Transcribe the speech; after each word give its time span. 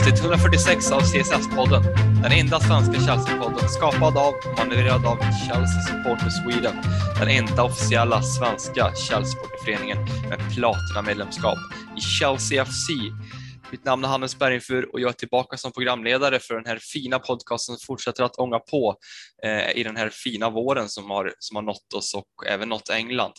avsnitt 0.00 0.20
146 0.20 0.92
av 0.92 1.00
CSS-podden. 1.00 1.82
Den 2.22 2.32
enda 2.32 2.60
svenska 2.60 2.92
Chelsea-podden 2.92 3.68
skapad 3.68 4.16
av 4.16 4.34
och 4.34 4.58
manövrerad 4.58 5.06
av 5.06 5.18
Chelsea 5.46 5.82
Supporter 5.88 6.30
Sweden. 6.30 6.76
Den 7.18 7.28
enda 7.28 7.64
officiella 7.64 8.22
svenska 8.22 8.92
Chelsea-supporterföreningen 8.94 9.98
med 10.28 10.38
platina-medlemskap 10.54 11.58
i 11.96 12.00
Chelsea 12.00 12.64
FC. 12.64 12.88
Mitt 13.70 13.84
namn 13.84 14.04
är 14.04 14.08
Hannes 14.08 14.38
Bergenfur 14.38 14.92
och 14.92 15.00
jag 15.00 15.08
är 15.08 15.12
tillbaka 15.12 15.56
som 15.56 15.72
programledare 15.72 16.38
för 16.38 16.54
den 16.54 16.66
här 16.66 16.78
fina 16.78 17.18
podcasten 17.18 17.76
som 17.76 17.86
fortsätter 17.86 18.24
att 18.24 18.38
ånga 18.38 18.58
på 18.58 18.96
eh, 19.44 19.76
i 19.76 19.82
den 19.82 19.96
här 19.96 20.08
fina 20.08 20.50
våren 20.50 20.88
som 20.88 21.10
har, 21.10 21.34
som 21.38 21.56
har 21.56 21.62
nått 21.62 21.92
oss 21.94 22.14
och 22.14 22.46
även 22.46 22.68
nått 22.68 22.90
England. 22.90 23.32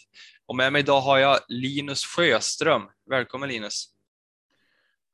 Och 0.47 0.55
med 0.55 0.73
mig 0.73 0.79
idag 0.79 1.01
har 1.01 1.17
jag 1.17 1.39
Linus 1.47 2.05
Sjöström. 2.05 2.81
Välkommen 3.09 3.49
Linus! 3.49 3.98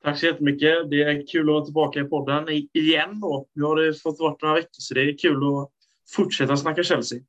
Tack 0.06 0.18
så 0.18 0.26
jättemycket. 0.26 0.90
Det 0.90 1.02
är 1.02 1.26
kul 1.26 1.40
att 1.40 1.48
vara 1.48 1.64
tillbaka 1.64 2.00
i 2.00 2.04
podden 2.04 2.48
igen. 2.72 3.20
Då. 3.20 3.48
Nu 3.52 3.62
har 3.62 3.76
det 3.76 3.94
fått 3.94 4.18
vara 4.18 4.36
några 4.42 4.54
veckor, 4.54 4.68
så 4.70 4.94
det 4.94 5.00
är 5.00 5.18
kul 5.18 5.36
att 5.36 5.70
fortsätta 6.16 6.56
snacka 6.56 6.82
Chelsea. 6.82 7.20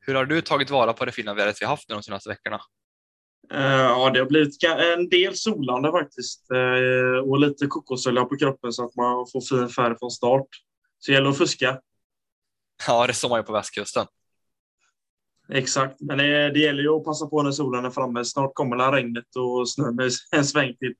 Hur 0.00 0.14
har 0.14 0.24
du 0.24 0.40
tagit 0.40 0.70
vara 0.70 0.92
på 0.92 1.04
det 1.04 1.12
fina 1.12 1.34
vädret 1.34 1.56
vi 1.62 1.66
haft 1.66 1.88
de 1.88 2.02
senaste 2.02 2.28
veckorna? 2.28 2.60
Uh, 3.54 3.60
ja, 3.60 4.10
det 4.10 4.18
har 4.18 4.26
blivit 4.26 4.64
en 4.64 5.08
del 5.08 5.36
solande 5.36 5.90
faktiskt 5.90 6.50
uh, 6.52 7.18
och 7.18 7.40
lite 7.40 7.66
kokosolja 7.66 8.24
på 8.24 8.36
kroppen 8.36 8.72
så 8.72 8.84
att 8.84 8.96
man 8.96 9.26
får 9.32 9.40
fin 9.40 9.68
färg 9.68 9.94
från 9.98 10.10
start. 10.10 10.48
Så 10.98 11.10
det 11.10 11.14
gäller 11.14 11.30
att 11.30 11.38
fuska. 11.38 11.80
Ja, 12.86 13.06
det 13.06 13.14
såg 13.14 13.30
man 13.30 13.40
ju 13.40 13.44
på 13.44 13.52
västkusten. 13.52 14.06
Exakt, 15.52 16.00
men 16.00 16.18
det, 16.18 16.50
det 16.50 16.60
gäller 16.60 16.82
ju 16.82 16.88
att 16.88 17.04
passa 17.04 17.26
på 17.26 17.42
när 17.42 17.50
solen 17.50 17.84
är 17.84 17.90
framme. 17.90 18.24
Snart 18.24 18.54
kommer 18.54 18.92
regnet 18.92 19.36
och 19.36 19.70
snön 19.70 19.98
en 20.30 20.44
sväng 20.44 20.76
till. 20.76 20.94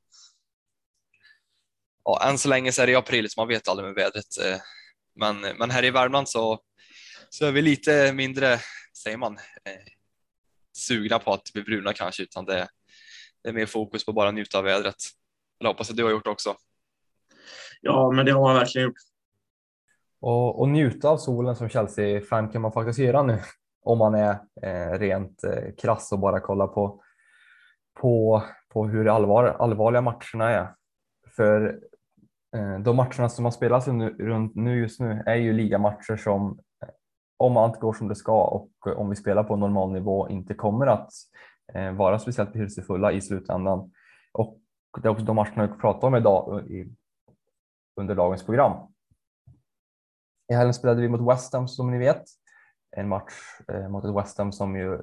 Ja, 2.04 2.28
än 2.28 2.38
så 2.38 2.48
länge 2.48 2.72
så 2.72 2.82
är 2.82 2.86
det 2.86 2.94
april 2.94 3.30
så 3.30 3.40
man 3.40 3.48
vet 3.48 3.68
aldrig 3.68 3.86
med 3.86 3.94
vädret. 3.94 4.38
Eh, 4.44 4.60
men, 5.14 5.40
men 5.40 5.70
här 5.70 5.84
i 5.84 5.90
Värmland 5.90 6.28
så, 6.28 6.58
så 7.28 7.46
är 7.46 7.52
vi 7.52 7.62
lite 7.62 8.12
mindre, 8.12 8.58
säger 9.02 9.16
man, 9.16 9.36
eh, 9.36 9.92
sugna 10.76 11.18
på 11.18 11.32
att 11.32 11.52
bli 11.52 11.62
bruna 11.62 11.92
kanske, 11.92 12.22
utan 12.22 12.44
det, 12.44 12.68
det 13.42 13.48
är 13.48 13.52
mer 13.52 13.66
fokus 13.66 14.06
på 14.06 14.12
bara 14.12 14.30
njuta 14.30 14.58
av 14.58 14.64
vädret. 14.64 14.94
Jag 15.58 15.68
hoppas 15.68 15.90
att 15.90 15.96
du 15.96 16.04
har 16.04 16.10
gjort 16.10 16.26
också. 16.26 16.54
Ja, 17.80 18.10
men 18.10 18.26
det 18.26 18.32
har 18.32 18.40
man 18.40 18.54
verkligen 18.54 18.88
gjort. 18.88 18.96
Och, 20.20 20.60
och 20.60 20.68
njuta 20.68 21.08
av 21.08 21.18
solen 21.18 21.56
som 21.56 21.68
Chelsea-fan 21.68 22.48
kan 22.48 22.62
man 22.62 22.72
faktiskt 22.72 22.98
göra 22.98 23.22
nu 23.22 23.42
om 23.82 23.98
man 23.98 24.14
är 24.14 24.38
eh, 24.62 24.98
rent 24.98 25.44
eh, 25.44 25.74
krass 25.78 26.12
och 26.12 26.18
bara 26.18 26.40
kollar 26.40 26.66
på, 26.66 27.02
på, 28.00 28.42
på 28.68 28.88
hur 28.88 29.08
allvar, 29.08 29.44
allvarliga 29.44 30.00
matcherna 30.00 30.50
är. 30.50 30.74
För 31.36 31.80
Eh, 32.56 32.78
de 32.78 32.96
matcherna 32.96 33.28
som 33.28 33.44
har 33.44 33.52
spelats 33.52 33.86
nu, 33.86 34.16
runt 34.18 34.54
nu 34.54 34.78
just 34.78 35.00
nu 35.00 35.22
är 35.26 35.34
ju 35.34 35.52
ligamatcher 35.52 36.16
som 36.16 36.58
eh, 36.82 36.88
om 37.36 37.56
allt 37.56 37.80
går 37.80 37.92
som 37.92 38.08
det 38.08 38.14
ska 38.14 38.44
och 38.44 38.70
eh, 38.86 38.92
om 38.92 39.10
vi 39.10 39.16
spelar 39.16 39.44
på 39.44 39.56
normal 39.56 39.92
nivå 39.92 40.28
inte 40.28 40.54
kommer 40.54 40.86
att 40.86 41.10
vara 41.96 42.18
speciellt 42.18 42.52
betydelsefulla 42.52 43.12
i 43.12 43.20
slutändan. 43.20 43.92
Och 44.32 44.58
det 45.02 45.08
är 45.08 45.12
också 45.12 45.24
de 45.24 45.36
matcherna 45.36 45.66
vi 45.66 45.80
pratar 45.80 46.08
om 46.08 46.14
idag 46.14 46.70
i, 46.70 46.94
under 48.00 48.14
dagens 48.14 48.44
program. 48.44 48.72
I 50.52 50.54
helgen 50.54 50.74
spelade 50.74 51.00
vi 51.00 51.08
mot 51.08 51.32
West 51.32 51.52
Ham 51.52 51.68
som 51.68 51.90
ni 51.90 51.98
vet 51.98 52.22
en 52.96 53.08
match 53.08 53.32
eh, 53.68 53.88
mot 53.88 54.04
ett 54.04 54.16
West 54.16 54.38
Ham 54.38 54.52
som 54.52 54.76
ju 54.76 54.98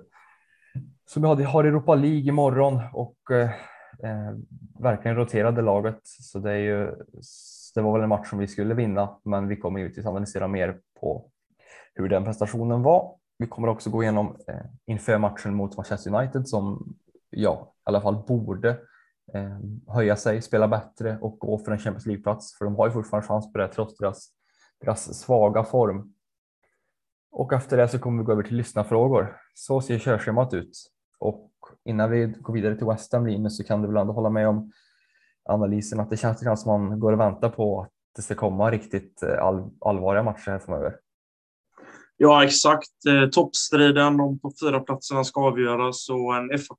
som 1.06 1.38
vi 1.38 1.44
har 1.44 1.64
Europa 1.64 1.96
League 1.96 2.29
imorgon 2.29 2.81
och 2.94 3.18
eh, 4.03 4.35
verkligen 4.80 5.18
roterade 5.18 5.62
laget. 5.62 6.00
Så 6.03 6.40
det, 6.40 6.52
är 6.52 6.58
ju, 6.58 6.96
det 7.75 7.81
var 7.81 7.94
väl 7.94 8.03
en 8.03 8.09
match 8.09 8.30
som 8.30 8.40
vi 8.40 8.47
skulle 8.47 8.74
vinna, 8.74 9.18
men 9.24 9.47
vi 9.47 9.56
kommer 9.56 9.80
givetvis 9.80 10.06
analysera 10.06 10.47
mer 10.47 10.78
på 11.00 11.30
hur 11.94 12.09
den 12.09 12.24
prestationen 12.24 12.84
var. 12.84 13.16
Vi 13.38 13.47
kommer 13.47 13.68
också 13.68 13.90
gå 13.90 14.03
igenom 14.03 14.38
eh, 14.47 14.66
inför 14.85 15.18
matchen 15.18 15.53
mot 15.53 15.78
Manchester 15.78 16.16
United 16.16 16.47
som 16.47 16.96
ja, 17.30 17.74
i 17.75 17.81
alla 17.84 18.02
fall 18.02 18.24
borde 18.28 18.69
eh, 19.34 19.58
höja 19.88 20.16
sig, 20.16 20.41
spela 20.41 20.68
bättre 20.68 21.18
och 21.22 21.40
gå 21.40 21.58
för 21.58 21.72
en 21.72 21.79
Champions 21.79 22.06
League-plats. 22.06 22.58
För 22.58 22.66
de 22.66 22.75
har 22.75 22.88
ju 22.88 22.91
fortfarande 22.91 23.28
chans 23.28 23.53
på 23.53 23.59
det 23.59 23.68
trots 23.68 23.97
deras, 23.97 24.29
deras 24.81 25.19
svaga 25.19 25.64
form. 25.64 26.14
Och 27.31 27.53
efter 27.53 27.78
det 27.78 27.88
så 27.88 28.00
kommer 28.00 28.24
vi 28.24 28.25
gå 28.25 28.31
över 28.31 28.44
till 28.44 28.58
lyssnarfrågor. 28.58 29.38
Så 29.53 29.81
ser 29.81 30.00
körschemat 30.00 30.53
ut. 30.53 30.91
Och 31.19 31.47
innan 31.87 32.11
vi 32.11 32.33
går 32.39 32.53
vidare 32.53 32.75
till 32.75 32.87
West 32.87 33.13
Ham 33.13 33.27
Linus 33.27 33.57
så 33.57 33.63
kan 33.63 33.81
du 33.81 33.87
väl 33.87 33.97
ändå 33.97 34.13
hålla 34.13 34.29
med 34.29 34.47
om 34.47 34.71
analysen 35.49 35.99
att 35.99 36.09
det 36.09 36.17
känns 36.17 36.41
lite 36.41 36.57
som 36.57 36.89
man 36.89 36.99
går 36.99 37.13
och 37.13 37.19
väntar 37.19 37.49
på 37.49 37.81
att 37.81 37.91
det 38.15 38.21
ska 38.21 38.35
komma 38.35 38.71
riktigt 38.71 39.23
eh, 39.23 39.43
all, 39.43 39.69
allvarliga 39.81 40.23
matcher 40.23 40.51
här 40.51 40.59
framöver. 40.59 40.95
Ja, 42.17 42.43
exakt. 42.43 43.05
Eh, 43.09 43.29
toppstriden 43.29 44.19
om 44.19 44.39
topp 44.39 44.53
fyra 44.63 44.79
platserna 44.79 45.23
ska 45.23 45.41
avgöras 45.41 46.09
och 46.09 46.35
en 46.35 46.59
FA 46.59 46.75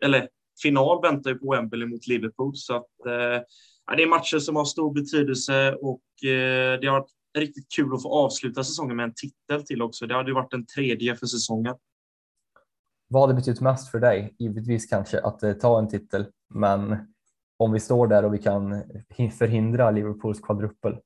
eller 0.00 0.28
final 0.62 1.02
väntar 1.02 1.30
ju 1.30 1.38
på 1.38 1.50
Wembley 1.50 1.86
mot 1.88 2.06
Liverpool. 2.06 2.52
Så 2.54 2.76
att, 2.76 3.06
eh, 3.06 3.96
det 3.96 4.02
är 4.02 4.08
matcher 4.08 4.38
som 4.38 4.56
har 4.56 4.64
stor 4.64 4.94
betydelse 4.94 5.74
och 5.74 6.28
eh, 6.28 6.80
det 6.80 6.86
har 6.86 6.98
varit 7.00 7.10
riktigt 7.38 7.66
kul 7.76 7.94
att 7.94 8.02
få 8.02 8.12
avsluta 8.12 8.64
säsongen 8.64 8.96
med 8.96 9.04
en 9.04 9.14
titel 9.14 9.66
till 9.66 9.82
också. 9.82 10.06
Det 10.06 10.14
hade 10.14 10.30
ju 10.30 10.34
varit 10.34 10.50
den 10.50 10.66
tredje 10.66 11.16
för 11.16 11.26
säsongen. 11.26 11.74
Vad 13.08 13.28
det 13.28 13.34
betytt 13.34 13.60
mest 13.60 13.90
för 13.90 14.00
dig? 14.00 14.34
Givetvis 14.38 14.86
kanske 14.86 15.20
att 15.20 15.42
eh, 15.42 15.52
ta 15.52 15.78
en 15.78 15.88
titel, 15.88 16.26
men 16.54 16.96
om 17.56 17.72
vi 17.72 17.80
står 17.80 18.06
där 18.06 18.24
och 18.24 18.34
vi 18.34 18.38
kan 18.38 18.82
förhindra 19.38 19.90
Liverpools 19.90 20.40
kvadrupel? 20.40 20.96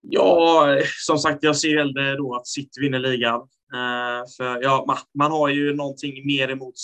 Ja, 0.00 0.66
som 1.06 1.18
sagt, 1.18 1.42
jag 1.42 1.56
ser 1.56 1.78
hellre 1.78 2.16
då 2.16 2.34
att 2.34 2.46
City 2.46 2.80
vinner 2.80 2.98
ligan. 2.98 3.40
Eh, 3.74 4.24
för 4.36 4.62
ja, 4.62 4.98
man, 5.14 5.30
har 5.32 5.48
ju 5.48 5.74
någonting 5.74 6.26
mer 6.26 6.48
emot 6.48 6.74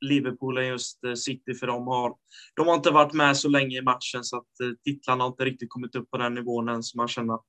Liverpool 0.00 0.58
än 0.58 0.66
just 0.66 1.04
eh, 1.04 1.14
City, 1.14 1.54
för 1.54 1.66
de 1.66 1.86
har, 1.86 2.14
de 2.56 2.66
har 2.66 2.74
inte 2.74 2.90
varit 2.90 3.12
med 3.12 3.36
så 3.36 3.48
länge 3.48 3.78
i 3.78 3.82
matchen 3.82 4.24
så 4.24 4.36
att 4.36 4.82
titlarna 4.84 5.24
har 5.24 5.28
inte 5.28 5.44
riktigt 5.44 5.70
kommit 5.70 5.94
upp 5.94 6.10
på 6.10 6.16
den 6.16 6.34
nivån 6.34 6.68
än, 6.68 6.82
så 6.82 6.98
man 6.98 7.08
känner 7.08 7.34
att, 7.34 7.46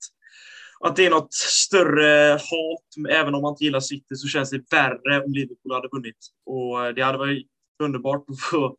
att 0.80 0.96
det 0.96 1.06
är 1.06 1.10
något 1.10 1.34
större 1.34 2.32
hat. 2.32 3.10
Även 3.10 3.36
om 3.36 3.42
man 3.42 3.52
inte 3.52 3.64
gillar 3.64 3.80
City 3.80 4.16
så 4.16 4.28
känns 4.28 4.50
det 4.50 4.72
värre 4.72 5.24
om 5.24 5.34
Liverpool 5.34 5.74
hade 5.74 5.90
vunnit. 5.92 6.18
Och 6.46 6.86
eh, 6.86 6.94
det 6.94 7.02
hade 7.02 7.18
varit 7.18 7.48
underbart 7.84 8.26
att 8.30 8.40
få 8.40 8.76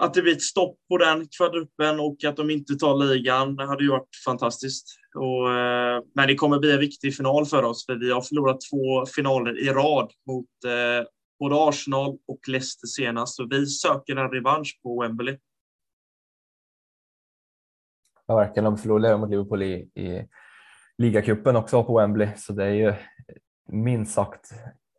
att 0.00 0.14
det 0.14 0.22
blir 0.22 0.32
ett 0.32 0.42
stopp 0.42 0.78
på 0.88 0.98
den 0.98 1.28
kvadruppen 1.36 2.00
och 2.00 2.24
att 2.24 2.36
de 2.36 2.50
inte 2.50 2.74
tar 2.74 2.96
ligan 2.96 3.56
det 3.56 3.66
hade 3.66 3.84
ju 3.84 3.90
varit 3.90 4.08
fantastiskt. 4.24 4.86
Och, 5.14 5.52
eh, 5.52 6.02
men 6.14 6.28
det 6.28 6.34
kommer 6.34 6.58
bli 6.58 6.72
en 6.72 6.80
viktig 6.80 7.16
final 7.16 7.46
för 7.46 7.62
oss, 7.62 7.86
för 7.86 7.94
vi 7.94 8.10
har 8.10 8.20
förlorat 8.20 8.58
två 8.70 9.06
finaler 9.06 9.58
i 9.58 9.68
rad 9.68 10.12
mot 10.26 10.46
eh, 10.64 11.06
både 11.38 11.54
Arsenal 11.68 12.18
och 12.28 12.48
Leicester 12.48 12.86
senast. 12.86 13.36
Så 13.36 13.46
vi 13.50 13.66
söker 13.66 14.16
en 14.16 14.30
revansch 14.30 14.80
på 14.82 15.02
Wembley. 15.02 15.38
Ja, 18.26 18.36
verkligen. 18.36 18.64
De 18.64 18.78
förlorade 18.78 19.18
mot 19.18 19.30
Liverpool 19.30 19.62
i, 19.62 19.74
i 19.74 20.28
ligacupen 21.00 21.56
också 21.56 21.84
på 21.84 21.98
Wembley, 21.98 22.28
så 22.36 22.52
det 22.52 22.64
är 22.64 22.70
ju 22.70 22.94
minst 23.68 24.14
sagt 24.14 24.50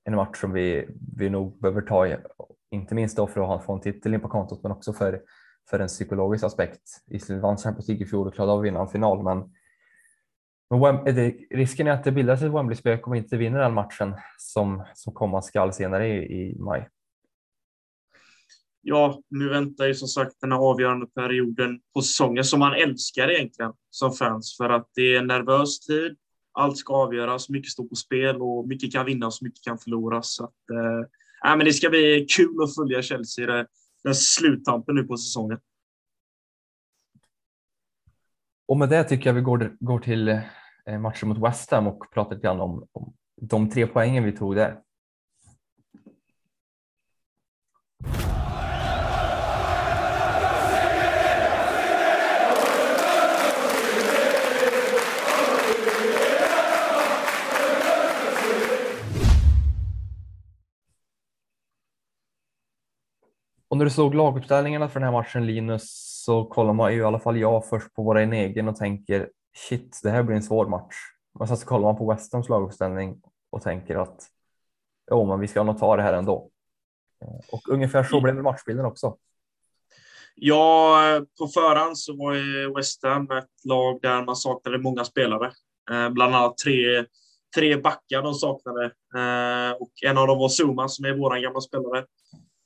en 0.03 0.15
match 0.15 0.41
som 0.41 0.53
vi, 0.53 0.87
vi 1.17 1.29
nog 1.29 1.59
behöver 1.59 1.81
ta 1.81 2.17
inte 2.71 2.95
minst 2.95 3.17
då 3.17 3.27
för 3.27 3.55
att 3.55 3.65
få 3.65 3.73
en 3.73 3.81
titel 3.81 4.13
in 4.13 4.21
på 4.21 4.27
kontot, 4.27 4.63
men 4.63 4.71
också 4.71 4.93
för, 4.93 5.21
för 5.69 5.79
en 5.79 5.87
psykologisk 5.87 6.43
aspekt. 6.43 6.81
Island 7.07 7.41
vann 7.41 7.57
Champions 7.57 7.87
League 7.87 8.05
i 8.05 8.09
fjol 8.09 8.27
och 8.27 8.33
klarade 8.33 8.53
av 8.53 8.59
att 8.59 8.65
vinna 8.65 8.81
en 8.81 8.87
final, 8.87 9.23
men, 9.23 9.53
men 10.69 11.07
eh, 11.07 11.15
det, 11.15 11.29
risken 11.49 11.87
är 11.87 11.91
att 11.91 12.03
det 12.03 12.11
bildas 12.11 12.41
ett 12.41 12.51
Wembley-spök 12.51 13.07
om 13.07 13.13
vi 13.13 13.19
inte 13.19 13.37
vinner 13.37 13.59
den 13.59 13.73
matchen 13.73 14.15
som, 14.37 14.83
som 14.93 15.13
komma 15.13 15.41
skall 15.41 15.73
senare 15.73 16.07
i, 16.07 16.51
i 16.51 16.59
maj. 16.59 16.89
Ja, 18.81 19.21
nu 19.29 19.49
väntar 19.49 19.85
ju 19.85 19.95
som 19.95 20.07
sagt 20.07 20.35
den 20.41 20.51
här 20.51 20.59
avgörande 20.59 21.07
perioden 21.07 21.79
på 21.93 22.01
säsongen 22.01 22.43
som 22.43 22.59
man 22.59 22.73
älskar 22.73 23.31
egentligen 23.31 23.73
som 23.89 24.13
fans 24.13 24.57
för 24.57 24.69
att 24.69 24.89
det 24.95 25.15
är 25.15 25.19
en 25.19 25.27
nervös 25.27 25.79
tid. 25.79 26.17
Allt 26.53 26.77
ska 26.77 26.93
avgöras, 26.93 27.49
mycket 27.49 27.71
står 27.71 27.87
på 27.87 27.95
spel 27.95 28.41
och 28.41 28.67
mycket 28.67 28.93
kan 28.93 29.05
vinnas, 29.05 29.41
mycket 29.41 29.63
kan 29.63 29.77
förloras. 29.77 30.35
Så 30.35 30.43
att, 30.43 30.69
eh, 30.73 31.51
äh, 31.51 31.57
men 31.57 31.65
det 31.65 31.73
ska 31.73 31.89
bli 31.89 32.25
kul 32.35 32.63
att 32.63 32.75
följa 32.75 33.01
Chelsea 33.01 33.61
i 33.61 33.65
den 34.03 34.15
sluttampen 34.15 34.95
nu 34.95 35.03
på 35.03 35.17
säsongen. 35.17 35.59
Och 38.67 38.77
med 38.77 38.89
det 38.89 39.03
tycker 39.03 39.29
jag 39.29 39.33
vi 39.33 39.41
går, 39.41 39.77
går 39.79 39.99
till 39.99 40.27
eh, 40.27 40.99
matchen 40.99 41.29
mot 41.29 41.37
West 41.37 41.71
Ham 41.71 41.87
och 41.87 42.11
pratar 42.13 42.35
lite 42.35 42.47
grann 42.47 42.59
om, 42.59 42.87
om 42.91 43.13
de 43.41 43.69
tre 43.69 43.87
poängen 43.87 44.23
vi 44.23 44.31
tog 44.31 44.55
där. 44.55 44.79
När 63.77 63.85
du 63.85 63.91
såg 63.91 64.15
laguppställningarna 64.15 64.89
för 64.89 64.99
den 64.99 65.09
här 65.09 65.19
matchen 65.19 65.45
Linus 65.45 65.83
så 66.25 66.45
kollar 66.45 66.73
man 66.73 66.93
ju 66.93 66.99
i 66.99 67.03
alla 67.03 67.19
fall 67.19 67.39
jag 67.39 67.69
först 67.69 67.93
på 67.93 68.03
vår 68.03 68.17
egen 68.17 68.67
och 68.67 68.75
tänker 68.75 69.29
shit, 69.55 69.99
det 70.03 70.09
här 70.09 70.23
blir 70.23 70.35
en 70.35 70.43
svår 70.43 70.67
match. 70.67 70.95
Men 71.39 71.47
sen 71.47 71.57
så 71.57 71.65
kollar 71.65 71.83
man 71.83 71.97
på 71.97 72.11
West 72.11 72.33
Hams 72.33 72.49
laguppställning 72.49 73.21
och 73.49 73.61
tänker 73.61 73.95
att 73.95 74.27
jo, 75.11 75.25
men 75.25 75.39
vi 75.39 75.47
ska 75.47 75.63
nog 75.63 75.79
ta 75.79 75.95
det 75.95 76.03
här 76.03 76.13
ändå. 76.13 76.49
Och 77.51 77.69
ungefär 77.69 78.03
så 78.03 78.21
blev 78.21 78.35
matchbilden 78.35 78.85
också. 78.85 79.17
Ja, 80.35 81.21
på 81.39 81.47
förhand 81.47 81.97
så 81.97 82.15
var 82.17 82.33
ju 82.33 82.73
West 82.73 83.03
Ham 83.03 83.31
ett 83.31 83.65
lag 83.65 83.99
där 84.01 84.25
man 84.25 84.35
saknade 84.35 84.77
många 84.77 85.05
spelare. 85.05 85.51
Eh, 85.91 86.09
bland 86.09 86.35
annat 86.35 86.57
tre, 86.57 87.05
tre 87.55 87.77
backar 87.77 88.21
de 88.21 88.33
saknade. 88.33 88.85
Eh, 89.15 89.71
och 89.71 89.91
en 90.05 90.17
av 90.17 90.27
dem 90.27 90.39
var 90.39 90.49
Zuma 90.49 90.87
som 90.87 91.05
är 91.05 91.17
vår 91.17 91.41
gamla 91.41 91.61
spelare. 91.61 92.05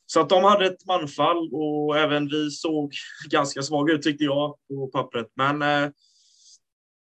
Så 0.05 0.21
att 0.21 0.29
de 0.29 0.43
hade 0.43 0.65
ett 0.65 0.85
manfall 0.85 1.49
och 1.53 1.97
även 1.97 2.27
vi 2.27 2.51
såg 2.51 2.93
ganska 3.29 3.61
svaga 3.61 3.93
ut 3.93 4.01
tyckte 4.01 4.23
jag 4.23 4.55
på 4.67 4.87
pappret. 4.87 5.27
Men 5.35 5.61
eh, 5.61 5.91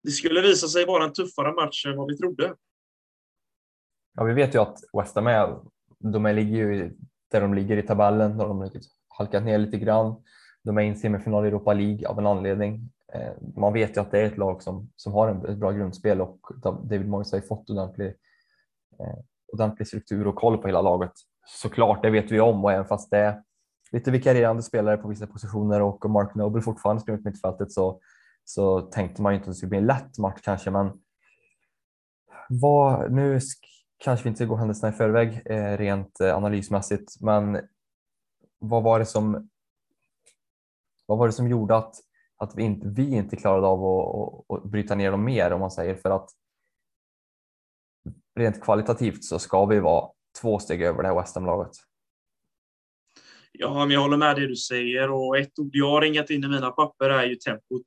det 0.02 0.10
skulle 0.10 0.40
visa 0.40 0.68
sig 0.68 0.86
vara 0.86 1.04
en 1.04 1.12
tuffare 1.12 1.52
match 1.52 1.86
än 1.86 1.96
vad 1.96 2.08
vi 2.08 2.16
trodde. 2.16 2.54
Ja, 4.14 4.24
vi 4.24 4.34
vet 4.34 4.54
ju 4.54 4.58
att 4.58 4.78
West 4.98 5.14
Ham 5.14 5.26
är, 5.26 5.56
de 5.98 6.26
är, 6.26 6.32
ligger 6.32 6.56
ju 6.56 6.96
där 7.30 7.40
de 7.40 7.54
ligger 7.54 7.76
i 7.76 7.82
tabellen. 7.82 8.38
De 8.38 8.58
har 8.58 8.70
halkat 9.18 9.44
ner 9.44 9.58
lite 9.58 9.76
grann. 9.76 10.22
De 10.62 10.78
är 10.78 10.82
i 10.82 10.88
en 10.88 10.96
semifinal 10.96 11.44
i 11.44 11.48
Europa 11.48 11.72
League 11.72 12.08
av 12.08 12.18
en 12.18 12.26
anledning. 12.26 12.90
Eh, 13.14 13.32
man 13.56 13.72
vet 13.72 13.96
ju 13.96 14.00
att 14.00 14.10
det 14.10 14.20
är 14.20 14.24
ett 14.24 14.38
lag 14.38 14.62
som, 14.62 14.90
som 14.96 15.12
har 15.12 15.28
en, 15.28 15.46
ett 15.46 15.58
bra 15.58 15.72
grundspel 15.72 16.20
och 16.20 16.40
David 16.62 17.08
Moyes 17.08 17.32
har 17.32 17.38
ju 17.38 17.46
fått 17.46 17.70
ordentlig, 17.70 18.08
eh, 19.00 19.18
ordentlig 19.52 19.88
struktur 19.88 20.26
och 20.26 20.36
koll 20.36 20.58
på 20.58 20.66
hela 20.66 20.82
laget. 20.82 21.12
Såklart, 21.46 22.02
det 22.02 22.10
vet 22.10 22.32
vi 22.32 22.40
om. 22.40 22.64
Och 22.64 22.72
även 22.72 22.86
fast 22.86 23.10
det 23.10 23.18
är 23.18 23.42
lite 23.92 24.10
vikarierande 24.10 24.62
spelare 24.62 24.96
på 24.96 25.08
vissa 25.08 25.26
positioner 25.26 25.82
och 25.82 26.10
Mark 26.10 26.34
Noble 26.34 26.62
fortfarande 26.62 27.02
springer 27.02 27.18
ut 27.18 27.24
mittfältet 27.24 27.72
så, 27.72 28.00
så 28.44 28.80
tänkte 28.80 29.22
man 29.22 29.32
ju 29.32 29.36
inte 29.36 29.50
att 29.50 29.54
det 29.54 29.56
skulle 29.56 29.70
bli 29.70 29.78
en 29.78 29.86
lätt 29.86 30.18
match 30.18 30.40
kanske, 30.42 30.70
men 30.70 30.92
vad, 32.48 33.12
nu 33.12 33.40
kanske 33.98 34.24
vi 34.24 34.28
inte 34.28 34.38
ska 34.38 34.44
gå 34.44 34.56
händelserna 34.56 34.92
i 34.92 34.96
förväg 34.96 35.42
eh, 35.44 35.76
rent 35.76 36.20
eh, 36.20 36.36
analysmässigt, 36.36 37.20
men 37.20 37.60
vad 38.58 38.82
var 38.82 38.98
det 38.98 39.06
som 39.06 39.48
vad 41.06 41.18
var 41.18 41.26
det 41.26 41.32
som 41.32 41.48
gjorde 41.48 41.76
att, 41.76 41.94
att 42.36 42.56
vi, 42.56 42.62
inte, 42.62 42.88
vi 42.88 43.14
inte 43.14 43.36
klarade 43.36 43.66
av 43.66 43.84
att, 43.84 44.50
att, 44.50 44.64
att 44.64 44.70
bryta 44.70 44.94
ner 44.94 45.10
dem 45.10 45.24
mer 45.24 45.52
om 45.52 45.60
man 45.60 45.70
säger? 45.70 45.94
För 45.94 46.10
att 46.10 46.30
rent 48.34 48.62
kvalitativt 48.62 49.24
så 49.24 49.38
ska 49.38 49.66
vi 49.66 49.80
vara 49.80 50.10
två 50.40 50.58
steg 50.58 50.82
över 50.82 51.02
det 51.02 51.08
här 51.08 51.20
West 51.20 51.34
Ham-laget. 51.34 51.76
Ja, 53.52 53.86
men 53.86 53.90
jag 53.90 54.00
håller 54.00 54.16
med 54.16 54.36
det 54.36 54.46
du 54.46 54.56
säger 54.56 55.10
och 55.10 55.38
ett 55.38 55.58
ord 55.58 55.70
jag 55.72 55.90
har 55.90 56.00
ringat 56.00 56.30
in 56.30 56.44
i 56.44 56.48
mina 56.48 56.70
papper 56.70 57.10
är 57.10 57.24
ju 57.24 57.34
tempot. 57.34 57.86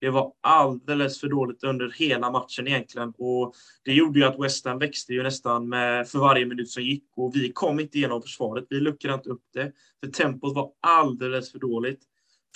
Det 0.00 0.10
var 0.10 0.32
alldeles 0.40 1.20
för 1.20 1.28
dåligt 1.28 1.64
under 1.64 1.90
hela 1.90 2.30
matchen 2.30 2.68
egentligen 2.68 3.12
och 3.18 3.54
det 3.84 3.92
gjorde 3.92 4.18
ju 4.18 4.24
att 4.24 4.40
West 4.40 4.66
Ham 4.66 4.78
växte 4.78 5.12
ju 5.12 5.22
nästan 5.22 5.68
med, 5.68 6.08
för 6.08 6.18
varje 6.18 6.46
minut 6.46 6.70
som 6.70 6.82
gick 6.82 7.04
och 7.16 7.36
vi 7.36 7.52
kom 7.52 7.80
inte 7.80 7.98
igenom 7.98 8.22
försvaret. 8.22 8.66
Vi 8.70 8.80
luckrade 8.80 9.14
inte 9.14 9.30
upp 9.30 9.42
det 9.52 9.72
för 10.04 10.12
tempot 10.12 10.54
var 10.54 10.70
alldeles 10.80 11.52
för 11.52 11.58
dåligt. 11.58 12.00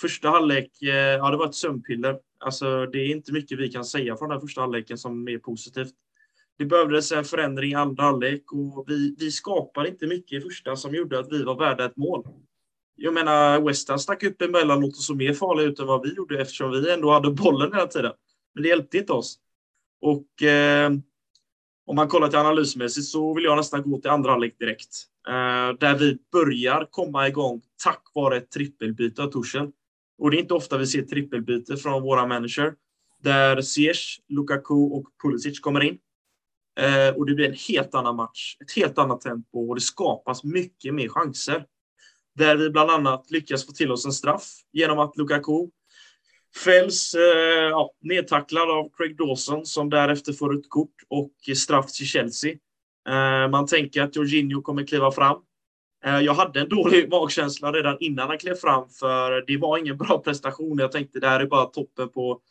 Första 0.01 0.29
halvlek, 0.29 0.81
eh, 0.81 0.89
ja 0.95 1.31
det 1.31 1.37
var 1.37 1.45
ett 1.45 1.55
sömnpiller. 1.55 2.19
Alltså 2.39 2.85
det 2.85 2.99
är 2.99 3.15
inte 3.15 3.33
mycket 3.33 3.59
vi 3.59 3.69
kan 3.69 3.85
säga 3.85 4.17
från 4.17 4.29
den 4.29 4.41
första 4.41 4.61
halvleken 4.61 4.97
som 4.97 5.27
är 5.27 5.37
positivt. 5.37 5.93
Det 6.57 6.65
behövdes 6.65 7.11
en 7.11 7.23
förändring 7.23 7.71
i 7.71 7.75
andra 7.75 8.03
halvlek 8.03 8.51
och 8.51 8.85
vi, 8.87 9.15
vi 9.19 9.31
skapade 9.31 9.89
inte 9.89 10.07
mycket 10.07 10.37
i 10.37 10.41
första 10.41 10.75
som 10.75 10.95
gjorde 10.95 11.19
att 11.19 11.31
vi 11.31 11.43
var 11.43 11.55
värda 11.55 11.85
ett 11.85 11.97
mål. 11.97 12.23
Jag 12.95 13.13
menar, 13.13 13.61
West 13.61 13.89
Ham 13.89 13.99
stack 13.99 14.23
upp 14.23 14.41
emellanåt 14.41 14.89
och 14.89 15.03
såg 15.03 15.17
mer 15.17 15.33
farliga 15.33 15.67
ut 15.67 15.79
än 15.79 15.87
vad 15.87 16.03
vi 16.03 16.13
gjorde 16.13 16.41
eftersom 16.41 16.71
vi 16.71 16.91
ändå 16.93 17.11
hade 17.11 17.31
bollen 17.31 17.73
hela 17.73 17.87
tiden. 17.87 18.11
Men 18.53 18.63
det 18.63 18.69
hjälpte 18.69 18.97
inte 18.97 19.13
oss. 19.13 19.39
Och 20.01 20.43
eh, 20.43 20.91
om 21.85 21.95
man 21.95 22.07
kollar 22.07 22.27
till 22.27 22.39
analysmässigt 22.39 23.07
så 23.07 23.33
vill 23.33 23.43
jag 23.43 23.57
nästan 23.57 23.91
gå 23.91 24.01
till 24.01 24.09
andra 24.09 24.31
halvlek 24.31 24.59
direkt. 24.59 24.89
Eh, 25.27 25.77
där 25.79 25.97
vi 25.97 26.17
börjar 26.31 26.87
komma 26.91 27.27
igång 27.27 27.61
tack 27.83 28.03
vare 28.13 28.37
ett 28.37 28.51
trippelbyte 28.51 29.23
av 29.23 29.27
Torsen. 29.27 29.71
Och 30.17 30.31
det 30.31 30.37
är 30.37 30.39
inte 30.39 30.53
ofta 30.53 30.77
vi 30.77 30.87
ser 30.87 31.01
trippelbyte 31.01 31.77
från 31.77 32.03
våra 32.03 32.27
manager. 32.27 32.73
Där 33.23 33.61
Ziyech, 33.61 34.21
Lukaku 34.29 34.73
och 34.73 35.05
Pulisic 35.23 35.59
kommer 35.59 35.83
in. 35.83 35.97
Eh, 36.77 37.15
och 37.15 37.25
det 37.25 37.33
blir 37.33 37.47
en 37.47 37.57
helt 37.67 37.95
annan 37.95 38.15
match, 38.15 38.57
ett 38.61 38.71
helt 38.71 38.97
annat 38.97 39.21
tempo 39.21 39.69
och 39.69 39.75
det 39.75 39.81
skapas 39.81 40.43
mycket 40.43 40.93
mer 40.93 41.09
chanser. 41.09 41.65
Där 42.35 42.55
vi 42.55 42.69
bland 42.69 42.91
annat 42.91 43.31
lyckas 43.31 43.65
få 43.65 43.71
till 43.71 43.91
oss 43.91 44.05
en 44.05 44.11
straff 44.11 44.47
genom 44.73 44.99
att 44.99 45.17
Lukaku 45.17 45.69
fälls 46.63 47.13
eh, 47.13 47.69
ja, 47.69 47.91
nedtacklad 48.01 48.69
av 48.69 48.89
Craig 48.97 49.17
Dawson 49.17 49.65
som 49.65 49.89
därefter 49.89 50.33
får 50.33 50.55
ett 50.55 50.69
kort 50.69 50.95
och 51.07 51.57
straff 51.57 51.91
till 51.91 52.05
Chelsea. 52.05 52.51
Eh, 53.09 53.49
man 53.49 53.65
tänker 53.65 54.01
att 54.01 54.15
Jorginho 54.15 54.61
kommer 54.61 54.87
kliva 54.87 55.11
fram. 55.11 55.37
Eh, 56.05 56.19
jag 56.19 56.33
hade 56.33 56.59
en 56.59 56.69
dålig 56.69 57.09
magkänsla 57.11 57.71
redan 57.71 57.97
innan 57.99 58.27
han 58.27 58.37
klev 58.37 58.55
fram, 58.55 58.89
för 58.89 59.43
det 59.47 59.57
var 59.57 59.77
ingen 59.77 59.97
bra 59.97 60.21
prestation. 60.23 60.77
Jag 60.77 60.91
tänkte 60.91 61.19
det 61.19 61.27
här 61.27 61.39
är 61.39 61.45
bara 61.45 61.65
toppen 61.65 62.09
på 62.09 62.41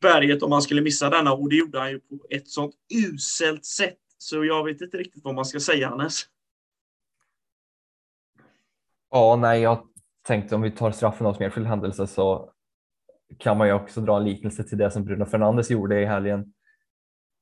berget 0.00 0.42
om 0.42 0.52
han 0.52 0.62
skulle 0.62 0.82
missa 0.82 1.10
denna 1.10 1.32
och 1.32 1.48
det 1.50 1.56
gjorde 1.56 1.78
han 1.78 1.90
ju 1.90 2.00
på 2.00 2.18
ett 2.30 2.48
sånt 2.48 2.74
uselt 2.94 3.64
sätt. 3.64 3.98
Så 4.18 4.44
jag 4.44 4.64
vet 4.64 4.80
inte 4.80 4.96
riktigt 4.96 5.24
vad 5.24 5.34
man 5.34 5.44
ska 5.44 5.60
säga 5.60 5.88
Hannes. 5.88 6.22
Ja, 9.10 9.36
nej, 9.36 9.60
jag 9.60 9.86
tänkte 10.26 10.54
om 10.54 10.62
vi 10.62 10.70
tar 10.70 10.90
straffen 10.90 11.26
av 11.26 11.34
som 11.34 11.44
enskild 11.44 11.66
händelse 11.66 12.06
så 12.06 12.52
kan 13.38 13.58
man 13.58 13.68
ju 13.68 13.72
också 13.72 14.00
dra 14.00 14.16
en 14.16 14.24
liknelse 14.24 14.64
till 14.64 14.78
det 14.78 14.90
som 14.90 15.04
Bruno 15.04 15.24
Fernandes 15.24 15.70
gjorde 15.70 16.00
i 16.00 16.04
helgen. 16.04 16.52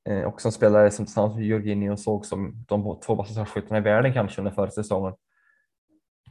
Eh, 0.08 0.24
också 0.24 0.48
en 0.48 0.52
spelare 0.52 0.90
som 0.90 1.04
tillsammans 1.04 1.36
med 1.36 1.46
Jorginho 1.46 1.96
såg 1.96 2.26
som 2.26 2.64
de 2.68 3.00
två 3.06 3.16
bästa 3.16 3.32
straffskyttarna 3.32 3.78
i 3.78 3.80
världen 3.80 4.12
kanske 4.12 4.40
under 4.40 4.52
förra 4.52 4.70
säsongen. 4.70 5.14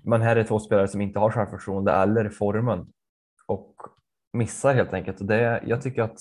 Men 0.03 0.21
här 0.21 0.35
är 0.35 0.43
två 0.43 0.59
spelare 0.59 0.87
som 0.87 1.01
inte 1.01 1.19
har 1.19 1.31
självförtroende 1.31 1.91
eller 1.91 2.29
formen 2.29 2.93
och 3.45 3.75
missar 4.37 4.73
helt 4.73 4.93
enkelt. 4.93 5.21
Och 5.21 5.27
det, 5.27 5.63
jag 5.65 5.81
tycker 5.81 6.01
att 6.01 6.17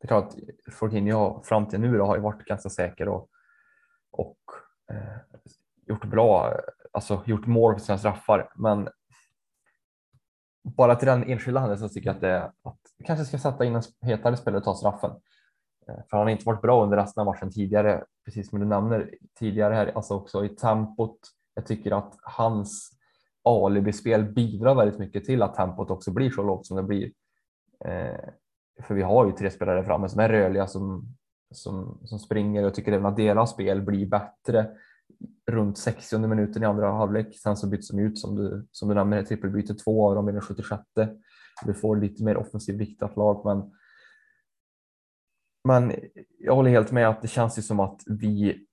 det 0.00 0.04
är 0.04 0.08
klart 0.08 0.24
att 0.24 0.74
Fortinho 0.74 1.42
fram 1.42 1.66
till 1.66 1.80
nu 1.80 1.98
då, 1.98 2.04
har 2.04 2.16
ju 2.16 2.22
varit 2.22 2.44
ganska 2.44 2.68
säker 2.68 3.08
och, 3.08 3.28
och 4.12 4.38
eh, 4.90 5.38
gjort 5.86 6.04
bra, 6.04 6.54
alltså 6.92 7.22
gjort 7.26 7.46
mål 7.46 7.74
på 7.74 7.80
sina 7.80 7.98
straffar. 7.98 8.52
Men 8.56 8.88
bara 10.76 10.96
till 10.96 11.06
den 11.08 11.24
enskilda 11.24 11.60
handen 11.60 11.78
så 11.78 11.88
tycker 11.88 12.08
jag 12.08 12.14
att 12.14 12.20
det 12.20 12.52
att 12.62 12.78
kanske 13.04 13.24
ska 13.24 13.38
sätta 13.38 13.64
in 13.64 13.74
en 13.74 13.82
hetare 14.00 14.36
spelare 14.36 14.58
och 14.58 14.64
ta 14.64 14.74
straffen. 14.74 15.10
Eh, 15.88 15.94
för 16.10 16.16
han 16.16 16.26
har 16.26 16.28
inte 16.28 16.44
varit 16.44 16.62
bra 16.62 16.82
under 16.84 16.96
resten 16.96 17.20
av 17.20 17.26
matchen 17.26 17.50
tidigare, 17.50 18.04
precis 18.24 18.50
som 18.50 18.60
du 18.60 18.66
nämner 18.66 19.14
tidigare 19.38 19.74
här, 19.74 19.92
alltså 19.94 20.14
också 20.14 20.44
i 20.44 20.48
tempot. 20.48 21.18
Jag 21.54 21.66
tycker 21.66 21.92
att 21.92 22.18
hans 22.22 22.90
alibispel 23.44 24.24
bidrar 24.24 24.74
väldigt 24.74 24.98
mycket 24.98 25.24
till 25.24 25.42
att 25.42 25.54
tempot 25.54 25.90
också 25.90 26.10
blir 26.10 26.30
så 26.30 26.42
lågt 26.42 26.66
som 26.66 26.76
det 26.76 26.82
blir. 26.82 27.12
Eh, 27.84 28.30
för 28.82 28.94
vi 28.94 29.02
har 29.02 29.26
ju 29.26 29.32
tre 29.32 29.50
spelare 29.50 29.84
framme 29.84 30.08
som 30.08 30.20
är 30.20 30.28
rörliga 30.28 30.66
som, 30.66 31.04
som, 31.50 32.00
som 32.04 32.18
springer 32.18 32.64
och 32.64 32.74
tycker 32.74 32.92
även 32.92 33.06
att 33.06 33.16
deras 33.16 33.50
spel 33.50 33.82
blir 33.82 34.06
bättre 34.06 34.70
runt 35.50 35.78
60 35.78 36.18
minuten 36.18 36.62
i 36.62 36.66
andra 36.66 36.92
halvlek. 36.92 37.36
Sen 37.36 37.56
så 37.56 37.68
byts 37.68 37.88
de 37.88 37.98
ut 37.98 38.18
som 38.18 38.36
du, 38.36 38.66
som 38.72 38.88
du 38.88 38.94
nämner, 38.94 39.22
trippelbyte 39.22 39.74
två 39.74 40.08
av 40.08 40.14
dem 40.14 40.28
i 40.28 40.32
den 40.32 40.40
76. 40.40 40.82
Vi 41.66 41.74
får 41.74 41.96
lite 41.96 42.24
mer 42.24 42.36
offensivt 42.36 42.76
viktat 42.76 43.16
lag, 43.16 43.42
men 43.44 43.72
men 45.68 45.94
jag 46.38 46.54
håller 46.54 46.70
helt 46.70 46.92
med 46.92 47.08
att 47.08 47.22
det 47.22 47.28
känns 47.28 47.58
ju 47.58 47.62
som 47.62 47.80
att 47.80 48.02
vi 48.06 48.66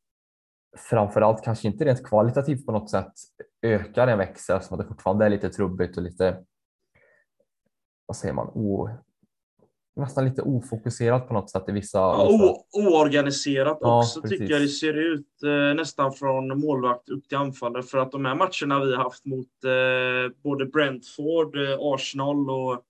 framförallt 0.77 1.43
kanske 1.43 1.67
inte 1.67 1.85
rent 1.85 2.05
kvalitativt 2.05 2.65
på 2.65 2.71
något 2.71 2.89
sätt 2.89 3.13
ökar 3.61 4.07
en 4.07 4.17
växel 4.17 4.61
som 4.61 4.73
att 4.73 4.85
det 4.85 4.87
fortfarande 4.87 5.25
är 5.25 5.29
lite 5.29 5.49
trubbigt 5.49 5.97
och 5.97 6.03
lite 6.03 6.45
vad 8.05 8.17
säger 8.17 8.33
man, 8.33 8.47
o, 8.47 8.89
nästan 9.95 10.25
lite 10.25 10.41
ofokuserat 10.41 11.27
på 11.27 11.33
något 11.33 11.49
sätt 11.49 11.63
i 11.67 11.71
vissa... 11.71 11.97
Ja, 11.97 12.65
oorganiserat 12.73 13.77
ja, 13.81 13.99
också 13.99 14.21
precis. 14.21 14.39
tycker 14.39 14.53
jag 14.53 14.61
det 14.61 14.67
ser 14.67 14.93
ut 14.93 15.43
eh, 15.43 15.75
nästan 15.75 16.13
från 16.13 16.59
målvakt 16.59 17.09
upp 17.09 17.27
till 17.27 17.37
anfallare 17.37 17.83
för 17.83 17.97
att 17.97 18.11
de 18.11 18.25
här 18.25 18.35
matcherna 18.35 18.85
vi 18.85 18.95
har 18.95 19.03
haft 19.03 19.25
mot 19.25 19.47
eh, 19.63 20.35
både 20.43 20.65
Brentford, 20.65 21.55
eh, 21.55 21.77
Arsenal 21.79 22.49
och 22.49 22.83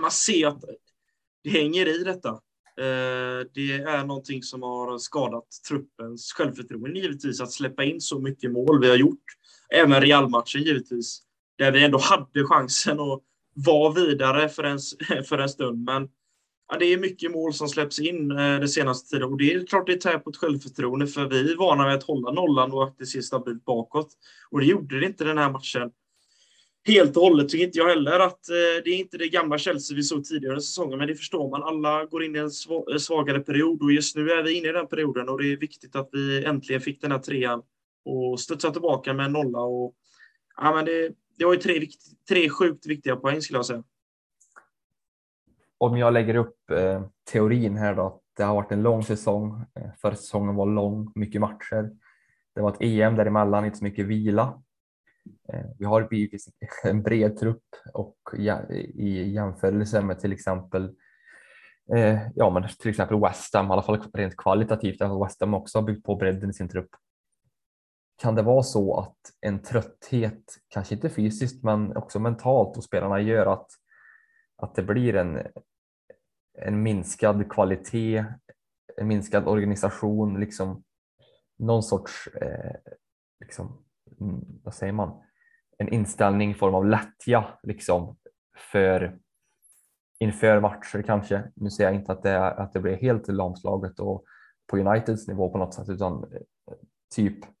man 0.00 0.10
ser 0.10 0.46
att 0.46 0.64
det 1.44 1.50
hänger 1.50 2.00
i 2.00 2.04
detta. 2.04 2.28
Eh, 2.78 3.46
det 3.54 3.72
är 3.72 4.04
någonting 4.04 4.42
som 4.42 4.62
har 4.62 4.98
skadat 4.98 5.46
truppens 5.68 6.32
självförtroende 6.32 7.00
givetvis, 7.00 7.40
att 7.40 7.52
släppa 7.52 7.84
in 7.84 8.00
så 8.00 8.20
mycket 8.20 8.52
mål 8.52 8.80
vi 8.80 8.88
har 8.88 8.96
gjort. 8.96 9.24
Även 9.74 10.00
Real-matchen 10.00 10.62
givetvis, 10.62 11.22
där 11.58 11.72
vi 11.72 11.84
ändå 11.84 11.98
hade 11.98 12.46
chansen 12.46 13.00
att 13.00 13.22
vara 13.56 13.92
vidare 13.92 14.48
för 14.48 14.64
en, 14.64 14.78
för 15.24 15.38
en 15.38 15.48
stund. 15.48 15.84
Men 15.84 16.08
ja, 16.68 16.78
det 16.78 16.86
är 16.86 16.98
mycket 16.98 17.30
mål 17.30 17.54
som 17.54 17.68
släpps 17.68 17.98
in 17.98 18.30
eh, 18.30 18.60
det 18.60 18.68
senaste 18.68 19.08
tiden 19.10 19.32
och 19.32 19.38
det 19.38 19.52
är 19.52 19.66
klart 19.66 19.86
det 19.86 20.00
tär 20.00 20.18
på 20.18 20.30
ett 20.30 20.36
självförtroende 20.36 21.06
för 21.06 21.28
vi 21.28 21.52
är 21.52 21.56
vana 21.56 21.86
vid 21.86 21.94
att 21.94 22.02
hålla 22.02 22.30
nollan 22.30 22.72
och 22.72 22.84
att 22.84 22.98
det 22.98 23.06
ser 23.06 23.20
stabilt 23.20 23.64
bakåt. 23.64 24.08
Och 24.50 24.60
det 24.60 24.66
gjorde 24.66 25.00
det 25.00 25.06
inte 25.06 25.24
den 25.24 25.38
här 25.38 25.50
matchen. 25.50 25.90
helt 26.86 27.16
och 27.16 27.22
hållet 27.22 27.48
tycker 27.48 27.64
inte 27.64 27.78
jag 27.78 27.88
heller 27.88 28.20
att 28.20 28.48
eh, 28.48 28.82
det 28.84 28.90
är 28.90 28.98
inte 28.98 29.18
det 29.18 29.28
gamla 29.28 29.58
Chelsea 29.58 29.96
vi 29.96 30.02
såg 30.02 30.24
tidigare 30.24 30.56
i 30.56 30.60
säsongen, 30.60 30.98
men 30.98 31.08
det 31.08 31.14
förstår 31.14 31.50
man. 31.50 31.62
Alla 31.62 32.04
går 32.04 32.24
in 32.24 32.36
i 32.36 32.38
en 32.38 32.50
eh, 32.92 32.98
svagare 32.98 33.40
period 33.40 33.82
och 33.82 33.92
just 33.92 34.16
nu 34.16 34.30
är 34.30 34.42
vi 34.42 34.52
inne 34.52 34.68
i 34.68 34.72
den 34.72 34.88
perioden 34.88 35.28
och 35.28 35.42
det 35.42 35.52
är 35.52 35.56
viktigt 35.56 35.96
att 35.96 36.08
vi 36.12 36.44
äntligen 36.44 36.80
fick 36.80 37.00
den 37.00 37.12
här 37.12 37.18
trean 37.18 37.62
och 38.04 38.40
studsade 38.40 38.72
tillbaka 38.72 39.14
med 39.14 39.26
en 39.26 39.32
nolla. 39.32 39.60
Och, 39.60 39.94
ja, 40.56 40.74
men 40.74 40.84
det, 40.84 41.12
det 41.38 41.44
var 41.44 41.54
ju 41.54 41.60
tre, 41.60 41.86
tre 42.28 42.50
sjukt 42.50 42.86
viktiga 42.86 43.16
poäng 43.16 43.40
skulle 43.42 43.58
jag 43.58 43.66
säga. 43.66 43.84
Om 45.78 45.98
jag 45.98 46.12
lägger 46.12 46.34
upp 46.34 46.70
eh, 46.70 47.06
teorin 47.32 47.76
här 47.76 47.94
då, 47.94 48.20
det 48.36 48.42
har 48.42 48.54
varit 48.54 48.72
en 48.72 48.82
lång 48.82 49.02
säsong. 49.02 49.64
Eh, 49.74 49.90
Förra 50.00 50.14
säsongen 50.14 50.54
var 50.54 50.66
lång, 50.66 51.12
mycket 51.14 51.40
matcher. 51.40 51.90
Det 52.54 52.60
var 52.60 52.72
ett 52.72 52.80
EM 52.80 53.16
däremellan, 53.16 53.64
inte 53.64 53.78
så 53.78 53.84
mycket 53.84 54.06
vila. 54.06 54.62
Eh, 55.52 55.66
vi 55.78 55.84
har 55.84 56.08
givetvis 56.12 56.48
en 56.84 57.02
bred 57.02 57.38
trupp 57.38 57.64
och 57.94 58.18
i 58.94 59.32
jämförelse 59.32 60.02
med 60.02 60.18
till 60.18 60.32
exempel 60.32 60.94
eh, 61.94 62.18
ja, 62.34 62.50
men 62.50 62.68
till 62.78 62.90
exempel 62.90 63.20
West 63.20 63.54
Ham, 63.54 63.66
i 63.66 63.70
alla 63.70 63.82
fall 63.82 64.02
rent 64.14 64.36
kvalitativt, 64.36 65.00
West 65.24 65.40
Ham 65.40 65.54
också 65.54 65.78
har 65.78 65.82
byggt 65.82 66.04
på 66.04 66.16
bredden 66.16 66.50
i 66.50 66.54
sin 66.54 66.68
trupp. 66.68 66.90
Kan 68.16 68.34
det 68.34 68.42
vara 68.42 68.62
så 68.62 68.98
att 69.00 69.18
en 69.40 69.62
trötthet, 69.62 70.42
kanske 70.68 70.94
inte 70.94 71.10
fysiskt 71.10 71.64
men 71.64 71.96
också 71.96 72.18
mentalt 72.18 72.76
hos 72.76 72.84
spelarna 72.84 73.20
gör 73.20 73.46
att, 73.46 73.70
att 74.56 74.74
det 74.74 74.82
blir 74.82 75.16
en, 75.16 75.42
en 76.58 76.82
minskad 76.82 77.52
kvalitet, 77.52 78.24
en 78.96 79.08
minskad 79.08 79.48
organisation, 79.48 80.40
liksom 80.40 80.82
någon 81.58 81.82
sorts 81.82 82.26
eh, 82.26 82.76
liksom, 83.40 83.84
mm, 84.20 84.44
vad 84.64 84.74
säger 84.74 84.92
man, 84.92 85.22
en 85.78 85.88
inställning 85.88 86.50
i 86.50 86.54
form 86.54 86.74
av 86.74 86.86
lättja 86.86 87.44
liksom 87.62 88.16
för 88.72 89.18
inför 90.18 90.60
matcher 90.60 91.02
kanske. 91.02 91.52
Nu 91.54 91.70
säger 91.70 91.90
jag 91.90 92.00
inte 92.00 92.12
att 92.12 92.22
det, 92.22 92.50
att 92.50 92.72
det 92.72 92.80
blir 92.80 92.96
helt 92.96 93.28
lamslaget 93.28 94.00
och 94.00 94.24
på 94.66 94.78
Uniteds 94.78 95.28
nivå 95.28 95.50
på 95.50 95.58
något 95.58 95.74
sätt 95.74 95.88
utan 95.88 96.24
eh, 96.32 96.40
typ 97.14 97.55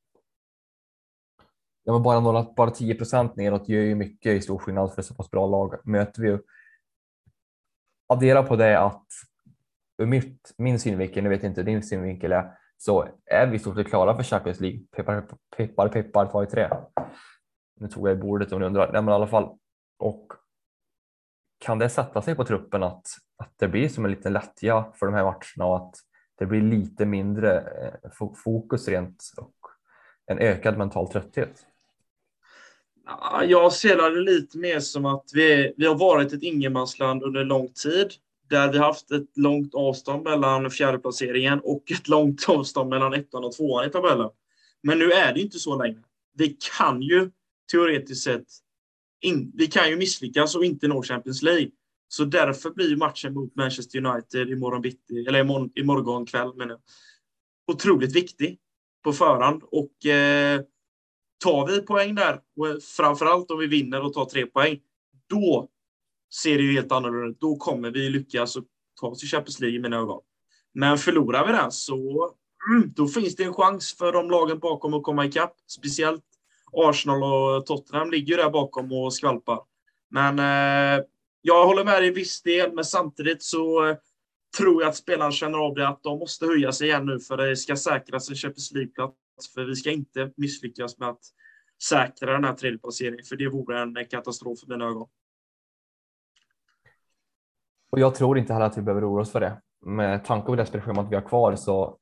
ja, 1.86 1.92
men 1.92 2.02
bara, 2.02 2.20
några, 2.20 2.42
bara 2.42 2.70
10 2.70 2.94
procent 2.94 3.36
neråt 3.36 3.68
gör 3.68 3.80
ju 3.80 3.94
mycket 3.94 4.32
i 4.32 4.40
stor 4.40 4.58
skillnad 4.58 4.94
för 4.94 5.02
så 5.02 5.14
pass 5.14 5.30
bra 5.30 5.46
lag. 5.46 5.74
Möter 5.84 6.22
vi 6.22 6.38
addera 8.08 8.42
på 8.42 8.56
det 8.56 8.78
att 8.78 9.06
ur 9.98 10.06
mitt, 10.06 10.54
min 10.58 10.78
synvinkel, 10.80 11.22
nu 11.22 11.28
vet 11.28 11.42
jag 11.42 11.50
inte 11.50 11.60
hur 11.60 11.66
din 11.66 11.82
synvinkel 11.82 12.32
är, 12.32 12.50
så 12.76 13.08
är 13.24 13.46
vi 13.46 13.58
stort 13.58 13.76
sett 13.76 13.88
klara 13.88 14.16
för 14.16 14.22
Champions 14.22 14.60
League. 14.60 14.80
Peppar, 14.96 15.24
peppar, 15.56 15.88
peppar, 15.88 16.26
ta 16.26 16.42
i 16.42 16.46
trä. 16.46 16.70
Nu 17.80 17.88
tog 17.88 18.08
jag 18.08 18.16
i 18.18 18.20
bordet 18.20 18.52
om 18.52 18.60
ni 18.60 18.66
undrar. 18.66 18.92
Nej, 18.92 19.02
men 19.02 19.12
i 19.12 19.14
alla 19.14 19.26
fall. 19.26 19.58
Och 19.98 20.32
kan 21.58 21.78
det 21.78 21.88
sätta 21.88 22.22
sig 22.22 22.34
på 22.34 22.44
truppen 22.44 22.82
att, 22.82 23.06
att 23.36 23.52
det 23.58 23.68
blir 23.68 23.88
som 23.88 24.04
en 24.04 24.10
liten 24.10 24.32
lättja 24.32 24.92
för 24.94 25.06
de 25.06 25.14
här 25.14 25.24
matcherna 25.24 25.70
och 25.70 25.76
att 25.76 25.94
det 26.38 26.46
blir 26.46 26.62
lite 26.62 27.06
mindre 27.06 27.60
eh, 27.60 28.10
fokus 28.44 28.88
rent 28.88 29.24
och 29.36 29.54
en 30.26 30.38
ökad 30.38 30.78
mental 30.78 31.08
trötthet? 31.08 31.66
Jag 33.48 33.72
ser 33.72 33.96
det 33.96 34.20
lite 34.20 34.58
mer 34.58 34.80
som 34.80 35.06
att 35.06 35.30
vi, 35.32 35.74
vi 35.76 35.86
har 35.86 35.94
varit 35.94 36.32
ett 36.32 36.42
ingenmansland 36.42 37.22
under 37.22 37.44
lång 37.44 37.68
tid 37.68 38.12
där 38.50 38.72
vi 38.72 38.78
haft 38.78 39.10
ett 39.10 39.36
långt 39.36 39.74
avstånd 39.74 40.24
mellan 40.24 40.70
fjärdeplaceringen 40.70 41.60
och 41.60 41.90
ett 41.90 42.08
långt 42.08 42.48
avstånd 42.48 42.90
mellan 42.90 43.14
ettan 43.14 43.44
och 43.44 43.52
tvåan 43.52 43.86
i 43.86 43.90
tabellen. 43.90 44.30
Men 44.82 44.98
nu 44.98 45.12
är 45.12 45.34
det 45.34 45.40
inte 45.40 45.58
så 45.58 45.82
längre. 45.82 45.98
Vi 46.34 46.56
kan 46.78 47.02
ju 47.02 47.30
teoretiskt 47.72 48.24
sett 48.24 48.46
in, 49.20 49.52
vi 49.54 49.66
kan 49.66 49.90
ju 49.90 49.96
misslyckas 49.96 50.54
och 50.54 50.64
inte 50.64 50.88
nå 50.88 51.02
Champions 51.02 51.42
League. 51.42 51.70
Så 52.08 52.24
därför 52.24 52.70
blir 52.70 52.96
matchen 52.96 53.34
mot 53.34 53.54
Manchester 53.56 54.06
United 54.06 54.50
imorgon 54.50 54.82
bitti, 54.82 55.26
eller 55.28 55.40
imorgon, 55.40 55.70
imorgon 55.74 56.26
kväll 56.26 56.54
menar 56.54 56.70
jag, 56.70 56.80
otroligt 57.74 58.16
viktig 58.16 58.58
på 59.04 59.12
förhand. 59.12 59.62
Och 59.66 60.06
eh, 60.06 60.60
tar 61.44 61.66
vi 61.66 61.80
poäng 61.80 62.14
där, 62.14 62.34
och 62.34 62.82
framförallt 62.82 63.50
om 63.50 63.58
vi 63.58 63.66
vinner 63.66 64.04
och 64.04 64.12
tar 64.12 64.24
tre 64.24 64.46
poäng, 64.46 64.78
då 65.30 65.68
ser 66.42 66.58
det 66.58 66.64
ju 66.64 66.72
helt 66.72 66.92
annorlunda 66.92 67.30
ut. 67.30 67.40
Då 67.40 67.56
kommer 67.56 67.90
vi 67.90 68.10
lyckas 68.10 68.56
och 68.56 68.64
ta 69.00 69.06
oss 69.06 69.18
till 69.18 69.28
Champions 69.28 69.60
League 69.60 69.78
i 69.78 69.82
mina 69.82 69.96
ögon. 69.96 70.20
Men 70.74 70.98
förlorar 70.98 71.46
vi 71.46 71.52
den 71.52 71.72
så 71.72 72.30
mm, 72.70 72.92
då 72.96 73.08
finns 73.08 73.36
det 73.36 73.44
en 73.44 73.54
chans 73.54 73.96
för 73.98 74.12
de 74.12 74.30
lagen 74.30 74.58
bakom 74.58 74.94
att 74.94 75.02
komma 75.02 75.26
ikapp. 75.26 75.54
Speciellt 75.66 76.24
Arsenal 76.72 77.22
och 77.22 77.66
Tottenham 77.66 78.10
ligger 78.10 78.36
där 78.36 78.50
bakom 78.50 78.92
och 78.92 79.14
skvalpar. 79.14 79.60
Men 80.10 80.38
eh, 80.38 81.04
jag 81.42 81.66
håller 81.66 81.84
med 81.84 82.02
dig 82.02 82.08
i 82.08 82.12
viss 82.12 82.42
del, 82.42 82.72
men 82.72 82.84
samtidigt 82.84 83.42
så 83.42 83.86
eh, 83.86 83.96
tror 84.58 84.82
jag 84.82 84.88
att 84.88 84.96
spelarna 84.96 85.32
känner 85.32 85.58
av 85.58 85.74
det 85.74 85.88
att 85.88 86.02
de 86.02 86.18
måste 86.18 86.46
höja 86.46 86.72
sig 86.72 86.88
igen 86.88 87.06
nu 87.06 87.20
för 87.20 87.36
det 87.36 87.56
ska 87.56 87.76
säkras 87.76 88.28
en 88.28 88.36
Champions 88.36 88.72
League-plats. 88.72 89.14
För 89.54 89.64
vi 89.64 89.76
ska 89.76 89.90
inte 89.90 90.32
misslyckas 90.36 90.98
med 90.98 91.08
att 91.08 91.20
säkra 91.88 92.32
den 92.32 92.44
här 92.44 92.54
tredje 92.54 92.78
placeringen, 92.78 93.24
för 93.28 93.36
det 93.36 93.48
vore 93.48 93.80
en 93.80 93.94
katastrof 94.10 94.60
för 94.60 94.66
mina 94.66 94.84
ögon. 94.84 95.08
Och 97.90 98.00
jag 98.00 98.14
tror 98.14 98.38
inte 98.38 98.52
heller 98.52 98.66
att 98.66 98.78
vi 98.78 98.82
behöver 98.82 99.10
oroa 99.10 99.20
oss 99.20 99.32
för 99.32 99.40
det. 99.40 99.62
Med 99.86 100.24
tanke 100.24 100.46
på 100.46 100.56
det 100.56 100.62
att 100.62 101.10
vi 101.10 101.14
har 101.14 101.28
kvar 101.28 101.56
så, 101.56 101.98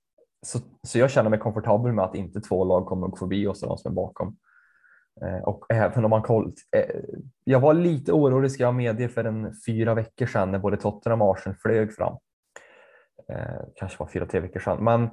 så, 0.46 0.58
så 0.82 0.98
jag 0.98 1.10
känner 1.10 1.30
mig 1.30 1.38
komfortabel 1.38 1.92
med 1.92 2.04
att 2.04 2.14
inte 2.14 2.40
två 2.40 2.64
lag 2.64 2.86
kommer 2.86 3.06
att 3.06 3.10
gå 3.10 3.16
förbi 3.16 3.46
oss 3.46 3.62
och 3.62 3.68
de 3.68 3.78
som 3.78 3.92
är 3.92 3.94
bakom. 3.94 4.36
Eh, 5.22 5.42
och 5.44 5.66
även 5.68 6.04
om 6.04 6.10
man 6.10 6.22
kollat. 6.22 6.54
Eh, 6.76 7.00
jag 7.44 7.60
var 7.60 7.74
lite 7.74 8.12
orolig 8.12 8.50
ska 8.50 8.62
jag 8.62 8.74
medge 8.74 9.08
för 9.08 9.24
en 9.24 9.52
fyra 9.66 9.94
veckor 9.94 10.26
sedan 10.26 10.50
när 10.50 10.58
både 10.58 10.76
Tottenham 10.76 11.22
och 11.22 11.36
Arsenal 11.36 11.56
flög 11.56 11.94
fram. 11.94 12.16
Eh, 13.28 13.60
kanske 13.74 13.98
var 13.98 14.06
fyra, 14.06 14.26
tre 14.26 14.40
veckor 14.40 14.60
sedan, 14.60 14.84
men 14.84 15.10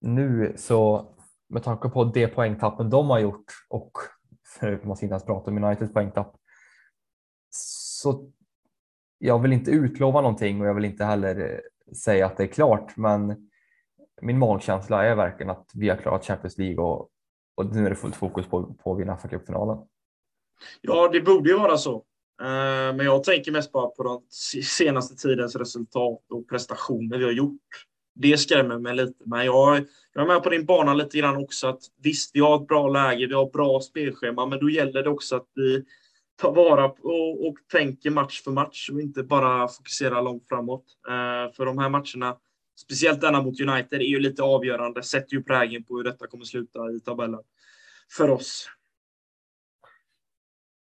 nu 0.00 0.52
så 0.56 1.08
med 1.50 1.62
tanke 1.62 1.88
på 1.88 2.04
det 2.04 2.28
poängtappen 2.28 2.90
de 2.90 3.10
har 3.10 3.18
gjort 3.18 3.44
och 3.68 3.92
för 4.58 4.80
man 4.84 4.96
ska 4.96 5.06
inte 5.06 5.12
ens 5.12 5.26
prata 5.26 5.50
om 5.50 5.64
Uniteds 5.64 5.92
poängtapp 5.92 6.36
så 7.50 8.30
jag 9.18 9.38
vill 9.38 9.52
inte 9.52 9.70
utlova 9.70 10.20
någonting 10.20 10.60
och 10.60 10.66
jag 10.66 10.74
vill 10.74 10.84
inte 10.84 11.04
heller 11.04 11.52
eh, 11.52 11.94
säga 11.94 12.26
att 12.26 12.36
det 12.36 12.42
är 12.42 12.46
klart, 12.46 12.96
men 12.96 13.48
min 14.22 14.38
magkänsla 14.38 15.04
är 15.04 15.14
verkligen 15.14 15.50
att 15.50 15.70
vi 15.74 15.88
har 15.88 15.96
klarat 15.96 16.24
Champions 16.24 16.58
League 16.58 16.84
och, 16.84 17.08
och 17.54 17.74
nu 17.74 17.86
är 17.86 17.90
det 17.90 17.96
fullt 17.96 18.16
fokus 18.16 18.46
på, 18.46 18.74
på 18.74 18.92
att 18.92 19.00
vinna 19.00 19.16
FA-cupfinalen. 19.16 19.86
Ja, 20.80 21.08
det 21.12 21.20
borde 21.20 21.50
ju 21.50 21.58
vara 21.58 21.78
så. 21.78 21.94
Eh, 22.40 22.96
men 22.96 23.00
jag 23.00 23.24
tänker 23.24 23.52
mest 23.52 23.72
bara 23.72 23.86
på 23.86 24.02
den 24.02 24.20
senaste 24.64 25.16
tidens 25.16 25.56
resultat 25.56 26.22
och 26.30 26.48
prestationer 26.48 27.18
vi 27.18 27.24
har 27.24 27.32
gjort. 27.32 27.86
Det 28.14 28.38
skrämmer 28.38 28.78
mig 28.78 28.94
lite. 28.94 29.24
Men 29.26 29.46
jag, 29.46 29.86
jag 30.12 30.22
är 30.22 30.26
med 30.26 30.42
på 30.42 30.50
din 30.50 30.66
bana 30.66 30.94
lite 30.94 31.18
grann 31.18 31.36
också. 31.36 31.66
att 31.66 31.80
Visst, 32.02 32.30
vi 32.34 32.40
har 32.40 32.62
ett 32.62 32.68
bra 32.68 32.88
läge, 32.88 33.26
vi 33.26 33.34
har 33.34 33.50
bra 33.50 33.80
spelschema, 33.80 34.46
men 34.46 34.58
då 34.58 34.70
gäller 34.70 35.02
det 35.02 35.10
också 35.10 35.36
att 35.36 35.48
vi 35.54 35.84
tar 36.40 36.52
vara 36.52 36.88
på 36.88 37.08
och, 37.08 37.48
och 37.48 37.56
tänker 37.72 38.10
match 38.10 38.42
för 38.42 38.50
match 38.50 38.90
och 38.92 39.00
inte 39.00 39.22
bara 39.22 39.68
fokusera 39.68 40.20
långt 40.20 40.48
framåt. 40.48 40.84
Eh, 41.08 41.54
för 41.54 41.66
de 41.66 41.78
här 41.78 41.88
matcherna, 41.88 42.36
speciellt 42.80 43.20
denna 43.20 43.42
mot 43.42 43.60
United, 43.60 44.00
är 44.00 44.06
ju 44.06 44.20
lite 44.20 44.42
avgörande. 44.42 45.02
Sätter 45.02 45.36
ju 45.36 45.42
prägen 45.42 45.84
på 45.84 45.96
hur 45.96 46.04
detta 46.04 46.26
kommer 46.26 46.44
sluta 46.44 46.90
i 46.90 47.00
tabellen 47.00 47.40
för 48.16 48.30
oss. 48.30 48.66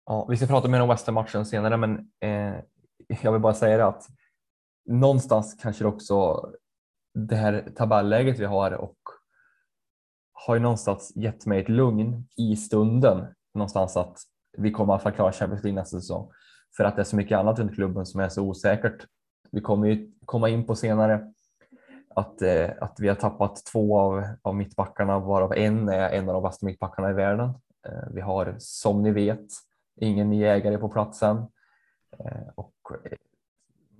Ja, 0.05 0.27
vi 0.29 0.37
ska 0.37 0.45
prata 0.45 0.67
mer 0.67 0.81
om 0.81 0.89
West 0.89 1.07
matchen 1.07 1.45
senare, 1.45 1.77
men 1.77 1.97
eh, 2.21 2.55
jag 3.21 3.31
vill 3.31 3.41
bara 3.41 3.53
säga 3.53 3.77
det 3.77 3.85
att 3.85 4.07
någonstans 4.85 5.57
kanske 5.61 5.85
också 5.85 6.45
det 7.13 7.35
här 7.35 7.71
tabelläget 7.75 8.39
vi 8.39 8.45
har 8.45 8.71
och 8.71 8.97
har 10.33 10.55
ju 10.55 10.61
någonstans 10.61 11.13
gett 11.15 11.45
mig 11.45 11.61
ett 11.61 11.69
lugn 11.69 12.27
i 12.37 12.55
stunden 12.55 13.25
någonstans 13.53 13.97
att 13.97 14.17
vi 14.57 14.71
kommer 14.71 14.93
i 14.93 14.95
alla 14.95 14.99
fall 14.99 15.11
klara 15.11 15.31
Champions 15.31 15.63
League 15.63 15.81
nästa 15.81 15.99
säsong. 15.99 16.31
För 16.77 16.83
att 16.83 16.95
det 16.95 17.01
är 17.01 17.03
så 17.03 17.15
mycket 17.15 17.37
annat 17.37 17.59
runt 17.59 17.75
klubben 17.75 18.05
som 18.05 18.19
är 18.19 18.29
så 18.29 18.43
osäkert. 18.43 19.05
Vi 19.51 19.61
kommer 19.61 19.87
ju 19.87 20.11
komma 20.25 20.49
in 20.49 20.65
på 20.65 20.75
senare 20.75 21.33
att, 22.15 22.41
eh, 22.41 22.69
att 22.81 22.99
vi 22.99 23.07
har 23.07 23.15
tappat 23.15 23.65
två 23.65 23.99
av, 23.99 24.23
av 24.41 24.55
mittbackarna 24.55 25.19
varav 25.19 25.53
en 25.53 25.89
är 25.89 26.09
en 26.09 26.29
av 26.29 26.33
de 26.33 26.43
bästa 26.43 26.65
mittbackarna 26.65 27.09
i 27.09 27.13
världen. 27.13 27.49
Eh, 27.87 28.09
vi 28.13 28.21
har 28.21 28.55
som 28.59 29.03
ni 29.03 29.11
vet 29.11 29.45
ingen 29.95 30.29
ny 30.29 30.43
ägare 30.43 30.77
på 30.77 30.89
platsen 30.89 31.37
eh, 32.19 32.47
och 32.55 32.73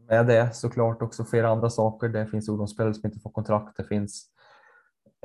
med 0.08 0.28
det 0.28 0.56
såklart 0.56 1.02
också 1.02 1.26
flera 1.26 1.50
andra 1.50 1.70
saker. 1.70 2.10
Det 2.10 2.28
finns 2.28 2.50
ungdomsspelare 2.50 2.94
som 2.94 3.06
inte 3.06 3.20
får 3.20 3.30
kontrakt. 3.30 3.78
Det 3.78 3.84
finns 3.84 4.26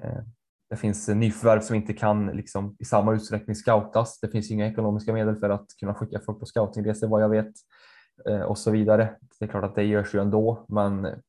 eh, 0.02 0.22
det 0.70 0.76
finns 0.76 1.08
nyförvärv 1.08 1.60
som 1.60 1.76
inte 1.76 1.92
kan 1.92 2.26
liksom, 2.26 2.76
i 2.78 2.84
samma 2.84 3.14
utsträckning 3.14 3.56
scoutas. 3.56 4.20
Det 4.20 4.28
finns 4.28 4.50
inga 4.50 4.66
ekonomiska 4.66 5.12
medel 5.12 5.36
för 5.36 5.50
att 5.50 5.66
kunna 5.80 5.94
skicka 5.94 6.20
folk 6.20 6.40
på 6.40 6.46
scoutingresor 6.46 7.08
vad 7.08 7.22
jag 7.22 7.28
vet 7.28 7.52
eh, 8.28 8.40
och 8.40 8.58
så 8.58 8.70
vidare. 8.70 9.16
Det 9.38 9.44
är 9.44 9.48
klart 9.48 9.64
att 9.64 9.74
det 9.74 9.84
görs 9.84 10.14
ju 10.14 10.20
ändå, 10.20 10.64
men 10.68 11.22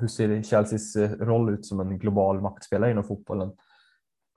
hur 0.00 0.08
ser 0.08 0.42
Chelseas 0.42 0.96
eh, 0.96 1.10
roll 1.10 1.54
ut 1.54 1.66
som 1.66 1.80
en 1.80 1.98
global 1.98 2.40
maktspelare 2.40 2.90
inom 2.90 3.04
fotbollen 3.04 3.52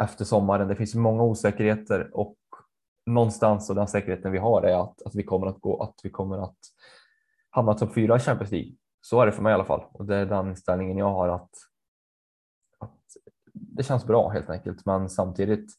efter 0.03 0.25
sommaren? 0.25 0.67
Det 0.67 0.75
finns 0.75 0.95
många 0.95 1.23
osäkerheter 1.23 2.09
och 2.13 2.38
någonstans 3.05 3.69
och 3.69 3.75
den 3.75 3.88
säkerheten 3.88 4.31
vi 4.31 4.38
har 4.38 4.61
är 4.61 4.83
att, 4.83 5.01
att 5.01 5.15
vi 5.15 5.23
kommer 5.23 5.47
att 5.47 5.61
gå, 5.61 5.83
att 5.83 5.95
vi 6.03 6.09
kommer 6.09 6.38
att 6.43 6.57
hamna 7.51 7.74
topp 7.74 7.93
fyra 7.93 8.15
i 8.15 8.20
Champions 8.20 8.51
League. 8.51 8.72
Så 9.01 9.22
är 9.22 9.25
det 9.25 9.31
för 9.31 9.41
mig 9.41 9.51
i 9.51 9.53
alla 9.53 9.65
fall 9.65 9.84
och 9.91 10.05
det 10.05 10.15
är 10.15 10.25
den 10.25 10.50
inställningen 10.50 10.98
jag 10.98 11.13
har 11.13 11.29
att, 11.29 11.50
att 12.79 13.00
det 13.53 13.84
känns 13.84 14.05
bra 14.05 14.29
helt 14.29 14.50
enkelt. 14.50 14.86
Men 14.86 15.10
samtidigt. 15.10 15.72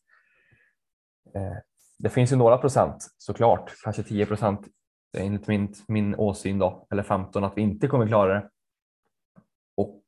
Eh, 1.35 1.57
det 1.99 2.09
finns 2.09 2.33
ju 2.33 2.37
några 2.37 2.59
procent 2.59 3.15
såklart, 3.19 3.75
kanske 3.85 4.03
10 4.03 4.27
procent 4.27 4.69
enligt 5.19 5.47
min, 5.47 5.75
min 5.89 6.15
åsyn 6.15 6.59
då, 6.59 6.87
eller 6.91 7.03
15 7.03 7.45
att 7.45 7.57
vi 7.57 7.63
inte 7.63 7.89
kommer 7.89 8.07
klara 8.07 8.35
det. 8.35 8.51
Och 9.77 10.03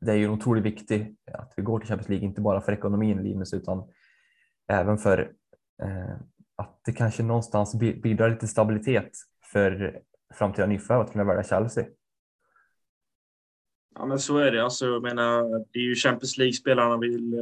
det 0.00 0.12
är 0.12 0.16
ju 0.16 0.28
otroligt 0.28 0.64
viktigt 0.64 1.18
att 1.32 1.52
vi 1.56 1.62
går 1.62 1.78
till 1.78 1.88
Champions 1.88 2.08
League, 2.08 2.26
inte 2.26 2.40
bara 2.40 2.60
för 2.60 2.72
ekonomin 2.72 3.22
Linus, 3.22 3.54
utan 3.54 3.88
även 4.68 4.98
för 4.98 5.32
eh, 5.82 6.16
att 6.56 6.80
det 6.84 6.92
kanske 6.92 7.22
någonstans 7.22 7.74
bidrar 7.74 8.30
lite 8.30 8.48
stabilitet 8.48 9.10
för 9.52 10.02
framtida 10.34 10.66
nyförvärv 10.66 11.00
att 11.00 11.12
kunna 11.12 11.24
välja 11.24 11.42
Chelsea. 11.42 11.84
Ja, 13.94 14.06
men 14.06 14.18
så 14.18 14.38
är 14.38 14.52
det. 14.52 14.64
Alltså, 14.64 14.86
jag 14.86 15.02
menar, 15.02 15.64
det 15.72 15.78
är 15.78 15.82
ju 15.82 15.94
Champions 15.94 16.38
League-spelarna 16.38 16.96
vill 16.96 17.34
eh, 17.34 17.40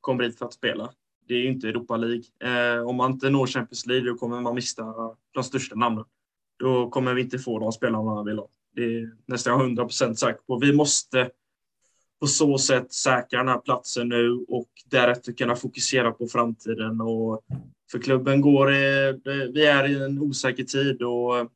kommer 0.00 0.18
komma 0.18 0.22
hit 0.22 0.38
för 0.38 0.46
att 0.46 0.52
spela. 0.52 0.90
Det 1.28 1.34
är 1.34 1.38
ju 1.38 1.48
inte 1.48 1.68
Europa 1.68 1.96
League. 1.96 2.24
Eh, 2.44 2.82
om 2.82 2.96
man 2.96 3.12
inte 3.12 3.30
når 3.30 3.46
Champions 3.46 3.86
League 3.86 4.10
då 4.10 4.16
kommer 4.16 4.40
man 4.40 4.54
mista 4.54 4.84
de 5.30 5.44
största 5.44 5.74
namnen. 5.74 6.04
Då 6.58 6.90
kommer 6.90 7.14
vi 7.14 7.22
inte 7.22 7.38
få 7.38 7.58
de 7.58 7.72
spelarna 7.72 8.02
man 8.02 8.26
vill 8.26 8.38
ha. 8.38 8.48
Det 8.74 8.82
är 8.82 9.10
nästan 9.26 9.60
100 9.60 9.84
procent 9.84 10.18
säker 10.18 10.40
på. 10.46 10.58
Vi 10.58 10.72
måste 10.72 11.30
på 12.20 12.26
så 12.26 12.58
sätt 12.58 12.92
säkra 12.92 13.38
den 13.38 13.48
här 13.48 13.58
platsen 13.58 14.08
nu 14.08 14.44
och 14.48 14.68
därefter 14.90 15.32
kunna 15.32 15.56
fokusera 15.56 16.12
på 16.12 16.26
framtiden. 16.26 17.00
Och 17.00 17.44
för 17.90 17.98
klubben 17.98 18.40
går 18.40 18.70
eh, 18.70 19.14
vi 19.54 19.66
är 19.66 19.88
i 19.88 20.04
en 20.04 20.18
osäker 20.18 20.64
tid 20.64 21.02
och 21.02 21.50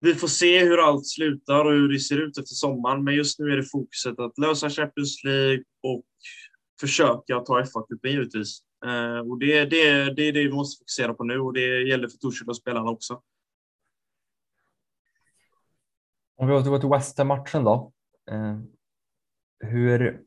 vi 0.00 0.14
får 0.14 0.28
se 0.28 0.64
hur 0.64 0.78
allt 0.78 1.06
slutar 1.06 1.64
och 1.64 1.72
hur 1.72 1.88
det 1.88 2.00
ser 2.00 2.18
ut 2.18 2.38
efter 2.38 2.54
sommaren. 2.54 3.04
Men 3.04 3.14
just 3.14 3.38
nu 3.38 3.52
är 3.52 3.56
det 3.56 3.70
fokuset 3.70 4.18
att 4.18 4.38
lösa 4.38 4.70
Champions 4.70 5.24
League 5.24 5.64
och 5.82 6.04
försöka 6.80 7.40
ta 7.40 7.64
FA-cupen 7.64 8.10
givetvis. 8.10 8.58
Eh, 8.86 9.18
och 9.18 9.38
det, 9.38 9.64
det, 9.64 10.14
det 10.14 10.22
är 10.22 10.32
det 10.32 10.42
vi 10.42 10.52
måste 10.52 10.80
fokusera 10.80 11.14
på 11.14 11.24
nu 11.24 11.38
och 11.38 11.52
det 11.52 11.82
gäller 11.82 12.08
för 12.08 12.18
Torshäll 12.18 12.48
och 12.48 12.56
spelarna 12.56 12.90
också. 12.90 13.22
Om 16.36 16.48
vi 16.48 16.54
återgår 16.54 16.78
till 16.78 16.88
West 16.88 17.18
Ham-matchen 17.18 17.64
då. 17.64 17.92
Eh, 18.30 18.58
hur, 19.60 20.20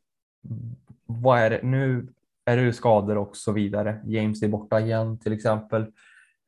vad 1.06 1.40
är 1.40 1.50
det 1.50 1.64
nu? 1.64 2.14
Är 2.46 2.58
det 2.58 2.74
skador 2.74 3.18
och 3.18 3.38
så 3.38 3.52
vidare? 3.52 4.02
James 4.06 4.44
är 4.44 4.48
borta 4.48 4.80
igen 4.80 5.20
till 5.20 5.34
exempel. 5.34 5.86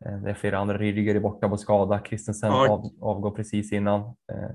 Eh, 0.06 0.18
det 0.18 0.30
är 0.30 0.34
flera 0.34 0.58
andra. 0.58 0.78
Rydiger 0.78 1.16
är 1.16 1.20
borta 1.20 1.50
på 1.50 1.58
skada. 1.58 2.02
Christensen 2.06 2.52
av, 2.52 2.90
avgår 3.02 3.32
precis 3.32 3.72
innan. 3.72 4.02
Eh, 4.02 4.52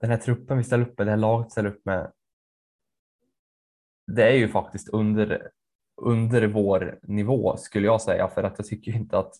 den 0.00 0.10
här 0.10 0.16
truppen 0.16 0.58
vi 0.58 0.64
ställer 0.64 0.84
upp 0.84 0.98
med, 0.98 1.06
det 1.06 1.10
här 1.10 1.16
laget 1.16 1.46
vi 1.46 1.50
ställer 1.50 1.68
upp 1.68 1.84
med. 1.84 2.12
Det 4.06 4.22
är 4.22 4.34
ju 4.34 4.48
faktiskt 4.48 4.88
under, 4.88 5.50
under 5.96 6.46
vår 6.46 6.98
nivå 7.02 7.56
skulle 7.56 7.86
jag 7.86 8.00
säga 8.00 8.28
för 8.28 8.42
att 8.42 8.54
jag 8.58 8.66
tycker 8.66 8.92
inte 8.92 9.18
att 9.18 9.32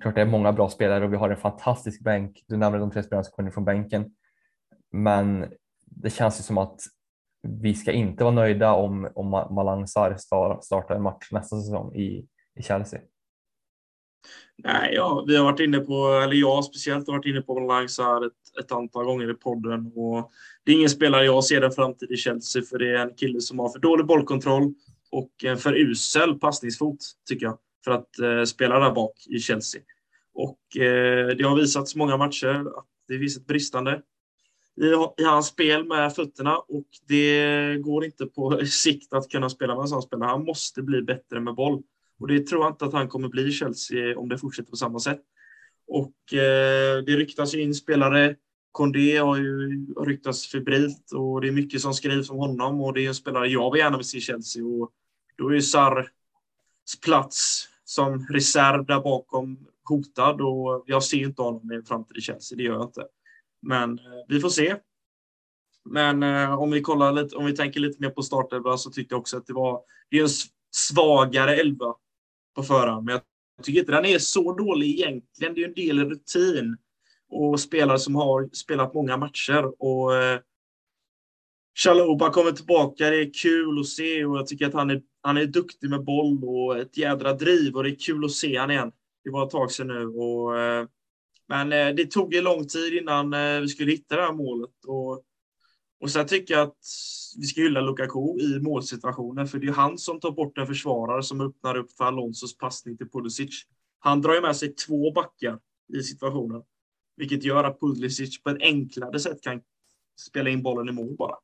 klart 0.00 0.14
det 0.14 0.20
är 0.20 0.26
många 0.26 0.52
bra 0.52 0.68
spelare 0.68 1.04
och 1.04 1.12
vi 1.12 1.16
har 1.16 1.30
en 1.30 1.36
fantastisk 1.36 2.04
bänk. 2.04 2.44
Du 2.48 2.56
nämnde 2.56 2.78
de 2.78 2.90
tre 2.90 3.02
spelarna 3.02 3.24
som 3.24 3.32
kommer 3.32 3.50
från 3.50 3.64
bänken. 3.64 4.14
Men 4.90 5.52
det 5.86 6.10
känns 6.10 6.40
ju 6.40 6.42
som 6.42 6.58
att 6.58 6.80
vi 7.42 7.74
ska 7.74 7.92
inte 7.92 8.24
vara 8.24 8.34
nöjda 8.34 8.72
om, 8.72 9.08
om 9.14 9.30
Malang 9.30 9.86
Sarr 9.86 10.16
startar 10.62 10.94
en 10.94 11.02
match 11.02 11.28
nästa 11.32 11.56
säsong 11.56 11.94
i, 11.94 12.26
i 12.54 12.62
Chelsea. 12.62 13.00
Nej, 14.64 14.94
ja, 14.94 15.24
vi 15.26 15.36
har 15.36 15.44
varit 15.44 15.60
inne 15.60 15.78
på, 15.78 16.20
eller 16.24 16.34
jag 16.34 16.64
speciellt 16.64 17.06
har 17.06 17.14
varit 17.14 17.26
inne 17.26 17.40
på 17.40 17.60
Malang 17.60 17.84
ett, 17.84 18.64
ett 18.64 18.72
antal 18.72 19.04
gånger 19.04 19.30
i 19.30 19.34
podden. 19.34 19.92
Och 19.94 20.30
det 20.64 20.72
är 20.72 20.76
ingen 20.76 20.90
spelare 20.90 21.24
jag 21.24 21.44
ser 21.44 21.62
en 21.62 21.72
framtid 21.72 22.10
i 22.10 22.16
Chelsea, 22.16 22.62
för 22.62 22.78
det 22.78 22.90
är 22.90 23.06
en 23.06 23.14
kille 23.14 23.40
som 23.40 23.58
har 23.58 23.68
för 23.68 23.78
dålig 23.78 24.06
bollkontroll 24.06 24.74
och 25.10 25.44
en 25.44 25.58
för 25.58 25.74
usel 25.74 26.38
passningsfot, 26.38 26.98
tycker 27.28 27.46
jag, 27.46 27.58
för 27.84 27.90
att 27.90 28.18
eh, 28.18 28.44
spela 28.44 28.78
där 28.78 28.90
bak 28.90 29.26
i 29.26 29.38
Chelsea. 29.38 29.82
Och 30.34 30.82
eh, 30.82 31.26
det 31.26 31.44
har 31.44 31.56
visats 31.56 31.96
många 31.96 32.16
matcher 32.16 32.78
att 32.78 32.86
det 33.08 33.18
finns 33.18 33.36
ett 33.36 33.46
bristande 33.46 34.02
i, 34.80 35.22
i 35.22 35.24
hans 35.24 35.46
spel 35.46 35.84
med 35.84 36.14
fötterna 36.14 36.58
och 36.58 36.86
det 37.08 37.76
går 37.80 38.04
inte 38.04 38.26
på 38.26 38.66
sikt 38.66 39.12
att 39.12 39.28
kunna 39.28 39.50
spela 39.50 39.74
med 39.74 39.82
en 39.82 39.88
sån 39.88 40.02
spelare. 40.02 40.28
Han 40.28 40.44
måste 40.44 40.82
bli 40.82 41.02
bättre 41.02 41.40
med 41.40 41.54
boll 41.54 41.82
och 42.20 42.28
det 42.28 42.46
tror 42.46 42.62
jag 42.64 42.72
inte 42.72 42.84
att 42.84 42.92
han 42.92 43.08
kommer 43.08 43.28
bli 43.28 43.48
i 43.48 43.52
Chelsea 43.52 44.18
om 44.18 44.28
det 44.28 44.38
fortsätter 44.38 44.70
på 44.70 44.76
samma 44.76 44.98
sätt. 44.98 45.20
Och 45.86 46.34
eh, 46.34 47.02
det 47.06 47.16
ryktas 47.16 47.54
ju 47.54 47.62
in 47.62 47.74
spelare. 47.74 48.36
Kondé 48.72 49.16
har 49.16 49.36
ju 49.36 49.86
ryktats 50.04 50.46
febrilt 50.46 51.12
och 51.12 51.40
det 51.40 51.48
är 51.48 51.52
mycket 51.52 51.80
som 51.80 51.94
skrivs 51.94 52.30
om 52.30 52.36
honom 52.36 52.80
och 52.80 52.94
det 52.94 53.04
är 53.04 53.08
en 53.08 53.14
spelare 53.14 53.48
jag 53.48 53.72
vill 53.72 53.80
gärna 53.80 53.96
vill 53.96 54.06
se 54.06 54.18
i 54.18 54.20
Chelsea 54.20 54.64
och 54.64 54.90
då 55.36 55.48
är 55.48 55.54
ju 55.54 55.62
Sarrs 55.62 56.06
plats 57.04 57.68
som 57.84 58.26
reserv 58.26 58.86
där 58.86 59.00
bakom 59.00 59.66
hotad 59.84 60.40
och 60.40 60.84
jag 60.86 61.02
ser 61.02 61.18
inte 61.18 61.42
honom 61.42 61.72
i 61.72 61.74
en 61.74 61.84
framtid 61.84 62.16
i 62.16 62.20
Chelsea, 62.20 62.56
det 62.56 62.62
gör 62.62 62.74
jag 62.74 62.84
inte. 62.84 63.06
Men 63.62 63.98
eh, 63.98 64.04
vi 64.28 64.40
får 64.40 64.48
se. 64.48 64.76
Men 65.84 66.22
eh, 66.22 66.60
om 66.60 66.70
vi 66.70 66.80
kollar 66.80 67.12
lite, 67.12 67.36
om 67.36 67.44
vi 67.44 67.56
tänker 67.56 67.80
lite 67.80 68.02
mer 68.02 68.10
på 68.10 68.22
startelva 68.22 68.76
så 68.76 68.90
tyckte 68.90 69.14
jag 69.14 69.20
också 69.20 69.36
att 69.36 69.46
det 69.46 69.52
var 69.52 69.80
det 70.10 70.18
är 70.18 70.22
en 70.22 70.28
svagare 70.70 71.56
elva 71.56 71.94
på 72.56 72.62
förhand. 72.62 73.04
Men 73.04 73.20
jag 73.56 73.64
tycker 73.64 73.80
inte 73.80 73.92
den 73.92 74.04
är 74.04 74.18
så 74.18 74.52
dålig 74.52 74.88
egentligen. 74.88 75.54
Det 75.54 75.62
är 75.62 75.68
en 75.68 75.74
del 75.74 76.10
rutin 76.10 76.76
och 77.30 77.60
spelare 77.60 77.98
som 77.98 78.14
har 78.14 78.48
spelat 78.52 78.94
många 78.94 79.16
matcher. 79.16 79.82
Och 79.82 80.16
eh, 80.16 80.40
Chaloba 81.78 82.30
kommer 82.30 82.52
tillbaka. 82.52 83.10
Det 83.10 83.20
är 83.20 83.34
kul 83.42 83.80
att 83.80 83.86
se 83.86 84.24
och 84.24 84.36
jag 84.36 84.46
tycker 84.46 84.66
att 84.66 84.74
han 84.74 84.90
är, 84.90 85.02
han 85.22 85.36
är 85.36 85.46
duktig 85.46 85.90
med 85.90 86.04
boll 86.04 86.44
och 86.44 86.78
ett 86.78 86.96
jädra 86.96 87.32
driv 87.32 87.76
och 87.76 87.82
det 87.84 87.90
är 87.90 87.96
kul 88.06 88.24
att 88.24 88.30
se 88.30 88.56
han 88.56 88.70
igen. 88.70 88.92
Det 89.24 89.30
var 89.30 89.44
ett 89.44 89.50
tag 89.50 89.72
sedan 89.72 89.86
nu 89.86 90.06
och 90.06 90.58
eh, 90.58 90.86
men 91.50 91.72
eh, 91.72 91.94
det 91.94 92.10
tog 92.10 92.34
ju 92.34 92.42
lång 92.42 92.66
tid 92.66 92.94
innan 92.94 93.34
eh, 93.34 93.60
vi 93.60 93.68
skulle 93.68 93.90
hitta 93.92 94.16
det 94.16 94.22
här 94.22 94.32
målet. 94.32 94.84
Och, 94.86 95.22
och 96.00 96.10
sen 96.10 96.26
tycker 96.26 96.54
jag 96.54 96.62
att 96.68 96.78
vi 97.38 97.46
ska 97.46 97.60
hylla 97.60 97.80
Lukaku 97.80 98.40
i 98.40 98.60
målsituationen, 98.60 99.46
för 99.46 99.58
det 99.58 99.66
är 99.66 99.72
han 99.72 99.98
som 99.98 100.20
tar 100.20 100.30
bort 100.30 100.58
en 100.58 100.66
försvarare 100.66 101.22
som 101.22 101.40
öppnar 101.40 101.76
upp 101.76 101.92
för 101.92 102.04
Alonsos 102.04 102.56
passning 102.58 102.96
till 102.96 103.10
Pulisic. 103.10 103.62
Han 103.98 104.20
drar 104.20 104.34
ju 104.34 104.40
med 104.40 104.56
sig 104.56 104.74
två 104.74 105.12
backar 105.12 105.58
i 105.98 106.02
situationen, 106.02 106.62
vilket 107.16 107.44
gör 107.44 107.64
att 107.64 107.80
Pulisic 107.80 108.42
på 108.42 108.50
ett 108.50 108.62
enklare 108.62 109.20
sätt 109.20 109.42
kan 109.42 109.60
spela 110.28 110.50
in 110.50 110.62
bollen 110.62 110.88
i 110.88 110.92
mål 110.92 111.16
bara. 111.16 111.34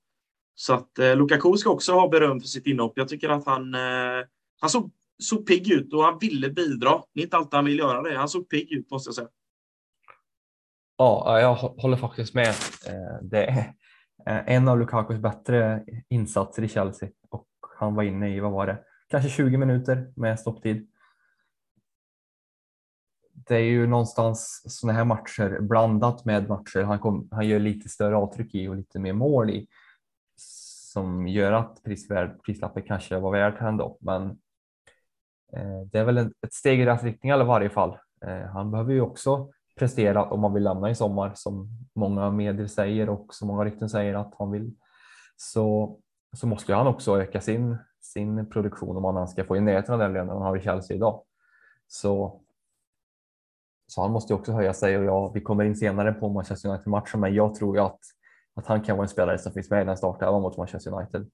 Så 0.55 0.75
att 0.75 0.99
eh, 0.99 1.16
Lukaku 1.16 1.57
ska 1.57 1.71
också 1.71 1.92
ha 1.92 2.09
beröm 2.09 2.40
för 2.40 2.49
sitt 2.49 2.66
inhopp. 2.66 2.92
Jag 2.97 3.09
tycker 3.09 3.29
att 3.29 3.47
han, 3.47 3.75
eh, 3.75 4.27
han 4.61 4.71
såg, 4.71 4.90
såg 5.19 5.47
pigg 5.47 5.71
ut 5.71 5.92
och 5.92 6.03
han 6.03 6.19
ville 6.19 6.51
bidra. 6.51 7.03
Det 7.14 7.21
är 7.21 7.25
inte 7.25 7.37
alltid 7.37 7.55
han 7.55 7.64
vill 7.64 7.79
göra 7.79 8.03
det. 8.03 8.16
Han 8.16 8.29
såg 8.29 8.49
pigg 8.49 8.73
ut 8.73 8.90
måste 8.90 9.09
jag 9.09 9.14
säga. 9.14 9.29
Ja, 10.97 11.40
jag 11.40 11.55
håller 11.55 11.97
faktiskt 11.97 12.35
med. 12.35 12.49
Eh, 12.87 13.23
det 13.23 13.75
Eh, 14.27 14.43
en 14.47 14.69
av 14.69 14.79
Lukakos 14.79 15.19
bättre 15.19 15.85
insatser 16.09 16.62
i 16.62 16.69
Chelsea 16.69 17.09
och 17.31 17.49
han 17.79 17.95
var 17.95 18.03
inne 18.03 18.37
i, 18.37 18.41
vad 18.41 18.53
var 18.53 18.67
det, 18.67 18.85
kanske 19.09 19.31
20 19.31 19.57
minuter 19.57 20.12
med 20.17 20.41
stopptid. 20.41 20.89
Det 23.33 23.55
är 23.55 23.61
ju 23.61 23.87
någonstans 23.87 24.62
sådana 24.67 24.99
här 24.99 25.05
matcher 25.05 25.61
blandat 25.61 26.25
med 26.25 26.49
matcher 26.49 26.83
han, 26.83 26.99
kom, 26.99 27.29
han 27.31 27.49
gör 27.49 27.59
lite 27.59 27.89
större 27.89 28.17
avtryck 28.17 28.55
i 28.55 28.69
och 28.69 28.77
lite 28.77 28.99
mer 28.99 29.12
mål 29.12 29.51
i 29.51 29.69
som 30.93 31.29
gör 31.29 31.53
att 31.53 31.83
prisvärd, 31.83 32.43
prislappen 32.43 32.83
kanske 32.83 33.19
var 33.19 33.33
värd 33.33 33.57
ändå. 33.61 33.99
Men 34.01 34.31
eh, 35.53 35.81
det 35.93 35.99
är 35.99 36.05
väl 36.05 36.19
ett 36.19 36.55
steg 36.55 36.81
i 36.81 36.87
rätt 36.87 37.03
riktning 37.03 37.33
i 37.33 37.45
varje 37.45 37.71
fall. 37.71 37.99
Eh, 38.27 38.47
han 38.47 38.71
behöver 38.71 38.93
ju 38.93 39.01
också 39.01 39.51
prestera 39.79 40.25
om 40.25 40.41
man 40.41 40.55
vill 40.55 40.62
lämna 40.62 40.91
i 40.91 40.95
sommar 40.95 41.33
som 41.35 41.69
många 41.95 42.31
medier 42.31 42.67
säger 42.67 43.09
och 43.09 43.35
som 43.35 43.49
många 43.49 43.65
rykten 43.65 43.89
säger 43.89 44.15
att 44.15 44.35
han 44.39 44.51
vill 44.51 44.75
så, 45.37 45.99
så 46.37 46.47
måste 46.47 46.75
han 46.75 46.87
också 46.87 47.21
öka 47.21 47.41
sin, 47.41 47.77
sin 48.01 48.51
produktion 48.51 48.97
om 48.97 49.17
han 49.17 49.29
ska 49.29 49.45
få 49.45 49.57
i 49.57 49.61
närheten 49.61 49.95
av 49.95 50.01
den 50.01 50.12
lönen 50.12 50.29
han 50.29 50.43
har 50.43 50.57
i 50.57 50.62
Chelsea 50.62 50.97
idag. 50.97 51.23
Så, 51.89 52.41
så 53.87 54.03
han 54.03 54.12
måste 54.12 54.35
också 54.35 54.53
höja 54.53 54.73
sig 54.73 54.99
och 54.99 55.05
ja, 55.05 55.33
vi 55.35 55.41
kommer 55.41 55.65
in 55.65 55.77
senare 55.77 56.12
på 56.12 56.29
Manchester 56.29 56.69
United-matchen 56.69 57.21
men 57.21 57.35
jag 57.35 57.55
tror 57.55 57.77
ju 57.77 57.83
att, 57.83 58.01
att 58.55 58.67
han 58.67 58.83
kan 58.83 58.97
vara 58.97 59.05
en 59.05 59.09
spelare 59.09 59.39
som 59.39 59.53
finns 59.53 59.71
med 59.71 59.83
i 59.83 59.85
den 59.85 59.97
startelvan 59.97 60.43
mot 60.43 60.57
Manchester 60.57 60.93
United. 60.95 61.31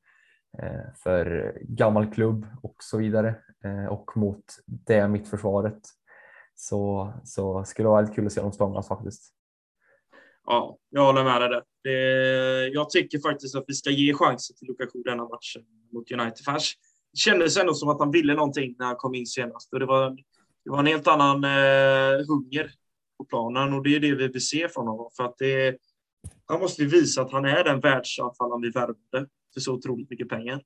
Eh, 0.59 0.95
för 0.95 1.57
gammal 1.61 2.13
klubb 2.13 2.47
och 2.63 2.77
så 2.79 2.99
vidare 2.99 3.35
eh, 3.65 3.87
och 3.87 4.17
mot 4.17 4.45
det 4.67 5.09
mittförsvaret 5.09 5.81
så, 6.63 7.13
så 7.25 7.65
skulle 7.65 7.87
det 7.87 7.91
vara 7.91 8.01
väldigt 8.01 8.17
kul 8.17 8.27
att 8.27 8.33
se 8.33 8.41
dem 8.41 8.53
stångas 8.53 8.89
faktiskt. 8.89 9.35
Ja, 10.47 10.79
jag 10.91 11.07
håller 11.07 11.25
med 11.25 11.41
dig 11.41 11.49
där. 11.49 11.63
Det, 11.83 12.69
jag 12.69 12.91
tycker 12.91 13.19
faktiskt 13.19 13.55
att 13.55 13.65
vi 13.67 13.75
ska 13.75 13.91
ge 13.91 14.15
chansen 14.15 14.57
till 14.57 14.69
Lukaku 14.69 15.03
denna 15.03 15.23
matchen 15.23 15.63
mot 15.93 16.11
United. 16.11 16.45
För 16.45 16.53
det 16.53 16.61
kändes 17.19 17.57
ändå 17.57 17.75
som 17.75 17.89
att 17.89 17.99
han 17.99 18.11
ville 18.11 18.35
någonting 18.35 18.75
när 18.79 18.87
han 18.87 18.97
kom 18.97 19.15
in 19.15 19.27
senast. 19.27 19.73
Och 19.73 19.81
det, 19.81 19.87
var, 19.87 20.11
det 20.65 20.71
var 20.71 20.79
en 20.79 20.87
helt 20.87 21.07
annan 21.07 21.45
eh, 21.45 22.27
hunger 22.29 22.73
på 23.19 23.25
planen 23.25 23.73
och 23.73 23.83
det 23.83 23.97
är 23.97 24.01
det 24.01 24.15
vi 24.15 24.29
vill 24.29 24.47
se 24.47 24.69
från 24.69 24.89
honom. 24.89 25.11
För 25.17 25.25
att 25.25 25.39
det, 25.39 25.77
han 26.47 26.61
måste 26.61 26.85
visa 26.85 27.23
att 27.23 27.33
han 27.33 27.45
är 27.45 27.65
den 27.65 27.81
världsanfallaren 27.81 28.63
vi 28.63 28.71
värvade 28.71 29.29
för 29.55 29.61
så 29.61 29.73
otroligt 29.73 30.11
mycket 30.11 30.29
pengar. 30.29 30.63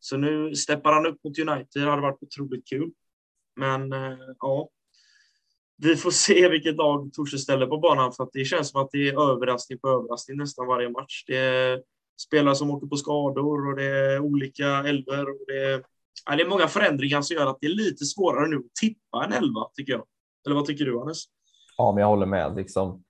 Så 0.00 0.16
nu 0.16 0.54
steppar 0.54 0.92
han 0.92 1.06
upp 1.06 1.24
mot 1.24 1.38
United. 1.38 1.82
Det 1.82 1.90
hade 1.90 2.02
varit 2.02 2.22
otroligt 2.22 2.68
kul. 2.68 2.90
Men 3.56 3.92
eh, 3.92 4.18
ja, 4.38 4.68
vi 5.82 5.96
får 5.96 6.10
se 6.10 6.48
vilket 6.48 6.76
lag 6.76 7.12
Torse 7.12 7.38
ställer 7.38 7.66
på 7.66 7.78
banan 7.78 8.12
för 8.12 8.24
att 8.24 8.32
det 8.32 8.44
känns 8.44 8.70
som 8.70 8.82
att 8.82 8.90
det 8.92 9.08
är 9.08 9.30
överraskning 9.30 9.78
på 9.78 9.88
överraskning 9.88 10.36
nästan 10.36 10.66
varje 10.66 10.88
match. 10.88 11.24
Det 11.26 11.36
är 11.36 11.82
spelare 12.26 12.54
som 12.54 12.70
åker 12.70 12.86
på 12.86 12.96
skador 12.96 13.68
och 13.68 13.76
det 13.76 13.84
är 13.84 14.20
olika 14.20 14.66
elver 14.66 15.28
och 15.28 15.44
det 15.46 15.64
är, 15.64 15.82
ja, 16.26 16.36
det 16.36 16.42
är 16.42 16.48
många 16.48 16.68
förändringar 16.68 17.22
som 17.22 17.36
gör 17.36 17.46
att 17.46 17.58
det 17.60 17.66
är 17.66 17.74
lite 17.74 18.04
svårare 18.04 18.48
nu 18.48 18.56
att 18.56 18.74
tippa 18.80 19.24
en 19.24 19.32
elva 19.32 19.68
tycker 19.74 19.92
jag. 19.92 20.04
Eller 20.46 20.56
vad 20.56 20.64
tycker 20.64 20.84
du 20.84 20.98
Hannes? 20.98 21.24
Ja, 21.76 21.92
men 21.92 22.00
jag 22.00 22.08
håller 22.08 22.26
med. 22.26 22.56
Liksom, 22.56 23.04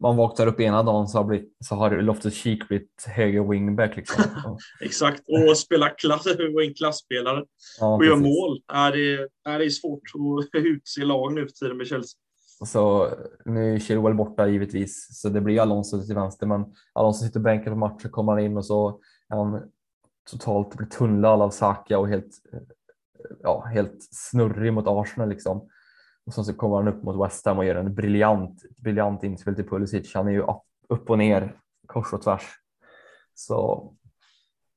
man 0.00 0.16
vaknar 0.16 0.46
upp 0.46 0.60
ena 0.60 0.82
dagen 0.82 1.08
så 1.08 1.18
har, 1.18 1.24
blivit, 1.24 1.56
så 1.64 1.74
har 1.74 1.90
Loftus 1.90 2.34
Cheek 2.34 2.68
blivit 2.68 3.04
höger 3.06 3.50
wingback. 3.50 3.96
Liksom. 3.96 4.24
Exakt, 4.80 5.22
och 5.28 5.58
spela 5.58 5.88
klass, 5.88 6.26
en 6.66 6.74
klasspelare 6.74 7.44
ja, 7.80 7.96
och 7.96 8.04
göra 8.04 8.16
mål. 8.16 8.62
Är 8.72 8.92
det, 8.92 9.28
är 9.52 9.58
det 9.58 9.70
svårt 9.70 10.02
att 10.54 10.60
utse 10.64 11.04
lag 11.04 11.34
nu 11.34 11.40
för 11.40 11.52
tiden 11.52 11.76
med 11.76 11.86
Chelsea. 11.86 12.18
Så 12.66 13.08
nu 13.44 13.74
är 13.74 13.78
Chilwell 13.78 14.14
borta 14.14 14.48
givetvis, 14.48 15.08
så 15.10 15.28
det 15.28 15.40
blir 15.40 15.60
Alonso 15.60 16.02
till 16.06 16.14
vänster, 16.14 16.46
men 16.46 16.64
Alonso 16.92 17.24
sitter 17.24 17.40
bänken 17.40 17.72
på 17.72 17.78
matchen, 17.78 18.10
kommer 18.10 18.32
han 18.32 18.40
in 18.40 18.56
och 18.56 18.66
så 18.66 19.00
är 19.28 19.36
han 19.36 19.62
totalt 20.30 20.76
blir 20.76 20.86
tunnlad 20.86 21.42
av 21.42 21.50
Saka 21.50 21.98
och 21.98 22.08
helt, 22.08 22.30
ja, 23.42 23.64
helt 23.64 23.98
snurrig 24.10 24.72
mot 24.72 24.84
Arsenal 24.88 25.28
liksom. 25.28 25.68
Och 26.28 26.34
sen 26.34 26.44
så 26.44 26.54
kommer 26.54 26.76
han 26.76 26.88
upp 26.88 27.02
mot 27.02 27.26
West 27.26 27.46
Ham 27.46 27.58
och 27.58 27.64
gör 27.64 27.74
en 27.74 27.94
briljant, 27.94 28.62
briljant 28.76 29.22
inspel 29.22 29.54
till 29.54 29.68
Pulisic. 29.68 30.14
Han 30.14 30.28
är 30.28 30.32
ju 30.32 30.44
upp 30.88 31.10
och 31.10 31.18
ner, 31.18 31.56
kors 31.86 32.12
och 32.12 32.22
tvärs. 32.22 32.42
Så 33.34 33.88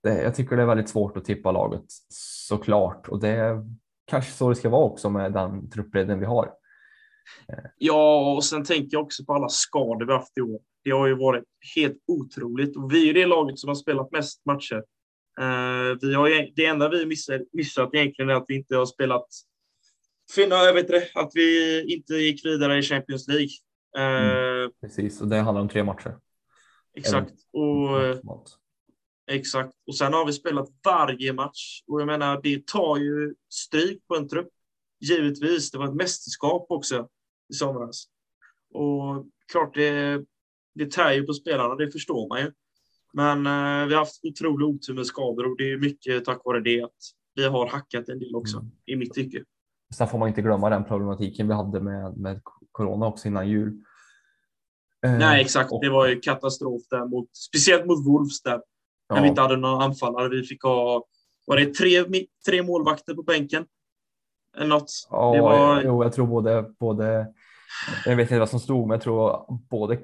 det, 0.04 0.22
jag 0.22 0.36
tycker 0.36 0.56
det 0.56 0.62
är 0.62 0.68
väldigt 0.68 0.90
svårt 0.90 1.18
att 1.18 1.26
tippa 1.26 1.52
laget 1.52 1.84
såklart 2.48 3.08
och 3.08 3.20
det 3.20 3.30
är 3.30 3.66
kanske 4.06 4.32
så 4.32 4.50
det 4.50 4.56
ska 4.56 4.70
vara 4.70 4.86
också 4.86 5.10
med 5.10 5.34
den 5.34 5.70
truppbredden 5.70 6.20
vi 6.20 6.26
har. 6.26 6.54
Ja, 7.78 8.36
och 8.36 8.44
sen 8.44 8.64
tänker 8.64 8.98
jag 8.98 9.04
också 9.04 9.26
på 9.26 9.34
alla 9.34 9.50
skador 9.50 10.06
vi 10.06 10.14
haft 10.14 10.38
i 10.38 10.42
år. 10.42 10.60
Det 10.84 10.92
har 10.92 11.08
ju 11.08 11.16
varit 11.16 11.44
helt 11.76 11.98
otroligt 12.08 12.78
och 12.78 12.94
vi 12.94 13.10
är 13.10 13.14
det 13.14 13.26
laget 13.26 13.60
som 13.60 13.68
har 13.68 13.76
spelat 13.76 14.12
mest 14.12 14.46
matcher. 14.46 14.84
Uh, 15.42 15.98
vi 16.02 16.14
har, 16.14 16.56
det 16.56 16.66
enda 16.66 16.90
vi 16.90 17.06
missat, 17.06 17.42
missat 17.54 17.90
egentligen 17.94 18.30
är 18.30 18.36
att 18.36 18.46
vi 18.48 18.56
inte 18.56 18.76
har 18.76 18.86
spelat 18.86 19.28
finna, 20.36 20.56
jag 20.56 20.74
vet 20.74 20.88
det, 20.88 21.08
att 21.15 21.32
vi 21.34 21.82
inte 21.94 22.13
gick 22.13 22.46
vidare 22.46 22.78
i 22.78 22.82
Champions 22.82 23.28
League. 23.28 23.50
Mm, 23.98 24.63
eh, 24.63 24.70
precis, 24.82 25.22
och 25.22 25.28
det 25.28 25.38
handlar 25.38 25.62
om 25.62 25.70
tre 25.70 25.84
matcher. 25.84 26.17
Exakt. 26.98 27.34
Och, 27.54 28.50
exakt. 29.32 29.74
Och 29.88 29.96
sen 29.96 30.13
har 30.13 30.26
vi 30.26 30.34
spelat 30.34 30.70
varje 30.86 31.34
match. 31.34 31.84
Och 31.88 32.02
jag 32.02 32.08
menar, 32.08 32.39
det 32.44 32.67
tar 32.67 32.98
ju 32.98 33.36
stryk 33.50 34.08
på 34.08 34.15
en 34.15 34.28
trupp. 34.28 34.50
Givetvis. 35.00 35.72
Det 35.72 35.78
var 35.78 35.88
ett 35.88 35.96
mästerskap 35.96 36.65
också 36.70 37.08
i 37.50 37.54
somras. 37.54 38.06
Och 38.74 39.28
klart, 39.52 39.74
det, 39.74 40.22
det 40.76 40.91
tär 40.91 41.13
ju 41.13 41.24
på 41.24 41.34
spelarna, 41.34 41.76
det 41.76 41.91
förstår 41.91 42.28
man 42.28 42.41
ju. 42.41 42.52
Men 43.13 43.46
eh, 43.46 43.88
vi 43.88 43.94
har 43.94 44.00
haft 44.00 44.26
otrolig 44.26 44.67
otur 44.67 44.94
med 44.94 45.06
skador 45.06 45.52
och 45.52 45.58
det 45.58 45.72
är 45.72 45.78
mycket 45.78 46.26
tack 46.26 46.41
vare 46.46 46.60
det 46.60 46.82
att 46.82 46.98
vi 47.36 47.44
har 47.44 47.67
hackat 47.67 48.10
en 48.10 48.20
del 48.20 48.36
också, 48.36 48.58
mm. 48.58 48.72
i 48.86 48.96
mitt 48.96 49.13
tycke. 49.13 49.44
Sen 49.95 50.08
får 50.08 50.17
man 50.17 50.27
inte 50.27 50.41
glömma 50.41 50.69
den 50.69 50.84
problematiken 50.84 51.47
vi 51.47 51.54
hade 51.54 51.82
med, 51.82 52.17
med 52.17 52.41
corona 52.71 53.08
också 53.08 53.27
innan 53.27 53.49
jul. 53.49 53.82
Eh, 55.06 55.17
Nej, 55.17 55.41
exakt. 55.41 55.71
Och, 55.71 55.82
det 55.82 55.89
var 55.89 56.08
ju 56.08 56.19
katastrof 56.19 56.82
där, 56.89 57.06
mot, 57.06 57.38
speciellt 57.38 57.86
mot 57.86 58.08
Wolves 58.08 58.41
där. 58.41 58.62
Ja. 59.08 59.15
När 59.15 59.21
vi 59.21 59.27
inte 59.27 59.41
hade 59.41 59.58
några 59.58 59.84
anfallare. 59.84 60.30
Vi 60.30 60.43
fick 60.43 60.63
ha, 60.63 61.06
var 61.45 61.58
det 61.58 61.73
tre, 61.73 62.06
tre 62.45 62.63
målvakter 62.63 63.13
på 63.13 63.23
bänken? 63.23 63.65
Eller 64.58 64.67
något. 64.67 65.08
Ja, 65.10 65.34
det 65.34 65.41
var... 65.41 65.82
jo, 65.82 66.04
jag 66.04 66.13
tror 66.13 66.27
både, 66.27 66.65
både, 66.80 67.27
jag 68.06 68.15
vet 68.15 68.32
inte 68.32 68.39
vad 68.39 68.49
som 68.49 68.60
stod, 68.60 68.88
men 68.88 68.95
jag 68.95 69.01
tror 69.01 69.45
både 69.69 69.99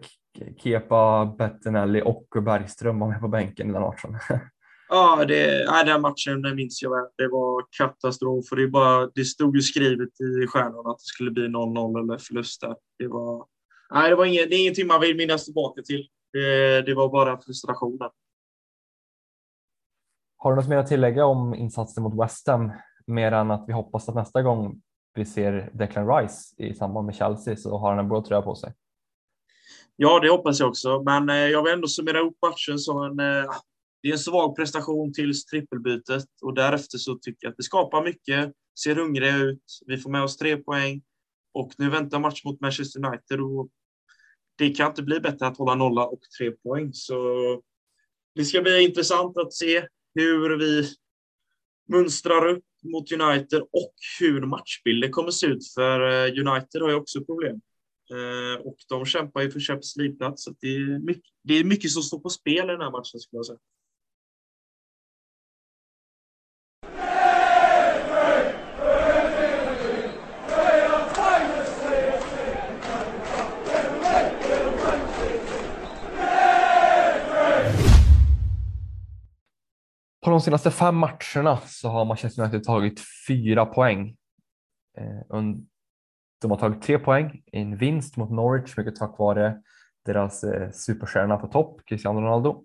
Kepa, 0.57 1.25
Bettinelli 1.37 2.01
och 2.05 2.27
Bergström 2.43 2.99
var 2.99 3.07
med 3.07 3.19
på 3.19 3.27
bänken 3.27 3.69
i 3.69 3.73
den 3.73 3.81
matchen. 3.81 4.17
Ja, 4.89 5.25
det, 5.25 5.65
nej, 5.71 5.85
den 5.85 6.01
matchen 6.01 6.41
den 6.41 6.55
minns 6.55 6.81
jag 6.81 6.89
väl. 6.89 7.05
Det 7.17 7.27
var 7.27 7.65
katastrof. 7.77 8.45
Och 8.51 8.57
det, 8.57 8.67
bara, 8.67 9.09
det 9.15 9.25
stod 9.25 9.55
ju 9.55 9.61
skrivet 9.61 10.09
i 10.21 10.47
stjärnorna 10.47 10.89
att 10.89 10.97
det 10.97 11.03
skulle 11.03 11.31
bli 11.31 11.47
0-0 11.47 12.03
eller 12.03 12.17
förlust 12.17 12.61
där. 12.61 12.75
Det, 12.99 13.07
var, 13.07 13.45
nej, 13.93 14.09
det, 14.09 14.15
var 14.15 14.25
inget, 14.25 14.49
det 14.49 14.55
är 14.55 14.61
ingenting 14.61 14.87
man 14.87 15.01
vill 15.01 15.17
minnas 15.17 15.45
tillbaka 15.45 15.81
till. 15.81 16.07
Det, 16.33 16.81
det 16.81 16.93
var 16.93 17.09
bara 17.09 17.41
frustrationen. 17.41 18.09
Har 20.37 20.51
du 20.51 20.55
något 20.55 20.69
mer 20.69 20.77
att 20.77 20.87
tillägga 20.87 21.25
om 21.25 21.55
insatsen 21.55 22.03
mot 22.03 22.23
West 22.23 22.47
Ham? 22.47 22.71
Mer 23.07 23.31
än 23.31 23.51
att 23.51 23.65
vi 23.67 23.73
hoppas 23.73 24.09
att 24.09 24.15
nästa 24.15 24.41
gång 24.41 24.81
vi 25.13 25.25
ser 25.25 25.69
Declan 25.73 26.17
Rice 26.17 26.55
i 26.57 26.73
samband 26.73 27.05
med 27.05 27.15
Chelsea 27.15 27.55
så 27.55 27.77
har 27.77 27.89
han 27.89 27.99
en 27.99 28.07
blå 28.07 28.21
tröja 28.21 28.41
på 28.41 28.55
sig. 28.55 28.73
Ja, 29.95 30.19
det 30.19 30.29
hoppas 30.29 30.59
jag 30.59 30.69
också. 30.69 31.03
Men 31.05 31.29
eh, 31.29 31.35
jag 31.35 31.63
vill 31.63 31.73
ändå 31.73 31.87
summera 31.87 32.19
upp 32.19 32.37
matchen 32.41 32.79
som 32.79 33.03
en 33.03 33.19
eh, 33.19 33.51
det 34.07 34.11
är 34.11 34.13
en 34.13 34.19
svag 34.19 34.55
prestation 34.55 35.13
tills 35.13 35.45
trippelbytet 35.45 36.25
och 36.41 36.53
därefter 36.53 36.97
så 36.97 37.15
tycker 37.15 37.37
jag 37.47 37.51
att 37.51 37.59
vi 37.59 37.63
skapar 37.63 38.03
mycket, 38.03 38.53
ser 38.83 38.95
hungriga 38.95 39.37
ut, 39.37 39.63
vi 39.85 39.97
får 39.97 40.09
med 40.09 40.23
oss 40.23 40.37
tre 40.37 40.57
poäng 40.57 41.01
och 41.53 41.73
nu 41.77 41.89
väntar 41.89 42.19
match 42.19 42.43
mot 42.45 42.61
Manchester 42.61 43.05
United 43.05 43.39
och 43.39 43.69
det 44.57 44.69
kan 44.69 44.87
inte 44.87 45.03
bli 45.03 45.19
bättre 45.19 45.47
att 45.47 45.57
hålla 45.57 45.75
nolla 45.75 46.05
och 46.05 46.19
tre 46.37 46.51
poäng. 46.51 46.93
Så 46.93 47.15
det 48.35 48.45
ska 48.45 48.61
bli 48.61 48.83
intressant 48.83 49.37
att 49.37 49.53
se 49.53 49.87
hur 50.15 50.57
vi 50.57 50.89
mönstrar 51.89 52.47
upp 52.47 52.65
mot 52.83 53.11
United 53.11 53.61
och 53.61 53.93
hur 54.19 54.41
matchbilden 54.41 55.11
kommer 55.11 55.31
se 55.31 55.47
ut. 55.47 55.73
För 55.75 55.99
eh, 55.99 56.47
United 56.47 56.81
har 56.81 56.89
ju 56.89 56.95
också 56.95 57.25
problem. 57.25 57.61
Eh, 58.11 58.61
och 58.61 58.77
de 58.89 59.05
kämpar 59.05 59.41
ju 59.41 59.51
för 59.51 59.59
Champions 59.59 59.95
League-plats. 59.95 60.43
Så 60.43 60.55
det 60.61 60.67
är, 60.67 60.99
mycket, 60.99 61.31
det 61.43 61.53
är 61.53 61.63
mycket 61.63 61.91
som 61.91 62.03
står 62.03 62.19
på 62.19 62.29
spel 62.29 62.69
i 62.69 62.71
den 62.71 62.81
här 62.81 62.91
matchen, 62.91 63.19
skulle 63.19 63.37
jag 63.37 63.45
säga. 63.45 63.59
De 80.37 80.41
senaste 80.41 80.71
fem 80.71 80.95
matcherna 80.95 81.57
så 81.65 81.89
har 81.89 82.05
Manchester 82.05 82.43
United 82.43 82.63
tagit 82.63 82.99
fyra 83.27 83.65
poäng. 83.65 84.15
Eh, 84.97 85.41
de 86.41 86.51
har 86.51 86.57
tagit 86.57 86.81
tre 86.81 86.99
poäng 86.99 87.41
i 87.45 87.61
en 87.61 87.77
vinst 87.77 88.17
mot 88.17 88.31
Norwich, 88.31 88.77
mycket 88.77 88.95
tack 88.95 89.19
vare 89.19 89.61
deras 90.05 90.43
eh, 90.43 90.71
superstjärna 90.71 91.37
på 91.37 91.47
topp, 91.47 91.81
Cristiano 91.85 92.21
Ronaldo. 92.21 92.63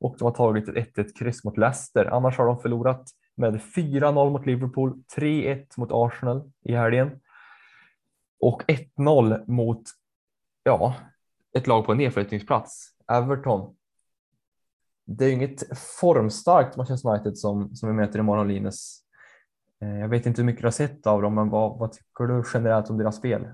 Och 0.00 0.16
de 0.18 0.24
har 0.24 0.32
tagit 0.32 0.68
ett 0.68 0.96
1-1 0.96 1.18
kryss 1.18 1.44
mot 1.44 1.58
Leicester. 1.58 2.04
Annars 2.04 2.38
har 2.38 2.46
de 2.46 2.58
förlorat 2.58 3.10
med 3.36 3.60
4-0 3.60 4.30
mot 4.30 4.46
Liverpool, 4.46 5.02
3-1 5.16 5.66
mot 5.76 5.90
Arsenal 5.92 6.52
i 6.64 6.74
helgen 6.74 7.20
och 8.40 8.62
1-0 8.98 9.50
mot 9.50 9.82
ja, 10.62 10.94
ett 11.54 11.66
lag 11.66 11.86
på 11.86 11.92
en 11.92 11.98
nedflyttningsplats, 11.98 12.88
Everton 13.12 13.76
det 15.06 15.24
är 15.24 15.32
inget 15.32 15.78
formstarkt 16.00 16.76
Manchester 16.76 17.08
United 17.08 17.38
som, 17.38 17.76
som 17.76 17.88
vi 17.88 17.94
möter 17.94 18.18
imorgon 18.18 18.48
Linus. 18.48 18.98
Eh, 19.82 19.98
jag 19.98 20.08
vet 20.08 20.26
inte 20.26 20.40
hur 20.40 20.46
mycket 20.46 20.62
du 20.62 20.66
har 20.66 20.72
sett 20.72 21.06
av 21.06 21.22
dem, 21.22 21.34
men 21.34 21.50
vad, 21.50 21.78
vad 21.78 21.92
tycker 21.92 22.24
du 22.24 22.42
generellt 22.54 22.90
om 22.90 22.98
deras 22.98 23.16
spel? 23.16 23.46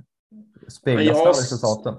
Speglas 0.68 1.16
jag, 1.16 1.28
resultaten? 1.28 1.94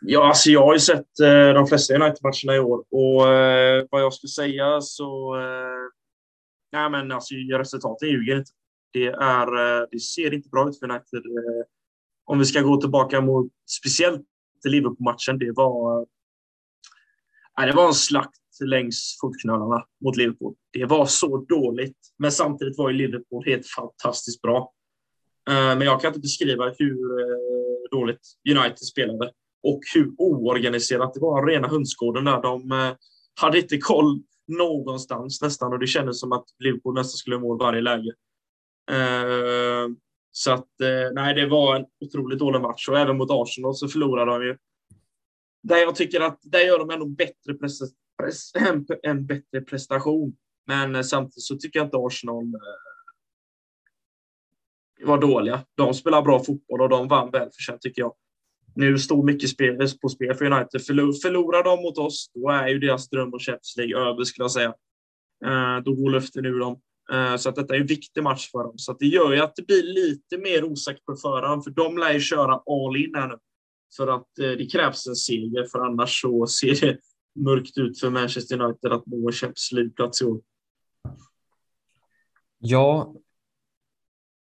Ja, 0.00 0.28
alltså 0.28 0.50
jag 0.50 0.64
har 0.64 0.72
ju 0.72 0.80
sett 0.80 1.20
eh, 1.20 1.54
de 1.54 1.66
flesta 1.66 1.94
United-matcherna 1.94 2.56
i 2.56 2.58
år 2.58 2.84
och 2.90 3.34
eh, 3.34 3.84
vad 3.90 4.02
jag 4.02 4.12
skulle 4.12 4.30
säga 4.30 4.80
så... 4.80 5.36
Eh, 5.40 5.90
nej, 6.72 6.90
men 6.90 7.12
alltså 7.12 7.34
resultaten 7.34 8.08
ljuger 8.08 8.36
inte. 8.36 8.50
Det, 8.92 9.06
är, 9.06 9.80
eh, 9.80 9.86
det 9.90 10.00
ser 10.00 10.34
inte 10.34 10.48
bra 10.48 10.68
ut 10.68 10.78
för 10.78 10.90
United. 10.90 11.18
Eh, 11.26 11.66
om 12.24 12.38
vi 12.38 12.44
ska 12.44 12.60
gå 12.60 12.80
tillbaka 12.80 13.20
mot 13.20 13.52
speciellt 13.80 14.26
Liverpool-matchen, 14.64 15.38
det 15.38 15.52
var... 15.52 16.06
Nej, 17.58 17.66
det 17.66 17.76
var 17.76 17.86
en 17.86 17.94
slakt 17.94 18.40
längs 18.60 19.18
fotknölarna 19.20 19.84
mot 20.04 20.16
Liverpool. 20.16 20.54
Det 20.72 20.84
var 20.84 21.06
så 21.06 21.36
dåligt, 21.36 21.96
men 22.18 22.32
samtidigt 22.32 22.78
var 22.78 22.90
ju 22.90 22.96
Liverpool 22.96 23.44
helt 23.46 23.66
fantastiskt 23.66 24.42
bra. 24.42 24.72
Eh, 25.48 25.54
men 25.54 25.80
jag 25.80 26.00
kan 26.00 26.08
inte 26.08 26.20
beskriva 26.20 26.74
hur 26.78 27.20
eh, 27.20 27.36
dåligt 27.90 28.20
United 28.50 28.78
spelade 28.78 29.32
och 29.62 29.80
hur 29.94 30.12
oorganiserat 30.18 31.14
det 31.14 31.20
var. 31.20 31.46
Rena 31.46 31.68
hönsgården 31.68 32.24
där. 32.24 32.42
De 32.42 32.72
eh, 32.72 32.94
hade 33.40 33.58
inte 33.58 33.78
koll 33.78 34.22
någonstans 34.48 35.42
nästan 35.42 35.72
och 35.72 35.78
det 35.78 35.86
kändes 35.86 36.20
som 36.20 36.32
att 36.32 36.44
Liverpool 36.58 36.94
nästan 36.94 37.16
skulle 37.16 37.36
ha 37.36 37.40
mål 37.40 37.58
varje 37.58 37.80
läge. 37.80 38.12
Så 40.30 40.52
att 40.52 40.68
nej, 41.12 41.34
det 41.34 41.46
var 41.46 41.76
en 41.76 41.84
otroligt 42.04 42.38
dålig 42.38 42.60
match 42.60 42.88
och 42.88 42.98
även 42.98 43.16
mot 43.16 43.30
Arsenal 43.30 43.74
så 43.74 43.88
förlorade 43.88 44.30
de 44.30 44.44
ju. 44.44 44.56
Där 45.62 45.76
jag 45.76 45.94
tycker 45.94 46.20
att 46.20 46.38
där 46.42 46.60
gör 46.60 46.78
de 46.78 46.90
ändå 46.90 47.06
bättre 47.06 47.54
press, 48.18 48.54
en, 48.54 48.86
en 49.02 49.26
bättre 49.26 49.60
prestation. 49.60 50.36
Men 50.66 50.94
eh, 50.94 51.02
samtidigt 51.02 51.42
så 51.42 51.56
tycker 51.56 51.78
jag 51.78 51.86
inte 51.86 51.96
Arsenal 51.96 52.44
eh, 52.44 52.50
var 55.06 55.18
dåliga. 55.18 55.64
De 55.74 55.94
spelar 55.94 56.22
bra 56.22 56.44
fotboll 56.44 56.80
och 56.80 56.88
de 56.88 57.08
vann 57.08 57.30
välförtjänt 57.30 57.80
tycker 57.80 58.02
jag. 58.02 58.14
Nu 58.74 58.98
står 58.98 59.22
mycket 59.22 59.50
spel, 59.50 59.88
på 60.02 60.08
spel 60.08 60.34
för 60.34 60.44
United. 60.44 60.86
Förlorar 61.22 61.64
de 61.64 61.82
mot 61.82 61.98
oss, 61.98 62.30
då 62.34 62.50
är 62.50 62.68
ju 62.68 62.78
deras 62.78 63.08
dröm 63.08 63.32
om 63.32 63.38
Champions 63.38 63.74
League 63.76 63.96
över 63.96 64.24
skulle 64.24 64.44
jag 64.44 64.50
säga. 64.50 64.74
Eh, 65.44 65.78
då 65.84 65.94
går 65.94 66.10
luften 66.10 66.46
ur 66.46 66.58
dem. 66.58 66.80
Eh, 67.12 67.36
så 67.36 67.48
att 67.48 67.56
detta 67.56 67.74
är 67.74 67.80
en 67.80 67.86
viktig 67.86 68.22
match 68.22 68.50
för 68.50 68.64
dem. 68.64 68.74
Så 68.76 68.92
det 68.92 69.06
gör 69.06 69.32
ju 69.32 69.40
att 69.40 69.56
det 69.56 69.66
blir 69.66 69.82
lite 69.82 70.38
mer 70.38 70.64
osäkert 70.64 71.04
på 71.04 71.16
förhand, 71.16 71.64
för 71.64 71.70
de 71.70 71.98
lär 71.98 72.12
ju 72.12 72.20
köra 72.20 72.52
all 72.52 72.96
in 72.96 73.14
här 73.14 73.28
nu. 73.28 73.38
För 73.96 74.06
att 74.06 74.38
eh, 74.38 74.50
det 74.50 74.72
krävs 74.72 75.06
en 75.06 75.16
seger, 75.16 75.66
för 75.72 75.78
annars 75.78 76.20
så 76.20 76.46
ser 76.46 76.80
det 76.80 76.98
mörkt 77.44 77.78
ut 77.78 78.00
för 78.00 78.10
Manchester 78.10 78.62
United 78.62 78.92
att 78.92 79.06
nå 79.06 79.32
Champions 79.32 79.72
League-plats 79.72 80.22
i 80.22 80.24
år. 80.24 80.40
Ja, 82.58 83.14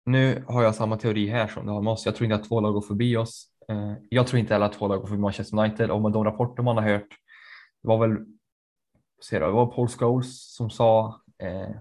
nu 0.05 0.43
har 0.47 0.63
jag 0.63 0.75
samma 0.75 0.97
teori 0.97 1.27
här 1.27 1.47
som 1.47 1.65
du 1.65 1.71
har 1.71 1.81
med 1.81 1.93
oss. 1.93 2.05
Jag 2.05 2.15
tror 2.15 2.25
inte 2.25 2.35
att 2.35 2.47
två 2.47 2.61
lag 2.61 2.73
går 2.73 2.81
förbi 2.81 3.17
oss. 3.17 3.47
Eh, 3.69 3.93
jag 4.09 4.27
tror 4.27 4.39
inte 4.39 4.53
heller 4.53 4.65
att 4.65 4.73
två 4.73 4.87
lag 4.87 4.99
går 4.99 5.07
förbi 5.07 5.21
Manchester 5.21 5.57
United 5.59 5.91
och 5.91 6.01
med 6.01 6.11
de 6.11 6.23
rapporter 6.23 6.63
man 6.63 6.77
har 6.77 6.83
hört. 6.83 7.09
Det 7.81 7.87
var 7.87 8.07
väl 8.07 8.25
det 9.29 9.39
var 9.39 9.65
Paul 9.65 9.87
Scholes 9.87 10.53
som 10.55 10.69
sa 10.69 11.21
eh, 11.37 11.75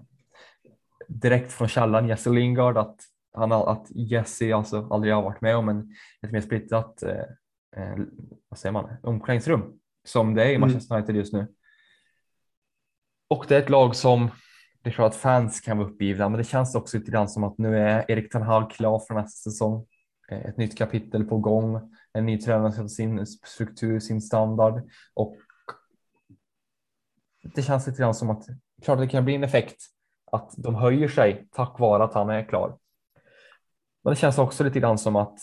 direkt 1.07 1.51
från 1.51 1.67
källan 1.67 2.07
Jesse 2.07 2.29
Lingard 2.29 2.77
att, 2.77 2.99
han, 3.33 3.51
att 3.51 3.87
Jesse 3.89 4.55
alltså 4.55 4.87
aldrig 4.91 5.13
har 5.13 5.21
varit 5.21 5.41
med 5.41 5.57
om 5.57 5.69
en, 5.69 5.95
ett 6.21 6.31
mer 6.31 6.41
splittrat 6.41 7.03
eh, 7.03 7.19
eh, 7.75 7.97
vad 8.49 8.59
säger 8.59 8.73
man, 8.73 8.89
omklädningsrum 9.03 9.79
som 10.05 10.33
det 10.33 10.43
är 10.43 10.47
i 10.47 10.55
mm. 10.55 10.61
Manchester 10.61 10.95
United 10.95 11.15
just 11.15 11.33
nu. 11.33 11.47
Och 13.27 13.45
det 13.47 13.55
är 13.55 13.59
ett 13.59 13.69
lag 13.69 13.95
som 13.95 14.29
det 14.81 14.89
är 14.89 14.93
klart 14.93 15.11
att 15.11 15.19
fans 15.19 15.61
kan 15.61 15.77
vara 15.77 15.87
uppgivna, 15.87 16.29
men 16.29 16.37
det 16.37 16.43
känns 16.43 16.75
också 16.75 16.97
lite 16.97 17.11
grann 17.11 17.29
som 17.29 17.43
att 17.43 17.57
nu 17.57 17.77
är 17.77 18.11
Erik 18.11 18.31
Ten 18.31 18.41
Hag 18.41 18.71
klar 18.71 18.99
för 18.99 19.13
nästa 19.13 19.51
säsong. 19.51 19.85
Eh, 20.31 20.45
ett 20.45 20.57
nytt 20.57 20.77
kapitel 20.77 21.25
på 21.25 21.37
gång, 21.37 21.95
en 22.13 22.25
ny 22.25 22.37
tränare 22.37 22.89
sin 22.89 23.25
struktur, 23.25 23.99
sin 23.99 24.21
standard 24.21 24.89
och 25.13 25.37
det 27.43 27.61
känns 27.61 27.87
lite 27.87 28.01
grann 28.01 28.13
som 28.13 28.29
att 28.29 28.45
klart 28.83 28.99
det 28.99 29.07
kan 29.07 29.25
bli 29.25 29.35
en 29.35 29.43
effekt 29.43 29.85
att 30.31 30.53
de 30.57 30.75
höjer 30.75 31.07
sig 31.07 31.47
tack 31.51 31.79
vare 31.79 32.03
att 32.03 32.13
han 32.13 32.29
är 32.29 32.43
klar. 32.43 32.77
Men 34.03 34.13
det 34.13 34.19
känns 34.19 34.37
också 34.37 34.63
lite 34.63 34.79
grann 34.79 34.97
som 34.97 35.15
att 35.15 35.39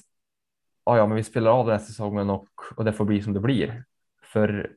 ja, 0.84 0.96
ja, 0.96 1.06
men 1.06 1.16
vi 1.16 1.24
spelar 1.24 1.50
av 1.50 1.66
den 1.66 1.78
här 1.78 1.86
säsongen 1.86 2.30
och, 2.30 2.48
och 2.76 2.84
det 2.84 2.92
får 2.92 3.04
bli 3.04 3.22
som 3.22 3.32
det 3.32 3.40
blir. 3.40 3.84
För 4.32 4.76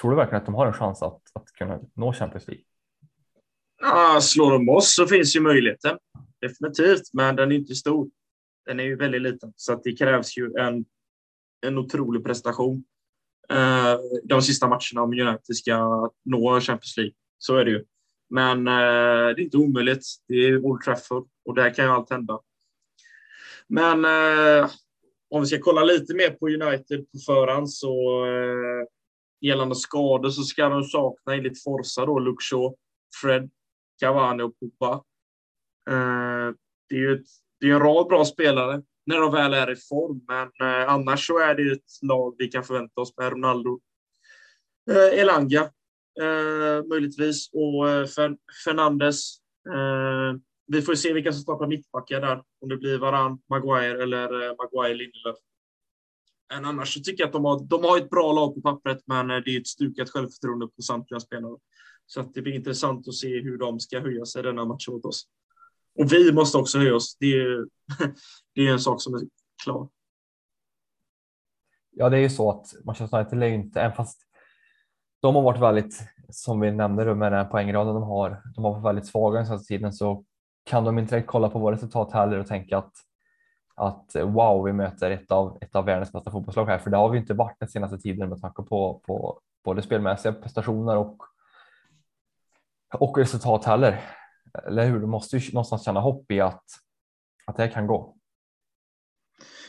tror 0.00 0.10
du 0.10 0.16
verkligen 0.16 0.40
att 0.40 0.46
de 0.46 0.54
har 0.54 0.66
en 0.66 0.72
chans 0.72 1.02
att, 1.02 1.22
att 1.34 1.52
kunna 1.52 1.80
nå 1.94 2.12
Champions 2.12 2.48
League? 2.48 2.64
Ja, 3.80 4.20
slår 4.20 4.52
de 4.52 4.68
oss 4.68 4.94
så 4.94 5.06
finns 5.06 5.36
ju 5.36 5.40
möjligheten. 5.40 5.98
Definitivt, 6.40 7.12
men 7.12 7.36
den 7.36 7.52
är 7.52 7.56
inte 7.56 7.74
stor. 7.74 8.10
Den 8.66 8.80
är 8.80 8.84
ju 8.84 8.96
väldigt 8.96 9.22
liten, 9.22 9.52
så 9.56 9.72
att 9.72 9.84
det 9.84 9.92
krävs 9.92 10.38
ju 10.38 10.54
en, 10.58 10.84
en 11.66 11.78
otrolig 11.78 12.24
prestation 12.24 12.84
eh, 13.50 13.98
de 14.24 14.42
sista 14.42 14.68
matcherna 14.68 15.02
om 15.02 15.12
United 15.12 15.56
ska 15.56 16.10
nå 16.24 16.60
Champions 16.60 16.96
League. 16.96 17.12
Så 17.38 17.56
är 17.56 17.64
det 17.64 17.70
ju. 17.70 17.84
Men 18.30 18.68
eh, 18.68 19.34
det 19.34 19.40
är 19.40 19.40
inte 19.40 19.56
omöjligt. 19.56 20.04
Det 20.28 20.34
är 20.34 20.64
Old 20.64 20.82
Trafford 20.82 21.28
och 21.44 21.54
där 21.54 21.74
kan 21.74 21.84
ju 21.84 21.90
allt 21.90 22.10
hända. 22.10 22.40
Men 23.66 24.04
eh, 24.04 24.70
om 25.30 25.40
vi 25.40 25.46
ska 25.46 25.58
kolla 25.60 25.84
lite 25.84 26.14
mer 26.14 26.30
på 26.30 26.48
United 26.48 27.12
på 27.12 27.18
förhand 27.26 27.70
så 27.70 28.26
eh, 28.26 28.86
gällande 29.40 29.74
skador 29.74 30.30
så 30.30 30.42
ska 30.42 30.68
de 30.68 30.84
sakna 30.84 31.34
enligt 31.34 31.62
Forza 31.62 32.06
då 32.06 32.18
Luke 32.18 32.44
Fred, 33.20 33.50
Cavani 34.00 34.42
och 34.42 34.58
Pogba. 34.58 34.92
Eh, 35.90 36.54
det 36.88 36.94
är 36.94 36.98
ju 36.98 37.14
ett, 37.14 37.26
det 37.60 37.70
är 37.70 37.74
en 37.74 37.80
rad 37.80 38.06
bra 38.06 38.24
spelare 38.24 38.82
när 39.06 39.20
de 39.20 39.32
väl 39.32 39.54
är 39.54 39.70
i 39.70 39.76
form, 39.76 40.24
men 40.28 40.48
eh, 40.68 40.88
annars 40.88 41.26
så 41.26 41.38
är 41.38 41.54
det 41.54 41.72
ett 41.72 42.02
lag 42.02 42.34
vi 42.38 42.48
kan 42.48 42.64
förvänta 42.64 43.00
oss 43.00 43.14
med 43.16 43.32
Ronaldo, 43.32 43.80
eh, 44.90 45.20
Elanga, 45.20 45.70
eh, 46.20 46.86
möjligtvis. 46.88 47.50
Och 47.52 47.88
eh, 47.88 48.06
Fernandes. 48.64 49.36
Eh, 49.68 50.40
vi 50.72 50.82
får 50.82 50.94
se 50.94 51.12
vilka 51.12 51.32
som 51.32 51.42
startar 51.42 51.66
mittbackar 51.66 52.20
där. 52.20 52.42
Om 52.60 52.68
det 52.68 52.76
blir 52.76 52.98
Varan, 52.98 53.38
Maguire 53.48 54.02
eller 54.02 54.48
eh, 54.48 54.54
Maguire 54.56 54.94
Lindelöf. 54.94 55.36
Än 56.52 56.64
annars 56.64 56.94
så 56.94 57.00
tycker 57.00 57.22
jag 57.22 57.26
att 57.28 57.32
de 57.32 57.44
har, 57.44 57.64
de 57.64 57.84
har 57.84 57.98
ett 57.98 58.10
bra 58.10 58.32
lag 58.32 58.54
på 58.54 58.60
pappret, 58.60 58.98
men 59.06 59.30
eh, 59.30 59.36
det 59.36 59.56
är 59.56 59.60
ett 59.60 59.66
stukat 59.66 60.10
självförtroende 60.10 60.66
på 60.66 60.82
samtliga 60.82 61.20
spelare. 61.20 61.56
Så 62.06 62.20
att 62.20 62.34
det 62.34 62.42
blir 62.42 62.52
intressant 62.52 63.08
att 63.08 63.14
se 63.14 63.40
hur 63.40 63.58
de 63.58 63.80
ska 63.80 64.00
höja 64.00 64.24
sig 64.24 64.42
denna 64.42 64.64
match 64.64 64.88
mot 64.88 65.04
oss. 65.04 65.26
Och 65.98 66.12
vi 66.12 66.32
måste 66.32 66.58
också 66.58 66.78
höja 66.78 66.94
oss. 66.94 67.16
Det 67.20 67.32
är, 67.32 67.66
det 68.54 68.66
är 68.66 68.72
en 68.72 68.80
sak 68.80 69.02
som 69.02 69.14
är 69.14 69.20
klar. 69.64 69.88
Ja, 71.90 72.08
det 72.08 72.16
är 72.16 72.20
ju 72.20 72.30
så 72.30 72.50
att 72.50 72.74
Manchester 72.84 73.18
United 73.18 73.42
är 73.42 73.46
inte, 73.46 73.80
även 73.80 73.96
fast 73.96 74.20
de 75.20 75.34
har 75.34 75.42
varit 75.42 75.60
väldigt, 75.60 76.02
som 76.28 76.60
vi 76.60 76.72
nämnde 76.72 77.14
med 77.14 77.32
den 77.32 77.48
poängraden 77.48 77.94
de 77.94 78.02
har, 78.02 78.42
de 78.54 78.64
har 78.64 78.72
varit 78.72 78.84
väldigt 78.84 79.06
svaga 79.06 79.38
den 79.38 79.46
senaste 79.46 79.68
tiden 79.68 79.92
så 79.92 80.24
kan 80.64 80.84
de 80.84 80.98
inte 80.98 81.22
kolla 81.22 81.48
på 81.48 81.58
våra 81.58 81.74
resultat 81.74 82.12
heller 82.12 82.38
och 82.38 82.46
tänka 82.46 82.78
att 82.78 82.92
att 83.80 84.16
wow, 84.16 84.64
vi 84.64 84.72
möter 84.72 85.10
ett 85.10 85.30
av, 85.30 85.58
ett 85.60 85.76
av 85.76 85.84
världens 85.84 86.12
bästa 86.12 86.30
fotbollslag 86.30 86.66
här, 86.66 86.78
för 86.78 86.90
det 86.90 86.96
har 86.96 87.10
vi 87.10 87.18
inte 87.18 87.34
varit 87.34 87.56
den 87.60 87.68
senaste 87.68 87.98
tiden 87.98 88.28
med 88.28 88.40
tanke 88.40 88.62
på, 88.62 89.02
på 89.06 89.40
både 89.64 89.82
spelmässiga 89.82 90.32
prestationer 90.32 90.96
och, 90.96 91.16
och 92.94 93.18
resultat 93.18 93.64
heller. 93.64 94.00
Eller 94.66 94.86
hur? 94.86 95.00
Du 95.00 95.06
måste 95.06 95.36
ju 95.36 95.52
någonstans 95.52 95.84
känna 95.84 96.00
hopp 96.00 96.30
i 96.30 96.40
att, 96.40 96.64
att 97.46 97.56
det 97.56 97.68
kan 97.68 97.86
gå. 97.86 98.16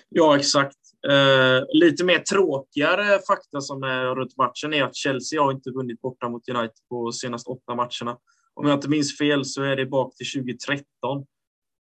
Ja, 0.09 0.37
exakt. 0.37 0.77
Eh, 1.09 1.63
lite 1.73 2.03
mer 2.03 2.19
tråkigare 2.19 3.19
fakta 3.27 3.61
som 3.61 3.83
är 3.83 4.15
runt 4.15 4.37
matchen 4.37 4.73
är 4.73 4.83
att 4.83 4.95
Chelsea 4.95 5.41
har 5.41 5.51
inte 5.51 5.71
vunnit 5.71 6.01
borta 6.01 6.29
mot 6.29 6.49
United 6.49 6.87
på 6.89 7.11
senaste 7.11 7.49
åtta 7.49 7.75
matcherna. 7.75 8.17
Om 8.61 8.67
jag 8.67 8.77
inte 8.77 8.89
minns 8.89 9.17
fel 9.17 9.45
så 9.45 9.63
är 9.63 9.75
det 9.75 9.85
bak 9.85 10.15
till 10.15 10.31
2013 10.31 11.25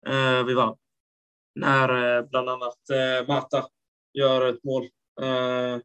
eh, 0.06 0.44
vi 0.44 0.54
vann. 0.54 0.76
När 1.54 2.18
eh, 2.18 2.28
bland 2.28 2.48
annat 2.48 2.90
eh, 2.90 3.28
Mata 3.28 3.66
gör 4.12 4.46
ett 4.46 4.64
mål. 4.64 4.82
Eh, 5.22 5.78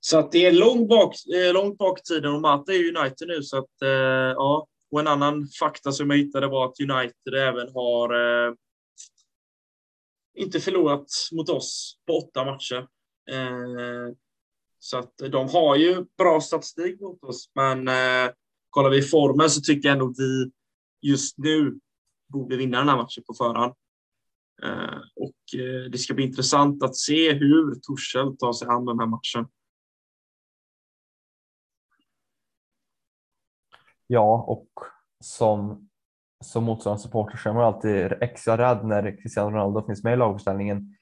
så 0.00 0.18
att 0.18 0.32
det 0.32 0.46
är 0.46 0.52
långt 0.52 0.88
bak, 0.88 1.14
eh, 1.34 1.52
långt 1.52 1.78
bak 1.78 2.00
i 2.00 2.02
tiden 2.02 2.34
och 2.34 2.40
Mata 2.40 2.72
är 2.72 2.96
United 2.96 3.28
nu 3.28 3.42
så 3.42 3.58
att 3.58 3.82
eh, 3.82 3.88
ja. 4.36 4.66
Och 4.90 5.00
en 5.00 5.06
annan 5.06 5.48
fakta 5.60 5.92
som 5.92 6.10
jag 6.10 6.16
hittade 6.16 6.46
var 6.46 6.66
att 6.66 6.80
United 6.80 7.34
även 7.34 7.72
har 7.74 8.14
eh, 8.14 8.54
inte 10.34 10.60
förlorat 10.60 11.06
mot 11.32 11.48
oss 11.48 11.98
på 12.06 12.12
åtta 12.12 12.44
matcher. 12.44 12.86
Eh, 13.30 14.14
så 14.78 14.98
att 14.98 15.12
de 15.30 15.48
har 15.48 15.76
ju 15.76 16.04
bra 16.18 16.40
statistik 16.40 17.00
mot 17.00 17.24
oss, 17.24 17.50
men 17.54 17.88
eh, 17.88 18.30
kollar 18.72 18.90
vi 18.90 19.02
formen 19.02 19.50
så 19.50 19.60
tycker 19.60 19.88
jag 19.88 19.92
ändå 19.92 20.14
vi 20.16 20.50
just 21.00 21.38
nu 21.38 21.80
borde 22.28 22.56
vinna 22.56 22.78
den 22.78 22.88
här 22.88 22.96
matchen 22.96 23.24
på 23.26 23.34
förhand. 23.34 23.74
Eh, 24.62 25.00
och 25.16 25.60
eh, 25.60 25.90
det 25.90 25.98
ska 25.98 26.14
bli 26.14 26.24
intressant 26.24 26.82
att 26.82 26.96
se 26.96 27.32
hur 27.32 27.74
Torshäll 27.74 28.36
tar 28.36 28.52
sig 28.52 28.68
an 28.68 28.84
den 28.84 28.98
här 28.98 29.06
matchen. 29.06 29.46
Ja, 34.06 34.44
och 34.48 34.68
som 35.24 35.88
som 36.44 36.64
motsvarande 36.64 37.02
supporter 37.02 37.36
så 37.36 37.48
är 37.48 37.52
man 37.52 37.64
alltid 37.64 38.12
extra 38.20 38.58
rädd 38.58 38.86
när 38.86 39.22
Cristiano 39.22 39.50
Ronaldo 39.50 39.86
finns 39.86 40.04
med 40.04 40.12
i 40.12 40.16
laguppställningen. 40.16 40.96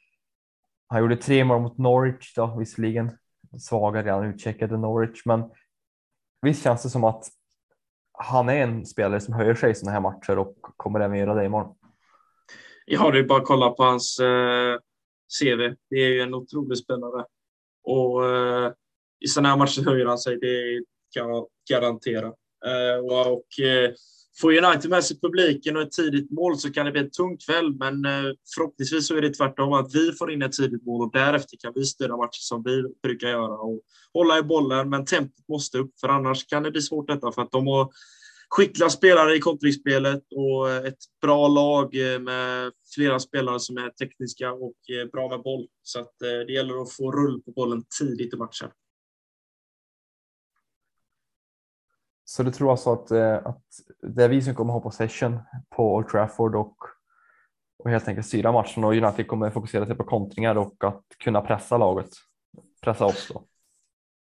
Han 0.86 1.00
gjorde 1.00 1.16
tre 1.16 1.44
mål 1.44 1.62
mot 1.62 1.78
Norwich 1.78 2.34
då, 2.34 2.56
visserligen 2.58 3.18
svaga 3.58 4.02
redan 4.02 4.24
utcheckade 4.24 4.76
Norwich, 4.76 5.22
men 5.24 5.50
visst 6.42 6.62
känns 6.62 6.82
det 6.82 6.90
som 6.90 7.04
att 7.04 7.28
han 8.22 8.48
är 8.48 8.62
en 8.62 8.86
spelare 8.86 9.20
som 9.20 9.34
höjer 9.34 9.54
sig 9.54 9.70
i 9.70 9.74
sådana 9.74 9.92
här 9.92 10.00
matcher 10.00 10.38
och 10.38 10.56
kommer 10.76 11.00
även 11.00 11.18
göra 11.18 11.34
det 11.34 11.44
imorgon. 11.44 11.74
Ja, 12.86 13.10
det 13.10 13.18
är 13.18 13.24
bara 13.24 13.40
att 13.40 13.46
kolla 13.46 13.70
på 13.70 13.82
hans 13.82 14.18
eh, 14.18 14.78
CV. 15.40 15.74
Det 15.90 15.96
är 15.96 16.08
ju 16.08 16.20
en 16.20 16.34
otrolig 16.34 16.78
spelare 16.78 17.24
och 17.82 18.26
eh, 18.26 18.72
i 19.20 19.26
sådana 19.28 19.48
här 19.48 19.56
matcher 19.56 19.84
höjer 19.84 20.06
han 20.06 20.18
sig. 20.18 20.38
Det 20.40 20.84
kan 21.14 21.28
jag 21.28 21.46
garantera. 21.70 22.26
Eh, 22.66 23.04
och, 23.04 23.32
och 23.32 23.64
eh, 23.64 23.90
Får 24.38 24.64
United 24.64 24.90
med 24.90 25.04
sig 25.04 25.20
publiken 25.20 25.76
och 25.76 25.82
ett 25.82 25.92
tidigt 25.92 26.30
mål 26.30 26.56
så 26.56 26.72
kan 26.72 26.86
det 26.86 26.92
bli 26.92 27.00
en 27.00 27.10
tung 27.10 27.36
kväll, 27.36 27.74
men 27.74 28.04
eh, 28.04 28.32
förhoppningsvis 28.54 29.06
så 29.06 29.16
är 29.16 29.20
det 29.20 29.34
tvärtom 29.34 29.72
att 29.72 29.94
vi 29.94 30.12
får 30.12 30.32
in 30.32 30.42
ett 30.42 30.52
tidigt 30.52 30.86
mål 30.86 31.02
och 31.02 31.12
därefter 31.12 31.56
kan 31.60 31.72
vi 31.74 31.84
styra 31.84 32.16
matchen 32.16 32.30
som 32.32 32.62
vi 32.62 32.84
brukar 33.02 33.28
göra 33.28 33.54
och 33.54 33.80
hålla 34.14 34.38
i 34.38 34.42
bollen. 34.42 34.88
Men 34.88 35.04
tempot 35.04 35.48
måste 35.48 35.78
upp, 35.78 36.00
för 36.00 36.08
annars 36.08 36.46
kan 36.46 36.62
det 36.62 36.70
bli 36.70 36.82
svårt 36.82 37.08
detta 37.08 37.32
för 37.32 37.42
att 37.42 37.52
de 37.52 37.66
har 37.66 37.88
skickliga 38.50 38.90
spelare 38.90 39.36
i 39.36 39.40
kontringsspelet 39.40 40.22
och 40.36 40.70
eh, 40.70 40.84
ett 40.84 40.98
bra 41.22 41.48
lag 41.48 42.14
eh, 42.14 42.18
med 42.18 42.72
flera 42.94 43.18
spelare 43.18 43.60
som 43.60 43.76
är 43.76 43.90
tekniska 43.90 44.52
och 44.52 44.76
bra 45.12 45.28
med 45.28 45.42
boll. 45.42 45.66
Så 45.82 46.00
att 46.00 46.14
det 46.18 46.52
gäller 46.52 46.82
att 46.82 46.92
få 46.92 47.12
rull 47.12 47.42
på 47.42 47.50
bollen 47.50 47.84
tidigt 48.00 48.34
i 48.34 48.36
matchen. 48.36 48.70
Så 52.30 52.42
du 52.42 52.50
tror 52.50 52.70
alltså 52.70 52.92
att, 52.92 53.10
eh, 53.10 53.46
att 53.46 53.64
det 54.02 54.24
är 54.24 54.28
vi 54.28 54.42
som 54.42 54.54
kommer 54.54 54.72
ha 54.72 54.80
possession 54.80 55.38
på 55.76 55.94
Old 55.94 56.08
Trafford 56.08 56.54
och, 56.54 56.76
och 57.78 57.90
helt 57.90 58.08
enkelt 58.08 58.26
styra 58.26 58.52
matchen 58.52 58.84
och 58.84 58.92
United 58.92 59.26
kommer 59.26 59.50
fokusera 59.50 59.86
sig 59.86 59.96
på 59.96 60.04
kontringar 60.04 60.54
och 60.54 60.84
att 60.84 61.04
kunna 61.18 61.40
pressa 61.40 61.78
laget, 61.78 62.10
pressa 62.82 63.04
oss 63.04 63.28
då? 63.32 63.44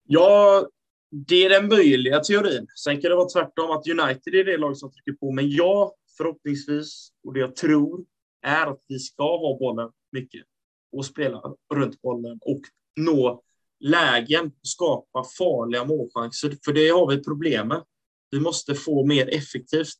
Ja, 0.04 0.66
det 1.10 1.44
är 1.46 1.50
den 1.50 1.68
möjliga 1.68 2.20
teorin. 2.20 2.66
Sen 2.84 3.00
kan 3.00 3.10
det 3.10 3.16
vara 3.16 3.28
tvärtom, 3.28 3.70
att 3.70 3.88
United 3.88 4.34
är 4.34 4.44
det 4.44 4.56
lag 4.56 4.76
som 4.76 4.92
trycker 4.92 5.12
på. 5.12 5.32
Men 5.32 5.50
jag, 5.50 5.92
förhoppningsvis, 6.16 7.08
och 7.26 7.34
det 7.34 7.40
jag 7.40 7.56
tror, 7.56 8.04
är 8.42 8.66
att 8.66 8.80
vi 8.88 8.98
ska 8.98 9.22
ha 9.22 9.58
bollen 9.58 9.90
mycket 10.12 10.44
och 10.92 11.06
spela 11.06 11.42
runt 11.74 12.02
bollen 12.02 12.38
och 12.42 12.60
nå 12.96 13.42
lägen 13.80 14.46
och 14.46 14.52
skapa 14.68 15.24
farliga 15.38 15.84
målchanser. 15.84 16.56
För 16.64 16.72
det 16.72 16.88
har 16.88 17.10
vi 17.10 17.24
problem 17.24 17.68
med. 17.68 17.82
Vi 18.30 18.40
måste 18.40 18.74
få 18.74 19.06
mer 19.06 19.28
effektivt 19.28 19.98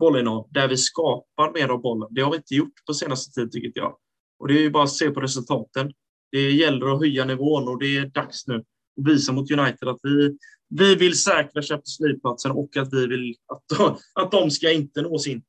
bollinnehav 0.00 0.48
där 0.50 0.68
vi 0.68 0.76
skapar 0.76 1.52
mer 1.52 1.68
av 1.68 1.80
bollen. 1.80 2.08
Det 2.10 2.20
har 2.20 2.30
vi 2.30 2.36
inte 2.36 2.54
gjort 2.54 2.84
på 2.86 2.94
senaste 2.94 3.40
tid 3.40 3.52
tycker 3.52 3.80
jag. 3.80 3.96
Och 4.38 4.48
det 4.48 4.58
är 4.58 4.62
ju 4.62 4.70
bara 4.70 4.84
att 4.84 4.92
se 4.92 5.10
på 5.10 5.20
resultaten. 5.20 5.92
Det 6.32 6.50
gäller 6.50 6.86
att 6.94 7.00
höja 7.00 7.24
nivån 7.24 7.68
och 7.68 7.78
det 7.78 7.96
är 7.96 8.06
dags 8.06 8.46
nu 8.46 8.56
att 8.56 9.06
visa 9.06 9.32
mot 9.32 9.50
United 9.50 9.88
att 9.88 10.00
vi, 10.02 10.38
vi 10.68 10.94
vill 10.94 11.18
säkra 11.18 11.62
Champions 11.62 12.00
League-platsen 12.00 12.50
och 12.50 12.76
att 12.76 12.92
vi 12.92 13.06
vill 13.06 13.34
att 13.46 13.78
de, 13.78 13.96
att 14.22 14.30
de 14.30 14.50
ska 14.50 14.72
inte 14.72 15.02
nå 15.02 15.18
sin 15.18 15.42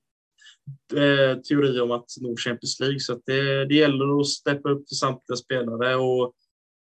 eh, 0.93 1.39
teori 1.41 1.79
om 1.79 1.91
att 1.91 2.05
nå 2.21 2.35
Champions 2.37 2.79
League. 2.79 2.99
Så 2.99 3.21
det, 3.25 3.65
det 3.65 3.75
gäller 3.75 4.19
att 4.19 4.27
steppa 4.27 4.69
upp 4.69 4.89
för 4.89 4.95
samtliga 4.95 5.37
spelare 5.37 5.95
och 5.95 6.33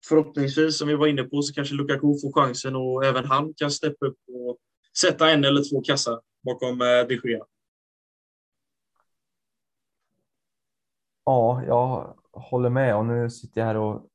förhoppningsvis, 0.07 0.77
som 0.77 0.87
vi 0.87 0.95
var 0.95 1.07
inne 1.07 1.23
på, 1.23 1.41
så 1.41 1.53
kanske 1.53 1.75
Lukaku 1.75 2.07
får 2.21 2.33
chansen 2.33 2.75
och 2.75 3.05
även 3.05 3.25
han 3.25 3.53
kan 3.53 3.71
steppa 3.71 4.05
upp 4.05 4.17
och 4.27 4.57
sätta 5.01 5.29
en 5.29 5.43
eller 5.43 5.69
två 5.69 5.81
kassar 5.81 6.21
bakom 6.43 6.81
eh, 6.81 7.07
de 7.07 7.29
Gea. 7.29 7.45
Ja, 11.25 11.63
jag 11.67 12.15
håller 12.31 12.69
med 12.69 12.95
och 12.95 13.05
nu 13.05 13.29
sitter 13.29 13.61
jag 13.61 13.67
här 13.67 13.77
och 13.77 14.07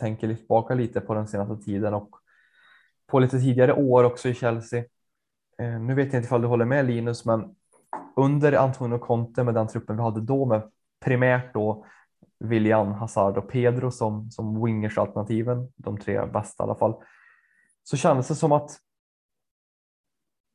tänker 0.00 0.34
tillbaka 0.34 0.74
lite 0.74 1.00
på 1.00 1.14
den 1.14 1.28
senaste 1.28 1.64
tiden 1.64 1.94
och 1.94 2.10
på 3.06 3.18
lite 3.18 3.38
tidigare 3.38 3.72
år 3.72 4.04
också 4.04 4.28
i 4.28 4.34
Chelsea. 4.34 4.84
Eh, 5.58 5.80
nu 5.80 5.94
vet 5.94 6.12
jag 6.12 6.20
inte 6.20 6.26
ifall 6.26 6.42
du 6.42 6.48
håller 6.48 6.64
med 6.64 6.86
Linus, 6.86 7.24
men 7.24 7.54
under 8.16 8.52
Antonio 8.52 8.98
Conte 8.98 9.44
med 9.44 9.54
den 9.54 9.68
truppen 9.68 9.96
vi 9.96 10.02
hade 10.02 10.20
då 10.20 10.46
med 10.46 10.70
primärt 11.00 11.54
då 11.54 11.86
William, 12.38 12.92
Hazard 12.92 13.38
och 13.38 13.50
Pedro 13.50 13.90
som, 13.90 14.30
som 14.30 14.64
wingers 14.64 14.98
alternativen, 14.98 15.72
de 15.76 15.98
tre 15.98 16.26
bästa 16.26 16.62
i 16.62 16.64
alla 16.64 16.74
fall, 16.74 16.94
så 17.82 17.96
kändes 17.96 18.28
det 18.28 18.34
som 18.34 18.52
att 18.52 18.78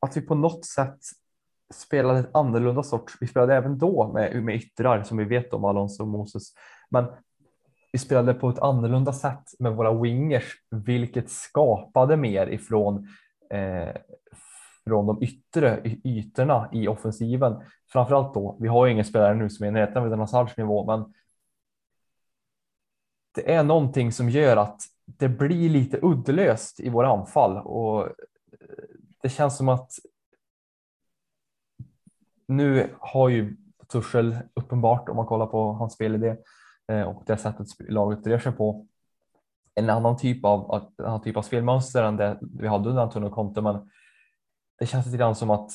att 0.04 0.18
vi 0.18 0.22
på 0.22 0.36
något 0.36 0.66
sätt 0.66 1.00
spelade 1.74 2.20
ett 2.20 2.36
annorlunda 2.36 2.84
sorts. 2.84 3.18
Vi 3.22 3.28
spelade 3.28 3.56
även 3.56 3.78
då 3.78 4.12
med, 4.14 4.44
med 4.44 4.56
yttrar 4.56 5.04
som 5.04 5.18
vi 5.18 5.24
vet 5.24 5.54
om 5.54 5.66
Alonso 5.66 6.04
och 6.04 6.10
Moses, 6.10 6.54
men 6.90 7.06
vi 7.92 8.00
spelade 8.00 8.34
på 8.34 8.50
ett 8.50 8.60
annorlunda 8.60 9.14
sätt 9.14 9.44
med 9.60 9.76
våra 9.76 10.02
wingers, 10.02 10.54
vilket 10.70 11.30
skapade 11.30 12.18
mer 12.18 12.48
ifrån 12.48 13.08
eh, 13.50 13.96
från 14.84 15.06
de 15.06 15.24
yttre 15.24 15.82
ytorna 16.04 16.70
i 16.72 16.88
offensiven. 16.88 17.64
Framförallt 17.92 18.34
då, 18.34 18.58
vi 18.60 18.68
har 18.68 18.86
ju 18.86 18.92
ingen 18.92 19.06
spelare 19.06 19.36
nu 19.36 19.50
som 19.50 19.64
är 19.64 19.68
i 19.68 19.72
närheten 19.72 20.14
av 20.14 20.20
Hazards 20.20 20.58
nivå, 20.58 20.86
men 20.86 21.14
det 23.36 23.54
är 23.54 23.64
någonting 23.64 24.12
som 24.12 24.30
gör 24.30 24.58
att 24.58 24.82
det 25.06 25.30
blir 25.30 25.70
lite 25.70 26.00
uddlöst 26.02 26.80
i 26.80 26.90
våra 26.90 27.08
anfall 27.08 27.58
och 27.58 28.10
det 29.24 29.30
känns 29.30 29.58
som 29.58 29.70
att 29.70 29.92
nu 32.48 32.96
har 33.00 33.30
ju 33.30 33.58
Tuchel 33.88 34.38
uppenbart 34.54 35.10
om 35.10 35.16
man 35.16 35.26
kollar 35.26 35.46
på 35.46 35.74
hans 35.74 35.94
spelidé 35.94 36.36
eh, 36.88 37.02
och 37.02 37.24
det 37.26 37.38
sättet 37.38 37.68
laget 37.80 38.28
rör 38.28 38.40
sig 38.40 38.52
på 38.52 38.88
en 39.76 39.90
annan 39.90 40.18
typ 40.18 40.46
av, 40.46 40.90
en 40.98 41.06
annan 41.06 41.22
typ 41.22 41.38
av 41.38 41.42
spelmönster 41.42 42.04
än 42.04 42.18
det 42.18 42.40
vi 42.42 42.68
hade 42.68 42.90
under 42.90 43.02
Antonio 43.02 43.30
Conte 43.30 43.62
men 43.62 43.90
det 44.80 44.86
känns 44.86 45.06
lite 45.06 45.18
grann 45.18 45.36
som 45.36 45.50
att 45.50 45.72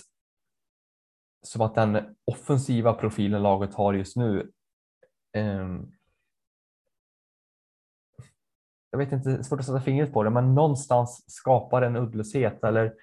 som 1.43 1.63
att 1.63 1.75
den 1.75 2.17
offensiva 2.25 2.93
profilen 2.93 3.43
laget 3.43 3.75
har 3.75 3.95
just 3.95 4.17
nu 4.17 4.53
eh, 5.33 5.69
jag 8.91 8.99
vet 8.99 9.13
inte, 9.13 9.45
svårt 9.45 9.61
att 9.61 9.67
sätta 9.67 9.81
fingret 9.81 10.13
på 10.13 10.23
det, 10.23 10.31
men 10.31 10.55
någonstans 10.55 11.25
skapar 11.27 11.83
en 11.83 11.97
uddlöshet 11.97 12.65
eller 12.65 12.95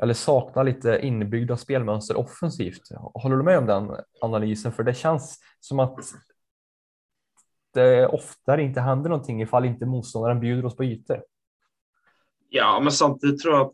eller 0.00 0.14
saknar 0.14 0.64
lite 0.64 1.00
inbyggda 1.02 1.56
spelmönster 1.56 2.16
offensivt. 2.16 2.82
Håller 3.14 3.36
du 3.36 3.42
med 3.42 3.58
om 3.58 3.66
den 3.66 3.90
analysen? 4.20 4.72
För 4.72 4.82
det 4.82 4.94
känns 4.94 5.38
som 5.60 5.80
att 5.80 5.98
det 7.74 8.06
oftare 8.06 8.62
inte 8.62 8.80
händer 8.80 9.10
någonting 9.10 9.42
ifall 9.42 9.64
inte 9.64 9.86
motståndaren 9.86 10.40
bjuder 10.40 10.64
oss 10.64 10.76
på 10.76 10.84
ytor. 10.84 11.22
Ja, 12.48 12.80
men 12.82 12.92
samtidigt 12.92 13.40
tror 13.40 13.54
jag 13.54 13.66
att 13.66 13.72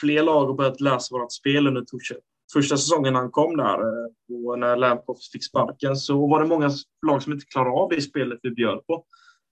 fler 0.00 0.22
lag 0.22 0.46
har 0.46 0.54
börjat 0.54 0.80
läsa 0.80 1.14
vårt 1.14 1.32
spel 1.32 1.66
under 1.66 1.80
Torshäll. 1.80 2.20
Första 2.52 2.76
säsongen 2.76 3.14
han 3.14 3.30
kom 3.30 3.56
där 3.56 3.78
eh, 3.78 4.46
och 4.46 4.58
när 4.58 4.76
Lampov 4.76 5.16
fick 5.32 5.44
sparken 5.44 5.96
så 5.96 6.26
var 6.26 6.42
det 6.42 6.48
många 6.48 6.70
lag 7.06 7.22
som 7.22 7.32
inte 7.32 7.46
klarade 7.46 7.70
av 7.70 7.88
det 7.88 8.02
spelet 8.02 8.38
vi 8.42 8.50
bjöd 8.50 8.86
på. 8.86 9.04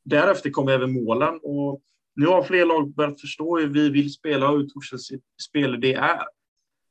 Därefter 0.04 0.50
kom 0.50 0.68
även 0.68 1.04
målen 1.04 1.40
och 1.42 1.80
nu 2.16 2.26
har 2.26 2.42
fler 2.42 2.66
lag 2.66 2.94
börjat 2.94 3.20
förstå 3.20 3.58
hur 3.58 3.68
vi 3.68 3.90
vill 3.90 4.12
spela 4.12 4.50
och 4.50 4.58
hur 4.58 4.66
Torsens 4.66 5.10
spel 5.48 5.80
det 5.80 5.94
är. 5.94 6.22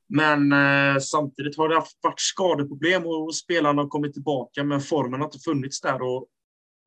Men 0.09 0.51
eh, 0.51 0.99
samtidigt 0.99 1.57
har 1.57 1.69
det 1.69 1.83
varit 2.01 2.19
skadeproblem 2.19 3.05
och 3.05 3.35
spelarna 3.35 3.81
har 3.81 3.89
kommit 3.89 4.13
tillbaka, 4.13 4.63
men 4.63 4.81
formen 4.81 5.19
har 5.19 5.27
inte 5.27 5.39
funnits 5.39 5.81
där. 5.81 6.01
Och 6.01 6.27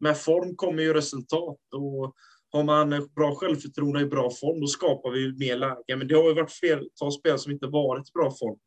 med 0.00 0.18
form 0.18 0.56
kommer 0.56 0.82
ju 0.82 0.94
resultat. 0.94 1.58
Och 1.74 2.14
har 2.50 2.64
man 2.64 3.08
bra 3.16 3.34
självförtroende 3.34 4.00
i 4.00 4.06
bra 4.06 4.30
form, 4.30 4.60
då 4.60 4.66
skapar 4.66 5.10
vi 5.10 5.32
mer 5.32 5.56
lägen. 5.56 5.98
Men 5.98 6.08
det 6.08 6.14
har 6.14 6.28
ju 6.28 6.34
varit 6.34 6.52
flertal 6.52 7.12
spelare 7.12 7.38
som 7.38 7.52
inte 7.52 7.66
varit 7.66 8.08
i 8.08 8.12
bra 8.14 8.30
form. 8.30 8.58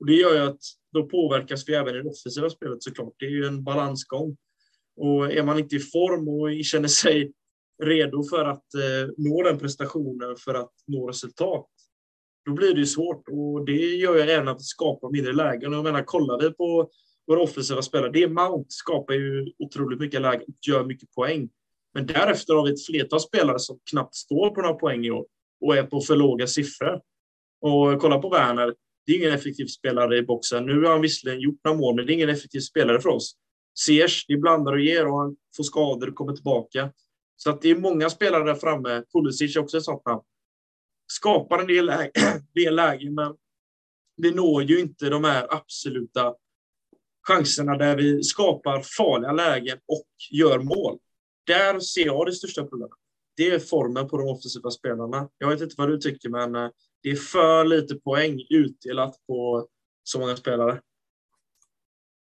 Och 0.00 0.06
det 0.06 0.12
gör 0.12 0.34
ju 0.34 0.40
att 0.40 0.60
då 0.92 1.06
påverkas 1.06 1.68
vi 1.68 1.74
även 1.74 1.94
i 1.94 2.02
det 2.02 2.08
offensiva 2.08 2.50
spelet 2.50 2.82
såklart. 2.82 3.14
Det 3.18 3.24
är 3.24 3.30
ju 3.30 3.46
en 3.46 3.64
balansgång. 3.64 4.36
Och 4.96 5.32
är 5.32 5.42
man 5.42 5.58
inte 5.58 5.76
i 5.76 5.78
form 5.78 6.28
och 6.28 6.64
känner 6.64 6.88
sig 6.88 7.32
redo 7.82 8.22
för 8.22 8.44
att 8.44 8.74
eh, 8.74 9.12
nå 9.16 9.42
den 9.42 9.58
prestationen 9.58 10.36
för 10.36 10.54
att 10.54 10.72
nå 10.86 11.08
resultat, 11.08 11.66
då 12.46 12.52
blir 12.52 12.74
det 12.74 12.80
ju 12.80 12.86
svårt. 12.86 13.24
Och 13.28 13.64
det 13.64 13.96
gör 13.96 14.14
ju 14.14 14.20
även 14.20 14.48
att 14.48 14.58
det 14.58 14.64
skapar 14.64 15.10
mindre 15.10 15.32
lägen. 15.32 15.72
Och 15.72 15.78
jag 15.78 15.84
menar, 15.84 16.02
kollar 16.02 16.40
vi 16.40 16.50
på 16.50 16.90
våra 17.26 17.42
offensiva 17.42 17.82
spelare, 17.82 18.10
det 18.12 18.28
Mount 18.28 18.66
skapar 18.68 19.14
ju 19.14 19.52
otroligt 19.58 20.00
mycket 20.00 20.22
lägen 20.22 20.42
och 20.42 20.68
gör 20.68 20.84
mycket 20.84 21.14
poäng. 21.14 21.48
Men 21.94 22.06
därefter 22.06 22.54
har 22.54 22.66
vi 22.66 22.72
ett 22.72 22.86
flertal 22.86 23.20
spelare 23.20 23.58
som 23.58 23.78
knappt 23.90 24.14
står 24.14 24.50
på 24.50 24.60
några 24.60 24.74
poäng 24.74 25.04
i 25.04 25.10
år 25.10 25.26
och 25.60 25.76
är 25.76 25.82
på 25.82 26.00
för 26.00 26.16
låga 26.16 26.46
siffror. 26.46 27.00
Och 27.60 28.00
kolla 28.00 28.18
på 28.18 28.28
Werner, 28.28 28.74
det 29.06 29.12
är 29.12 29.16
ingen 29.16 29.32
effektiv 29.32 29.66
spelare 29.66 30.16
i 30.16 30.22
boxen. 30.22 30.66
Nu 30.66 30.82
har 30.82 30.92
han 30.92 31.00
visserligen 31.00 31.40
gjort 31.40 31.60
några 31.64 31.78
mål, 31.78 31.96
men 31.96 32.06
det 32.06 32.12
är 32.12 32.14
ingen 32.14 32.28
effektiv 32.28 32.60
spelare 32.60 33.00
för 33.00 33.08
oss. 33.08 33.36
Sears, 33.86 34.26
det 34.28 34.36
blandar 34.36 34.72
och 34.72 34.80
ger 34.80 35.06
och 35.06 35.18
han 35.18 35.36
får 35.56 35.64
skador 35.64 36.08
och 36.08 36.14
kommer 36.14 36.32
tillbaka. 36.32 36.92
Så 37.42 37.50
att 37.50 37.62
det 37.62 37.70
är 37.70 37.76
många 37.76 38.10
spelare 38.10 38.44
där 38.44 38.54
framme. 38.54 39.02
Pulisic 39.12 39.56
är 39.56 39.60
också 39.60 39.76
ett 39.76 39.84
sånt 39.84 40.06
namn. 40.06 40.22
Skapar 41.06 41.58
en 41.58 41.66
del, 41.66 41.86
läge, 41.86 42.10
del 42.54 42.76
lägen, 42.76 43.14
men 43.14 43.34
vi 44.16 44.30
når 44.30 44.62
ju 44.62 44.80
inte 44.80 45.08
de 45.08 45.24
här 45.24 45.54
absoluta 45.54 46.34
chanserna 47.28 47.76
där 47.76 47.96
vi 47.96 48.22
skapar 48.22 48.82
farliga 48.96 49.32
lägen 49.32 49.78
och 49.88 50.06
gör 50.30 50.58
mål. 50.58 50.98
Där 51.46 51.80
ser 51.80 52.06
jag 52.06 52.26
det 52.26 52.32
största 52.32 52.62
problemet. 52.62 52.98
Det 53.36 53.50
är 53.50 53.58
formen 53.58 54.08
på 54.08 54.18
de 54.18 54.28
offensiva 54.28 54.70
spelarna. 54.70 55.28
Jag 55.38 55.48
vet 55.48 55.60
inte 55.60 55.74
vad 55.78 55.88
du 55.88 55.98
tycker, 55.98 56.28
men 56.28 56.54
eh, 56.54 56.70
det 57.02 57.10
är 57.10 57.16
för 57.16 57.64
lite 57.64 57.94
poäng 57.94 58.46
utdelat 58.50 59.14
på 59.26 59.68
så 60.02 60.18
många 60.18 60.36
spelare. 60.36 60.80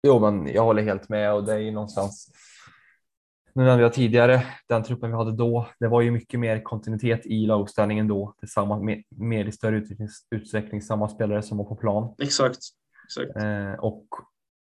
Jo, 0.06 0.18
men 0.18 0.46
jag 0.46 0.62
håller 0.62 0.82
helt 0.82 1.08
med 1.08 1.34
och 1.34 1.44
det 1.44 1.52
är 1.52 1.58
ju 1.58 1.70
någonstans 1.70 2.30
nu 3.54 3.64
nämnde 3.64 3.82
jag 3.82 3.92
tidigare 3.92 4.42
den 4.68 4.82
truppen 4.82 5.10
vi 5.10 5.16
hade 5.16 5.32
då. 5.32 5.68
Det 5.80 5.88
var 5.88 6.00
ju 6.00 6.10
mycket 6.10 6.40
mer 6.40 6.62
kontinuitet 6.62 7.26
i 7.26 7.46
laguppställningen 7.46 8.08
då. 8.08 8.34
Tillsammans 8.38 8.82
med 8.82 9.02
mer 9.10 9.44
i 9.44 9.52
större 9.52 9.82
utsträckning 10.30 10.82
samma 10.82 11.08
spelare 11.08 11.42
som 11.42 11.58
var 11.58 11.64
på 11.64 11.76
plan. 11.76 12.14
Exakt. 12.18 12.58
Exakt. 13.04 13.36
Eh, 13.36 13.72
och 13.72 14.06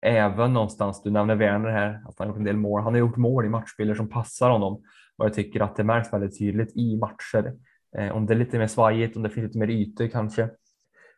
även 0.02 0.54
någonstans, 0.54 1.04
du 1.04 1.12
nämner 1.12 1.36
Werner 1.36 1.70
här, 1.70 1.90
att 1.90 2.20
han 2.20 2.28
har 2.28 2.34
gjort 2.34 2.38
en 2.38 2.44
del 2.44 2.58
mål. 2.58 2.82
Han 2.82 2.94
har 2.94 3.00
gjort 3.00 3.18
mål 3.18 3.46
i 3.46 3.50
matchbilder 3.50 3.96
som 3.96 4.10
passar 4.10 4.50
honom 4.50 4.84
och 5.18 5.26
jag 5.26 5.34
tycker 5.34 5.62
att 5.62 5.76
det 5.76 5.84
märks 5.84 6.14
väldigt 6.14 6.40
tydligt 6.40 6.78
i 6.78 6.98
matcher. 6.98 7.54
Eh, 7.98 8.16
om 8.16 8.26
det 8.26 8.34
är 8.34 8.38
lite 8.38 8.60
mer 8.60 8.68
svajigt, 8.68 9.18
om 9.18 9.24
det 9.24 9.30
finns 9.30 9.48
lite 9.48 9.60
mer 9.60 9.70
ytor 9.70 10.08
kanske. 10.08 10.50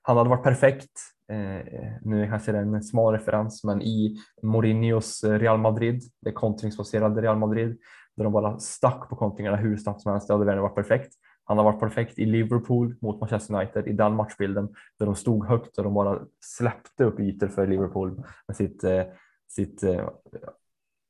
Han 0.10 0.18
hade 0.18 0.30
varit 0.30 0.44
perfekt. 0.44 0.92
Eh, 1.32 1.92
nu 2.02 2.28
kanske 2.30 2.52
det 2.52 2.58
är 2.58 2.62
en 2.62 2.84
smal 2.84 3.14
referens, 3.14 3.64
men 3.64 3.82
i 3.82 4.18
Mourinhos 4.42 5.24
eh, 5.24 5.40
Real 5.40 5.58
Madrid, 5.58 6.04
det 6.22 6.32
kontringsbaserade 6.32 7.22
Real 7.22 7.38
Madrid, 7.38 7.78
där 8.18 8.24
de 8.24 8.34
bara 8.34 8.60
stack 8.60 9.10
på 9.10 9.16
kontringarna 9.16 9.58
hur 9.58 9.78
snabbt 9.78 10.02
som 10.02 10.12
helst. 10.12 10.28
Det 10.28 10.34
hade 10.34 10.46
Werner 10.46 10.62
varit 10.62 10.76
perfekt. 10.76 11.14
Han 11.44 11.58
har 11.58 11.66
varit 11.66 11.80
perfekt 11.80 12.20
i 12.20 12.26
Liverpool 12.26 12.96
mot 13.02 13.22
Manchester 13.22 13.56
United 13.56 13.88
i 13.88 13.94
den 13.94 14.16
matchbilden 14.16 14.70
där 15.00 15.06
de 15.06 15.16
stod 15.16 15.46
högt 15.46 15.78
och 15.78 15.84
de 15.84 15.94
bara 15.94 16.20
släppte 16.46 17.04
upp 17.04 17.20
ytor 17.20 17.48
för 17.48 17.68
Liverpool 17.68 18.24
med 18.48 18.56
sitt, 18.56 18.84
eh, 18.84 19.04
sitt 19.50 19.84
eh, 19.84 20.10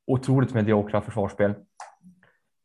otroligt 0.06 0.54
mediokra 0.54 1.00
försvarsspel. 1.00 1.54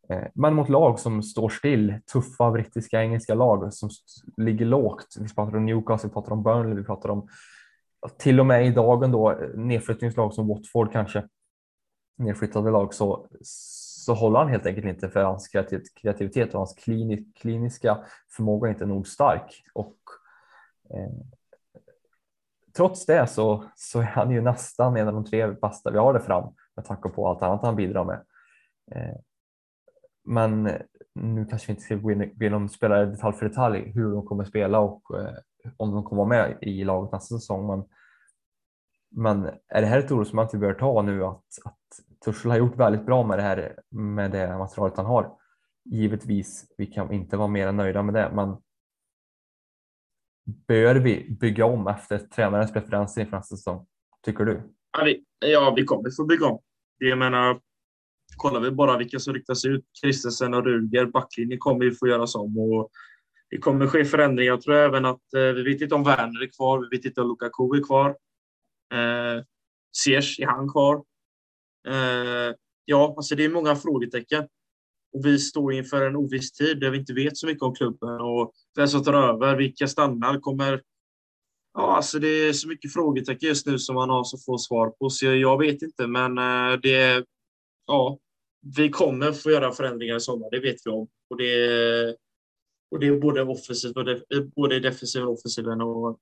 Eh, 0.10 0.28
men 0.34 0.54
mot 0.54 0.70
lag 0.70 1.00
som 1.00 1.24
står 1.24 1.50
still, 1.50 1.94
tuffa 2.14 2.52
brittiska 2.52 3.02
engelska 3.02 3.34
lag 3.34 3.74
som 3.74 3.90
ligger 4.38 4.66
lågt. 4.66 5.16
Vi 5.20 5.34
pratar 5.34 5.58
om 5.58 5.66
Newcastle, 5.66 6.10
vi 6.10 6.14
pratar 6.14 6.32
om 6.32 6.44
Burnley, 6.44 6.76
vi 6.76 6.84
pratar 6.84 7.10
om 7.10 7.28
till 8.18 8.40
och 8.40 8.46
med 8.46 8.68
i 8.68 8.72
dagen 8.72 9.12
då 9.12 9.32
eh, 9.32 9.50
nedflyttningslag 9.56 10.34
som 10.34 10.48
Watford 10.48 10.92
kanske 10.92 11.28
nedflyttade 12.18 12.72
lag 12.72 12.94
så 12.94 13.28
så 14.06 14.14
håller 14.14 14.40
han 14.40 14.50
helt 14.50 14.66
enkelt 14.66 14.86
inte 14.86 15.10
för 15.10 15.24
hans 15.24 15.48
kreativitet 16.02 16.54
och 16.54 16.60
hans 16.60 16.76
kliniska 17.36 17.98
förmåga 18.32 18.68
är 18.68 18.74
inte 18.74 18.86
nog 18.86 19.08
stark. 19.08 19.64
Och, 19.74 19.96
eh, 20.90 21.12
trots 22.78 23.06
det 23.06 23.28
så, 23.28 23.64
så 23.76 24.00
är 24.00 24.04
han 24.04 24.32
ju 24.32 24.42
nästan 24.42 24.98
en 24.98 25.08
av 25.08 25.14
de 25.14 25.26
tre 25.26 25.48
bästa 25.48 25.92
vi 25.92 25.98
har 25.98 26.14
där 26.14 26.20
fram 26.20 26.54
med 26.76 26.86
tanke 26.86 27.10
på 27.10 27.28
allt 27.28 27.42
annat 27.42 27.62
han 27.62 27.76
bidrar 27.76 28.04
med. 28.04 28.24
Eh, 28.92 29.16
men 30.26 30.68
eh, 30.68 30.82
nu 31.16 31.46
kanske 31.46 31.68
vi 31.68 31.72
inte 31.72 31.84
ska 31.84 31.96
gå 31.96 32.12
in 32.12 32.22
igenom 32.22 32.70
spelare 32.70 33.06
detalj 33.06 33.36
för 33.36 33.50
detalj 33.50 33.92
hur 33.96 34.12
de 34.12 34.26
kommer 34.26 34.44
spela 34.44 34.80
och 34.80 35.20
eh, 35.20 35.36
om 35.78 35.92
de 35.92 36.04
kommer 36.04 36.26
vara 36.26 36.30
med 36.30 36.58
i 36.62 36.84
laget 36.84 37.12
nästa 37.12 37.36
säsong. 37.36 37.68
Men, 37.68 37.84
men 39.10 39.46
är 39.68 39.82
det 39.82 39.88
här 39.88 40.00
ett 40.00 40.12
orosmoment 40.12 40.54
vi 40.54 40.58
bör 40.58 40.74
ta 40.74 41.02
nu 41.02 41.26
att, 41.26 41.46
att 41.66 41.80
Tuchel 42.26 42.52
har 42.52 42.58
gjort 42.58 42.78
väldigt 42.78 43.06
bra 43.06 43.24
med 43.24 43.38
det 43.38 43.42
här 43.42 43.80
med 43.90 44.32
det 44.32 44.58
materialet 44.58 44.98
han 44.98 45.06
har. 45.06 45.38
Givetvis, 45.86 46.74
vi 46.78 46.86
kan 46.86 47.12
inte 47.14 47.38
vara 47.38 47.48
mer 47.48 47.68
än 47.68 47.78
nöjda 47.78 48.04
med 48.04 48.14
det, 48.14 48.32
men 48.34 48.58
bör 50.68 50.96
vi 50.96 51.38
bygga 51.40 51.66
om 51.66 51.88
efter 51.88 52.18
tränarens 52.18 52.74
preferenser 52.74 53.22
inför 53.22 53.38
nästa 53.38 53.56
säsong? 53.56 53.86
Tycker 54.26 54.46
du? 54.46 54.62
Ja, 54.98 55.04
vi, 55.04 55.26
ja, 55.40 55.74
vi 55.76 55.86
kommer 55.86 56.10
få 56.10 56.26
bygga 56.26 56.46
om. 56.46 56.60
Jag 56.98 57.18
menar, 57.18 57.60
kollar 58.38 58.60
vi 58.60 58.72
bara 58.72 58.98
vilka 58.98 59.20
som 59.20 59.34
ryktas 59.34 59.66
ut, 59.66 59.84
Christensen 60.02 60.54
och 60.54 60.66
Ruger, 60.66 61.06
backlinjen 61.06 61.60
kommer 61.60 61.86
ju 61.86 61.92
få 61.96 62.08
göras 62.08 62.36
om 62.36 62.58
och 62.58 62.92
det 63.50 63.58
kommer 63.58 63.88
ske 63.88 64.06
förändringar. 64.06 64.52
Jag 64.52 64.62
tror 64.62 64.76
även 64.76 65.06
att 65.06 65.34
eh, 65.34 65.42
vi 65.42 65.64
vet 65.64 65.82
inte 65.82 65.96
om 65.96 66.04
Werner 66.04 66.44
är 66.44 66.50
kvar, 66.58 66.88
vi 66.92 66.98
vet 66.98 67.06
inte 67.06 67.22
om 67.22 67.28
Lukaku 67.28 67.78
är 67.78 67.84
kvar. 67.84 68.10
Eh, 68.94 69.44
Ziyech, 70.04 70.40
är 70.40 70.48
han 70.48 70.70
kvar? 70.70 70.96
Eh, 71.88 72.54
ja, 72.86 73.14
alltså 73.18 73.36
det 73.36 73.46
är 73.46 73.50
många 73.50 73.76
frågetecken. 73.76 74.48
Och 75.14 75.26
vi 75.26 75.40
står 75.40 75.74
inför 75.74 76.06
en 76.06 76.16
oviss 76.16 76.52
tid 76.52 76.80
där 76.80 76.90
vi 76.90 76.98
inte 76.98 77.14
vet 77.14 77.38
så 77.38 77.48
mycket 77.48 77.62
om 77.62 77.76
klubben 77.76 78.22
och 78.22 78.54
vem 78.76 78.88
som 78.88 79.04
tar 79.04 79.14
över, 79.14 79.56
vilka 79.56 79.88
stannar, 79.88 80.40
kommer... 80.40 80.82
Ja, 81.74 81.96
alltså 81.96 82.20
det 82.20 82.28
är 82.28 82.54
så 82.54 82.68
mycket 82.68 82.94
frågetecken 82.94 83.50
just 83.50 83.68
nu 83.68 83.80
som 83.80 83.96
man 83.96 84.10
har 84.10 84.24
så 84.24 84.38
få 84.38 84.58
svar 84.58 84.90
på, 84.90 85.10
så 85.10 85.26
jag 85.26 85.60
vet 85.60 85.82
inte, 85.82 86.08
men 86.08 86.38
eh, 86.38 86.80
det 86.82 86.96
är... 86.96 87.26
Ja, 87.88 88.18
vi 88.78 88.90
kommer 88.90 89.32
få 89.32 89.52
göra 89.52 89.72
förändringar 89.72 90.16
i 90.16 90.20
sommar, 90.20 90.50
det 90.52 90.60
vet 90.60 90.78
vi 90.86 90.92
om. 90.92 91.08
Och 91.30 91.38
det, 91.38 92.16
och 92.92 93.00
det 93.00 93.08
är 93.08 93.20
både 93.20 93.42
offensivt 93.42 93.96
def, 93.96 94.22
både 94.56 94.80
defensiven 94.80 95.28
och 95.28 95.34
offensiven. 95.34 95.82
Och 95.82 96.20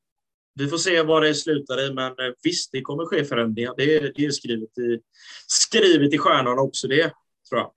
vi 0.56 0.68
får 0.68 0.78
se 0.78 1.02
vad 1.02 1.24
det 1.24 1.34
slutar 1.34 1.82
i, 1.82 1.94
men 1.94 2.12
eh, 2.12 2.34
visst, 2.44 2.72
det 2.72 2.82
kommer 2.82 3.06
ske 3.06 3.26
förändringar. 3.26 3.74
Det 3.78 3.96
är, 3.96 4.14
det 4.16 4.26
är 4.26 4.32
skrivet, 4.32 4.78
i, 4.78 5.00
skrivet 5.48 6.14
i 6.14 6.18
stjärnorna 6.18 6.62
också 6.62 6.88
det, 6.88 7.14
tror 7.50 7.62
jag. 7.62 7.72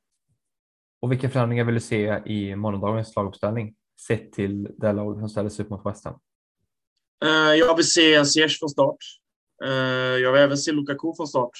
Och 1.00 1.12
vilka 1.12 1.30
förändringar 1.30 1.64
vill 1.64 1.74
du 1.74 1.80
se 1.80 2.22
i 2.26 2.56
morgondagens 2.56 3.16
laguppställning 3.16 3.74
sett 4.06 4.32
till 4.32 4.68
det 4.78 4.92
lag 4.92 5.18
som 5.18 5.28
ställer 5.28 5.50
sig 5.50 5.64
upp 5.64 5.70
mot 5.70 5.86
West 5.86 6.04
Ham? 6.04 6.18
Uh, 7.24 7.54
jag 7.54 7.76
vill 7.76 7.90
se 7.90 8.24
Ziyech 8.24 8.58
från 8.58 8.68
start. 8.68 8.98
Uh, 9.64 9.70
jag 10.18 10.32
vill 10.32 10.42
även 10.42 10.58
se 10.58 10.72
Lukaku 10.72 11.12
från 11.16 11.28
start. 11.28 11.50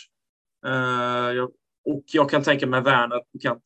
Jag, 1.35 1.51
och 1.87 2.05
jag 2.07 2.31
kan 2.31 2.43
tänka 2.43 2.67
mig 2.67 2.83
Werner 2.83 3.19
på 3.19 3.39
kant. 3.43 3.63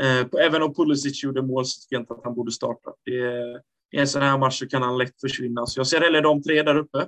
Eh, 0.00 0.26
även 0.46 0.62
om 0.62 0.74
Pulisic 0.74 1.24
gjorde 1.24 1.42
mål 1.42 1.66
så 1.66 1.80
tycker 1.80 1.96
jag 1.96 2.02
inte 2.02 2.14
att 2.14 2.24
han 2.24 2.34
borde 2.34 2.52
starta. 2.52 2.90
Det, 3.04 3.62
i 3.90 3.98
en 3.98 4.08
sån 4.08 4.22
här 4.22 4.38
match 4.38 4.58
så 4.58 4.68
kan 4.68 4.82
han 4.82 4.98
lätt 4.98 5.20
försvinna. 5.20 5.66
Så 5.66 5.80
jag 5.80 5.86
ser 5.86 6.00
hellre 6.00 6.20
de 6.20 6.42
tre 6.42 6.62
där 6.62 6.76
uppe. 6.76 6.98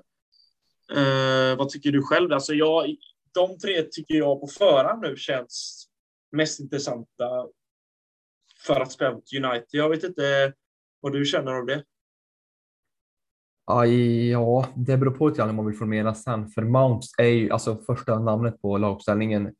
Eh, 0.92 1.58
vad 1.58 1.68
tycker 1.68 1.92
du 1.92 2.02
själv? 2.02 2.32
Alltså 2.32 2.54
jag, 2.54 2.96
de 3.34 3.58
tre 3.58 3.82
tycker 3.82 4.14
jag 4.14 4.40
på 4.40 4.46
förhand 4.46 5.02
nu 5.02 5.16
känns 5.16 5.86
mest 6.32 6.60
intressanta 6.60 7.46
för 8.66 8.80
att 8.80 8.92
spela 8.92 9.12
mot 9.12 9.32
United. 9.32 9.68
Jag 9.70 9.88
vet 9.88 10.04
inte 10.04 10.52
vad 11.00 11.12
du 11.12 11.24
känner 11.24 11.60
om 11.60 11.66
det. 11.66 11.84
Ja, 13.66 14.66
det 14.76 14.96
beror 14.96 15.10
på 15.10 15.28
lite 15.28 15.38
grann 15.38 15.50
om 15.50 15.56
man 15.56 15.66
vill 15.66 15.78
formera 15.78 16.14
sen. 16.14 16.48
För 16.48 16.62
Mounts 16.62 17.08
är 17.18 17.24
ju 17.24 17.50
alltså 17.50 17.76
första 17.86 18.18
namnet 18.18 18.62
på 18.62 18.78
laguppställningen 18.78 19.54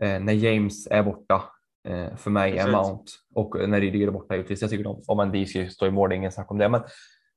när 0.00 0.32
James 0.32 0.86
är 0.86 1.02
borta 1.02 1.42
eh, 1.88 2.16
för 2.16 2.30
mig 2.30 2.58
är 2.58 2.70
Mount 2.70 3.12
och 3.34 3.68
när 3.68 3.80
Rydiger 3.80 4.06
är 4.06 4.10
borta 4.10 4.34
givetvis. 4.34 4.60
Jag 4.60 4.70
tycker 4.70 4.84
de, 4.84 5.02
om 5.06 5.16
man 5.16 5.46
ska 5.46 5.68
stå 5.68 5.86
i 5.86 5.90
mål, 5.90 6.08
det 6.08 6.14
är 6.14 6.16
ingen 6.16 6.32
snack 6.32 6.50
om 6.50 6.58
det, 6.58 6.68
men 6.68 6.82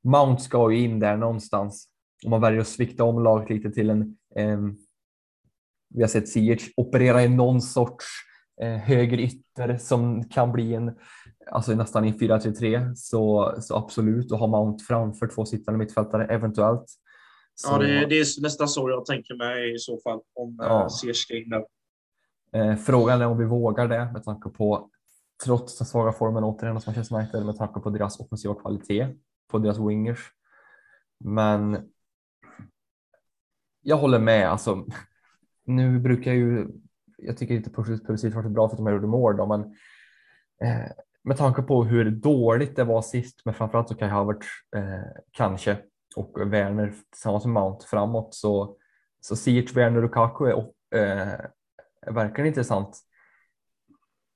Mount 0.03 0.43
ska 0.43 0.71
ju 0.71 0.79
in 0.79 0.99
där 0.99 1.17
någonstans. 1.17 1.89
Om 2.25 2.31
man 2.31 2.41
väljer 2.41 2.61
att 2.61 2.67
svikta 2.67 3.03
om 3.03 3.23
laget 3.23 3.49
lite 3.49 3.71
till 3.71 3.89
en. 3.89 4.17
Eh, 4.35 4.59
vi 5.89 6.01
har 6.01 6.07
sett 6.07 6.29
Ziyech 6.29 6.73
operera 6.77 7.23
i 7.23 7.29
någon 7.29 7.61
sorts 7.61 8.05
eh, 8.61 8.77
höger 8.77 9.19
ytter 9.19 9.77
som 9.77 10.29
kan 10.29 10.51
bli 10.51 10.73
en, 10.73 10.91
alltså 11.51 11.75
nästan 11.75 12.05
i 12.05 12.11
4-3-3 12.11 12.93
så, 12.95 13.55
så 13.59 13.75
absolut 13.75 14.31
och 14.31 14.37
ha 14.37 14.47
Mount 14.47 14.83
framför 14.83 15.27
två 15.27 15.45
sittande 15.45 15.77
mittfältare 15.77 16.25
eventuellt. 16.25 16.85
Så, 17.55 17.73
ja, 17.73 17.77
det, 17.77 18.05
det, 18.05 18.19
är 18.19 18.41
nästan 18.41 18.67
så 18.67 18.89
jag 18.89 19.05
tänker 19.05 19.35
mig 19.35 19.75
i 19.75 19.77
så 19.77 19.99
fall 20.03 20.19
om 20.35 20.57
ja. 20.59 20.81
Eh, 20.81 20.87
Ziyech 20.87 21.17
ska 21.17 21.37
in 21.37 21.49
där. 21.49 21.63
Eh, 22.53 22.75
frågan 22.75 23.21
är 23.21 23.27
om 23.27 23.37
vi 23.37 23.45
vågar 23.45 23.87
det 23.87 24.11
med 24.13 24.23
tanke 24.23 24.49
på, 24.49 24.89
trots 25.45 25.77
den 25.77 25.87
svaga 25.87 26.11
formen 26.11 26.43
återigen 26.43 26.75
hos 26.75 26.87
Manchester 26.87 27.15
United, 27.15 27.45
med 27.45 27.57
tanke 27.57 27.79
på 27.79 27.89
deras 27.89 28.19
offensiva 28.19 28.55
kvalitet, 28.55 29.07
på 29.51 29.59
deras 29.59 29.79
wingers. 29.79 30.19
Men 31.19 31.91
jag 33.81 33.97
håller 33.97 34.19
med. 34.19 34.49
Alltså, 34.49 34.85
nu 35.63 35.99
brukar 35.99 36.33
ju, 36.33 36.67
jag 37.17 37.37
tycker 37.37 37.55
inte 37.55 37.69
publicitet 37.69 38.35
varit 38.35 38.51
bra 38.51 38.69
för 38.69 38.75
att 38.75 38.85
de 38.85 38.93
gjorde 38.93 39.07
mål, 39.07 39.37
då, 39.37 39.45
men 39.45 39.61
eh, 40.61 40.91
med 41.23 41.37
tanke 41.37 41.61
på 41.61 41.83
hur 41.83 42.11
dåligt 42.11 42.75
det 42.75 42.83
var 42.83 43.01
sist 43.01 43.41
men 43.45 43.53
framförallt 43.53 43.89
så 43.89 43.95
Kai 43.95 44.09
Havertz 44.09 44.47
eh, 44.75 45.21
kanske 45.31 45.77
och 46.15 46.53
Werner 46.53 46.93
tillsammans 47.11 47.45
med 47.45 47.53
Mount 47.53 47.85
framåt 47.87 48.33
så 48.33 48.77
så 49.21 49.35
Ziyech, 49.35 49.75
Werner 49.75 50.03
och 50.03 50.13
Kaku 50.13 50.45
är 50.45 50.57
eh, 50.95 51.39
verkligen 52.11 52.47
intressant. 52.47 52.99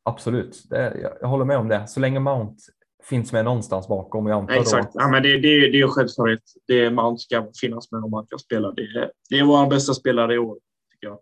Absolut, 0.04 0.70
det, 0.70 1.16
jag 1.22 1.28
håller 1.28 1.46
med 1.46 1.58
om 1.58 1.68
det. 1.68 1.88
Så 1.88 2.00
länge 2.00 2.20
Mount 2.20 2.62
finns 3.04 3.34
med 3.34 3.46
någonstans 3.46 3.88
bakom. 3.88 4.28
Jag 4.28 4.40
antar 4.42 4.56
Exakt, 4.56 4.94
då... 4.94 5.00
ja, 5.00 5.08
men 5.08 5.24
det, 5.24 5.30
det, 5.30 5.72
det 5.72 5.80
är 5.80 5.88
självklarhet. 5.88 6.44
Det 6.68 6.86
är 6.86 6.92
Mount 6.92 7.20
ska 7.20 7.52
finnas 7.62 7.92
med 7.92 8.04
om 8.04 8.12
man 8.12 8.28
kan 8.28 8.40
spela. 8.40 8.72
Det, 8.72 9.12
det 9.30 9.40
är 9.40 9.44
vår 9.44 9.70
bästa 9.70 9.94
spelare 9.94 10.34
i 10.34 10.38
år, 10.38 10.60
tycker 10.92 11.08
jag. 11.08 11.20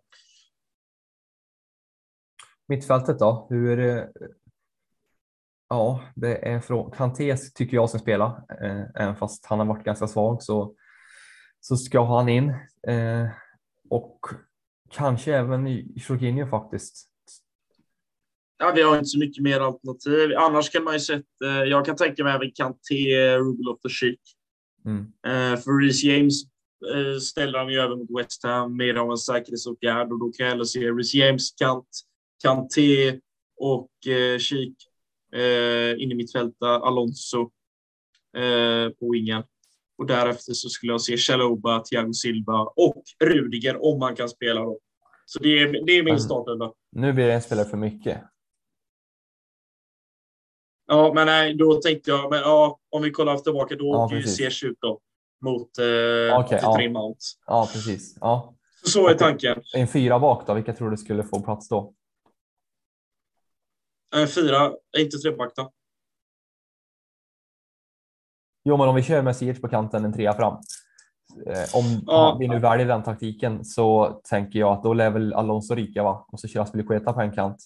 Mittfältet 2.68 3.18
då? 3.18 3.46
Hur? 3.50 4.08
Ja, 5.68 6.00
det 6.14 6.48
är 6.48 6.60
från 6.60 6.90
Kanté 6.90 7.36
tycker 7.36 7.76
jag 7.76 7.88
ska 7.88 7.98
spela, 7.98 8.44
eh, 8.62 9.02
även 9.02 9.16
fast 9.16 9.46
han 9.46 9.58
har 9.58 9.66
varit 9.66 9.84
ganska 9.84 10.06
svag 10.06 10.42
så 10.42 10.74
så 11.60 11.76
ska 11.76 12.04
han 12.04 12.28
in 12.28 12.48
eh, 12.88 13.28
och 13.90 14.20
Kanske 14.90 15.34
även 15.34 15.66
i 15.66 15.92
Jorginho 15.96 16.46
faktiskt. 16.46 17.08
Ja, 18.58 18.72
vi 18.74 18.82
har 18.82 18.94
inte 18.94 19.08
så 19.08 19.18
mycket 19.18 19.42
mer 19.42 19.60
alternativ. 19.60 20.36
Annars 20.36 20.70
kan 20.70 20.84
man 20.84 20.94
ju 20.94 21.00
sett, 21.00 21.24
eh, 21.44 21.50
jag 21.50 21.86
kan 21.86 21.96
tänka 21.96 22.24
mig 22.24 22.34
även 22.34 22.50
Kanté, 22.54 23.36
Rubelov 23.38 23.78
och 23.84 23.90
Chic. 23.90 24.18
Mm. 24.84 25.00
Eh, 25.00 25.60
för 25.60 25.82
Reece 25.82 26.04
James 26.04 26.42
eh, 26.94 27.18
ställer 27.20 27.58
han 27.58 27.72
ju 27.72 27.80
över 27.80 27.96
mot 27.96 28.20
West 28.20 28.44
Ham 28.44 28.76
mer 28.76 28.94
av 28.94 29.10
en 29.10 29.18
säkerhetsåtgärd 29.18 30.12
och 30.12 30.18
då 30.18 30.32
kan 30.32 30.46
jag 30.46 30.50
hellre 30.50 30.66
se 30.66 30.90
Reece 30.90 31.14
James, 31.14 31.50
Kant, 31.52 31.88
Kanté 32.42 33.20
och 33.56 34.06
eh, 34.06 34.38
Chic 34.38 34.74
eh, 35.32 36.02
in 36.02 36.12
i 36.12 36.14
mitt 36.14 36.32
fält, 36.32 36.62
Alonso 36.62 37.50
eh, 38.36 38.88
på 39.00 39.10
wingen. 39.12 39.42
Och 39.98 40.06
därefter 40.06 40.52
så 40.52 40.68
skulle 40.68 40.92
jag 40.92 41.00
se 41.00 41.16
Chaloba, 41.16 41.80
Thiago 41.80 42.12
Silva 42.12 42.60
och 42.76 43.02
Rudiger 43.24 43.84
om 43.84 43.98
man 43.98 44.16
kan 44.16 44.28
spela 44.28 44.60
då. 44.60 44.78
Så 45.26 45.38
det 45.38 45.48
är, 45.48 45.86
det 45.86 45.92
är 45.92 46.02
min 46.02 46.20
startelva. 46.20 46.72
Nu 46.92 47.12
blir 47.12 47.26
det 47.26 47.32
en 47.32 47.42
spelare 47.42 47.68
för 47.68 47.76
mycket. 47.76 48.22
Ja, 50.86 51.12
men 51.14 51.26
nej, 51.26 51.54
då 51.54 51.74
tänkte 51.74 52.10
jag, 52.10 52.30
men 52.30 52.40
ja, 52.40 52.78
om 52.90 53.02
vi 53.02 53.10
kollar 53.10 53.36
tillbaka, 53.38 53.76
då 53.76 53.84
Ja, 53.84 54.04
åker 54.04 54.16
ju 54.16 54.22
precis. 54.22 54.36
Ziyech 54.36 54.64
ut 54.64 54.78
då. 54.80 55.00
Mot 55.40 55.78
eh, 55.78 56.48
till 56.48 56.58
ja. 56.62 56.90
Mount. 56.90 57.20
Ja, 57.46 57.68
precis. 57.72 58.16
Ja. 58.20 58.54
Så, 58.84 58.90
så 58.90 59.08
är 59.08 59.14
tanken. 59.14 59.62
En 59.74 59.88
fyra 59.88 60.18
bak 60.18 60.46
då, 60.46 60.54
vilka 60.54 60.72
tror 60.72 60.90
du 60.90 60.96
skulle 60.96 61.24
få 61.24 61.40
plats 61.40 61.68
då? 61.68 61.94
En 64.16 64.28
fyra, 64.28 64.72
inte 64.98 65.18
treback 65.18 65.52
då. 65.56 65.72
Jo, 68.68 68.76
men 68.76 68.88
om 68.88 68.94
vi 68.94 69.02
kör 69.02 69.22
med 69.22 69.36
Ziyech 69.36 69.60
på 69.60 69.68
kanten, 69.68 70.04
en 70.04 70.12
trea 70.12 70.34
fram. 70.34 70.52
Eh, 71.46 71.74
Om 71.74 72.02
Ja. 72.06 72.36
vi 72.40 72.48
nu 72.48 72.58
väljer 72.58 72.86
den 72.86 73.02
taktiken 73.02 73.64
så 73.64 74.20
tänker 74.30 74.58
jag 74.58 74.72
att 74.72 74.82
då 74.82 74.94
lär 74.94 75.10
väl 75.10 75.32
Alonso 75.34 75.74
ryka 75.74 76.02
va? 76.02 76.26
Och 76.32 76.40
så 76.40 76.48
kör 76.48 76.60
Aspilicueta 76.60 77.12
på 77.12 77.20
en 77.20 77.32
kant. 77.32 77.56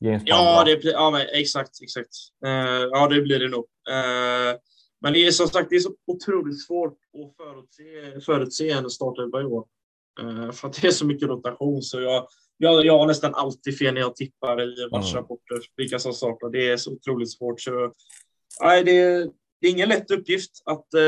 James 0.00 0.22
Ja, 0.26 0.64
det 0.64 0.76
blir, 0.76 0.92
ja 0.92 1.10
men 1.10 1.20
exakt, 1.32 1.70
exakt. 1.82 2.08
Eh, 2.46 2.82
ja, 2.90 3.08
det 3.08 3.22
blir 3.22 3.38
det 3.38 3.48
nog. 3.48 3.64
Eh, 3.90 4.58
men 5.00 5.12
det 5.12 5.26
är 5.26 5.30
som 5.30 5.46
sagt 5.48 5.70
det 5.70 5.76
är 5.76 5.80
så 5.80 5.90
otroligt 6.06 6.66
svårt 6.66 6.92
att 6.92 7.36
förutse, 7.36 8.20
förutse 8.26 8.70
en 8.70 8.90
startelva 8.90 9.40
i 9.40 9.44
år. 9.44 9.64
Eh, 10.20 10.50
för 10.52 10.68
att 10.68 10.82
det 10.82 10.86
är 10.88 10.92
så 10.92 11.06
mycket 11.06 11.28
rotation. 11.28 11.82
Så 11.82 12.00
jag, 12.00 12.26
jag, 12.56 12.84
jag 12.86 12.98
har 12.98 13.06
nästan 13.06 13.34
alltid 13.34 13.78
fel 13.78 13.94
när 13.94 14.00
jag 14.00 14.16
tippar 14.16 14.62
i 14.62 14.88
matchrapporter 14.92 15.58
vilka 15.76 15.98
som 15.98 16.12
startar. 16.12 16.50
Det 16.50 16.70
är 16.70 16.76
så 16.76 16.92
otroligt 16.92 17.32
svårt. 17.32 17.60
Så, 17.60 17.92
nej, 18.62 18.84
det, 18.84 19.28
det 19.60 19.66
är 19.66 19.70
ingen 19.72 19.88
lätt 19.88 20.10
uppgift 20.10 20.62
att 20.64 20.94
eh, 20.94 21.00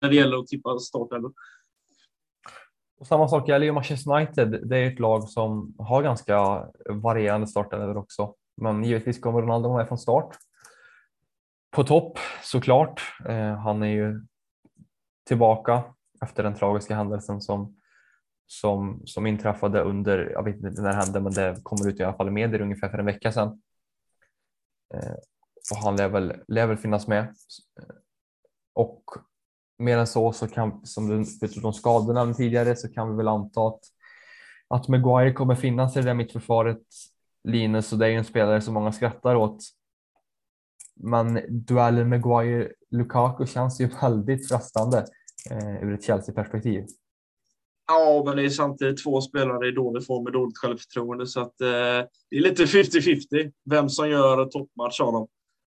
när 0.00 0.08
det 0.08 0.14
gäller 0.16 0.36
att 0.36 0.46
tippa 0.46 0.78
startelvor. 0.78 1.32
Och 2.98 3.06
samma 3.06 3.28
sak 3.28 3.48
gäller 3.48 3.66
ju 3.66 3.72
Manchester 3.72 4.10
United. 4.10 4.68
Det 4.68 4.76
är 4.76 4.92
ett 4.92 4.98
lag 4.98 5.28
som 5.28 5.74
har 5.78 6.02
ganska 6.02 6.66
varierande 6.88 7.46
startelvor 7.46 7.96
också. 7.96 8.34
Men 8.56 8.84
givetvis 8.84 9.20
kommer 9.20 9.42
Ronaldo 9.42 9.76
med 9.76 9.88
från 9.88 9.98
start. 9.98 10.36
På 11.70 11.84
topp 11.84 12.18
såklart. 12.42 13.02
Eh, 13.28 13.54
han 13.54 13.82
är 13.82 13.86
ju 13.86 14.20
tillbaka 15.26 15.84
efter 16.22 16.42
den 16.42 16.54
tragiska 16.54 16.94
händelsen 16.94 17.40
som, 17.40 17.76
som, 18.46 19.02
som 19.04 19.26
inträffade 19.26 19.82
under, 19.82 20.30
jag 20.30 20.44
vet 20.44 20.56
inte 20.56 20.82
när 20.82 20.88
det 20.88 21.04
hände, 21.04 21.20
men 21.20 21.32
det 21.32 21.56
kommer 21.62 21.88
ut 21.88 22.00
i 22.00 22.04
alla 22.04 22.16
fall 22.16 22.28
i 22.28 22.30
medier 22.30 22.60
ungefär 22.60 22.88
för 22.88 22.98
en 22.98 23.06
vecka 23.06 23.32
sedan. 23.32 23.62
Eh, 24.94 25.14
och 25.70 25.76
han 25.76 25.96
lär 25.96 26.08
väl, 26.08 26.32
lär 26.48 26.66
väl 26.66 26.76
finnas 26.76 27.06
med. 27.06 27.34
Och 28.74 29.04
mer 29.78 29.98
än 29.98 30.06
så, 30.06 30.32
så 30.32 30.48
kan, 30.48 30.86
som 30.86 31.08
du 31.08 31.46
utifrån 31.46 31.74
skadorna 31.74 32.34
tidigare, 32.34 32.76
så 32.76 32.88
kan 32.88 33.10
vi 33.10 33.16
väl 33.16 33.28
anta 33.28 33.66
att, 33.66 33.80
att 34.68 34.88
Maguire 34.88 35.32
kommer 35.32 35.54
finnas 35.54 35.96
i 35.96 36.00
det 36.00 36.06
där 36.06 36.14
mittförsvaret. 36.14 36.82
Linus, 37.44 37.92
och 37.92 37.98
det 37.98 38.06
är 38.06 38.10
ju 38.10 38.16
en 38.16 38.24
spelare 38.24 38.60
som 38.60 38.74
många 38.74 38.92
skrattar 38.92 39.34
åt. 39.34 39.58
Men 40.96 41.40
duellen 41.48 42.08
Maguire-Lukaku 42.08 43.46
känns 43.46 43.80
ju 43.80 43.86
väldigt 44.02 44.48
frestande 44.48 45.04
eh, 45.50 45.82
ur 45.82 45.94
ett 45.94 46.04
Chelsea-perspektiv. 46.04 46.86
Ja, 47.86 48.22
men 48.26 48.36
det 48.36 48.44
är 48.44 48.48
samtidigt 48.48 49.04
två 49.04 49.20
spelare 49.20 49.68
i 49.68 49.72
dålig 49.72 50.06
form 50.06 50.24
med 50.24 50.32
dåligt 50.32 50.58
självförtroende. 50.58 51.26
Så 51.26 51.40
att, 51.40 51.60
eh, 51.60 52.06
det 52.30 52.36
är 52.36 52.40
lite 52.40 52.64
50-50 52.64 53.52
vem 53.70 53.88
som 53.88 54.10
gör 54.10 54.44
toppmatch 54.44 55.00
av 55.00 55.12
dem. 55.12 55.28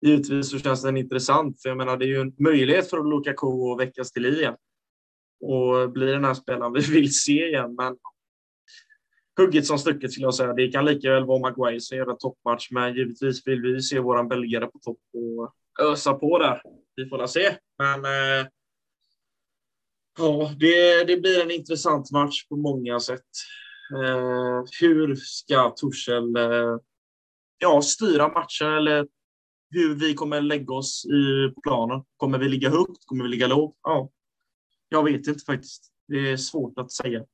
Givetvis 0.01 0.51
så 0.51 0.59
känns 0.59 0.83
den 0.83 0.97
intressant, 0.97 1.61
för 1.61 1.69
jag 1.69 1.77
menar 1.77 1.97
det 1.97 2.05
är 2.05 2.07
ju 2.07 2.21
en 2.21 2.33
möjlighet 2.39 2.89
för 2.89 3.03
Lukaku 3.03 3.71
att 3.71 3.79
väckas 3.79 4.11
till 4.11 4.23
liv 4.23 4.33
igen. 4.33 4.55
Och 5.41 5.91
bli 5.91 6.05
den 6.05 6.25
här 6.25 6.33
spelaren 6.33 6.73
vi 6.73 6.81
vill 6.93 7.13
se 7.13 7.47
igen. 7.47 7.75
Men 7.75 7.97
hugget 9.37 9.65
som 9.65 9.79
stucket 9.79 10.11
skulle 10.11 10.25
jag 10.25 10.35
säga. 10.35 10.53
Det 10.53 10.67
kan 10.67 10.85
lika 10.85 11.09
väl 11.09 11.25
vara 11.25 11.39
Maguire 11.39 11.79
som 11.79 11.97
gör 11.97 12.11
en 12.11 12.17
toppmatch, 12.17 12.71
men 12.71 12.95
givetvis 12.95 13.47
vill 13.47 13.61
vi 13.61 13.81
se 13.81 13.99
våran 13.99 14.27
belgare 14.27 14.67
på 14.67 14.79
topp 14.79 14.99
och 15.13 15.53
ösa 15.85 16.13
på 16.13 16.39
där. 16.39 16.61
Vi 16.95 17.09
får 17.09 17.17
la 17.17 17.27
se. 17.27 17.57
Men 17.77 18.05
eh, 18.05 18.47
Ja, 20.17 20.51
det, 20.59 21.03
det 21.03 21.17
blir 21.17 21.41
en 21.41 21.51
intressant 21.51 22.11
match 22.11 22.47
på 22.47 22.55
många 22.55 22.99
sätt. 22.99 23.29
Eh, 23.95 24.63
hur 24.81 25.15
ska 25.15 25.69
Torshäll 25.69 26.35
eh, 26.35 26.77
ja, 27.57 27.81
styra 27.81 28.27
matchen 28.27 28.73
eller 28.73 29.07
hur 29.71 29.95
vi 29.95 30.13
kommer 30.13 30.41
lägga 30.41 30.73
oss 30.73 31.05
i 31.05 31.53
planen? 31.63 32.03
Kommer 32.17 32.39
vi 32.39 32.49
ligga 32.49 32.69
högt? 32.69 33.05
Kommer 33.05 33.23
vi 33.23 33.29
ligga 33.29 33.47
lågt? 33.47 33.77
Ja, 33.83 34.09
jag 34.89 35.03
vet 35.03 35.27
inte 35.27 35.45
faktiskt. 35.45 35.91
Det 36.07 36.31
är 36.31 36.37
svårt 36.37 36.77
att 36.77 36.91
säga. 36.91 37.25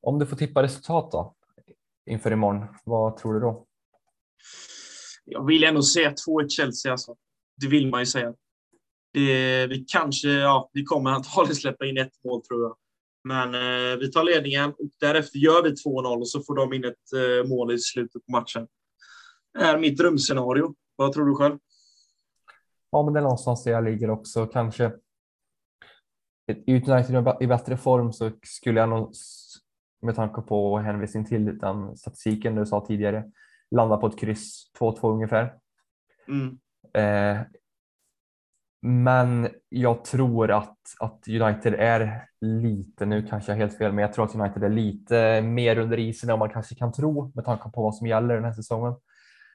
Om 0.00 0.18
du 0.18 0.26
får 0.26 0.36
tippa 0.36 0.62
resultat 0.62 1.12
då 1.12 1.34
inför 2.06 2.30
imorgon, 2.30 2.66
vad 2.84 3.16
tror 3.16 3.34
du 3.34 3.40
då? 3.40 3.66
Jag 5.24 5.46
vill 5.46 5.64
ändå 5.64 5.82
säga 5.82 6.14
2-1 6.28 6.48
Chelsea. 6.48 6.92
Alltså. 6.92 7.16
Det 7.60 7.66
vill 7.68 7.88
man 7.88 8.00
ju 8.00 8.06
säga. 8.06 8.34
Det, 9.12 9.66
vi 9.66 9.84
kanske, 9.88 10.28
ja, 10.28 10.70
vi 10.72 10.84
kommer 10.84 11.10
antagligen 11.10 11.56
släppa 11.56 11.86
in 11.86 11.98
ett 11.98 12.24
mål 12.24 12.42
tror 12.42 12.62
jag. 12.62 12.76
Men 13.24 13.54
eh, 13.54 13.96
vi 13.96 14.12
tar 14.12 14.24
ledningen 14.24 14.70
och 14.70 14.88
därefter 15.00 15.38
gör 15.38 15.62
vi 15.62 15.70
2-0 15.70 16.18
och 16.18 16.28
så 16.28 16.42
får 16.42 16.54
de 16.54 16.72
in 16.72 16.84
ett 16.84 17.12
eh, 17.14 17.48
mål 17.48 17.72
i 17.72 17.78
slutet 17.78 18.26
på 18.26 18.32
matchen. 18.32 18.68
Är 19.58 19.78
mitt 19.78 19.98
drömscenario. 19.98 20.74
Vad 20.96 21.12
tror 21.12 21.26
du 21.26 21.34
själv? 21.34 21.58
Ja, 22.90 23.02
men 23.02 23.14
det 23.14 23.20
är 23.20 23.22
någonstans 23.22 23.64
där 23.64 23.72
jag 23.72 23.84
ligger 23.84 24.10
också. 24.10 24.46
Kanske 24.46 24.92
United 26.66 27.36
i 27.40 27.46
bättre 27.46 27.76
form 27.76 28.12
så 28.12 28.30
skulle 28.42 28.80
jag 28.80 28.88
nog 28.88 29.12
med 30.02 30.14
tanke 30.14 30.40
på 30.40 30.78
hänvisning 30.78 31.24
till 31.24 31.58
den 31.58 31.96
statistiken 31.96 32.54
du 32.54 32.66
sa 32.66 32.86
tidigare 32.86 33.24
landa 33.70 33.96
på 33.96 34.06
ett 34.06 34.18
kryss 34.18 34.70
2-2 34.78 35.12
ungefär. 35.12 35.54
Mm. 36.28 36.58
Eh, 36.94 37.42
men 38.82 39.48
jag 39.68 40.04
tror 40.04 40.50
att, 40.50 40.78
att 41.00 41.28
United 41.28 41.74
är 41.74 42.28
lite, 42.40 43.06
nu 43.06 43.26
kanske 43.26 43.52
jag 43.52 43.56
har 43.56 43.60
helt 43.60 43.78
fel, 43.78 43.92
men 43.92 44.02
jag 44.02 44.12
tror 44.12 44.24
att 44.24 44.34
United 44.34 44.64
är 44.64 44.68
lite 44.68 45.42
mer 45.42 45.78
under 45.78 45.98
isen 45.98 46.30
än 46.30 46.38
man 46.38 46.50
kanske 46.50 46.74
kan 46.74 46.92
tro 46.92 47.32
med 47.34 47.44
tanke 47.44 47.70
på 47.70 47.82
vad 47.82 47.94
som 47.94 48.06
gäller 48.06 48.34
den 48.34 48.44
här 48.44 48.52
säsongen. 48.52 48.94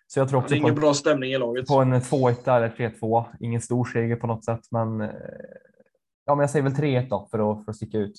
Så 0.08 0.20
jag 0.20 0.30
tror 0.30 0.40
Det 0.40 0.44
också 0.44 0.56
är 0.56 0.60
ingen 0.60 0.76
på, 0.76 0.82
bra 0.82 0.94
stämning 0.94 1.32
i 1.32 1.38
laget. 1.38 1.68
på 1.68 1.76
en 1.82 1.94
2-1 1.94 2.56
eller 2.58 2.70
3-2. 2.70 3.26
Ingen 3.40 3.62
stor 3.62 3.86
seger 3.86 4.16
på 4.16 4.28
något 4.28 4.46
sätt, 4.46 4.62
men 4.72 5.02
eh, 5.02 5.10
ja, 6.26 6.36
men 6.36 6.40
jag 6.40 6.50
säger 6.50 6.64
väl 6.64 6.74
3-1 6.74 7.10
då 7.10 7.28
för 7.32 7.52
att, 7.52 7.66
för 7.66 7.72
att 7.72 7.76
sticka 7.76 7.98
ut 7.98 8.16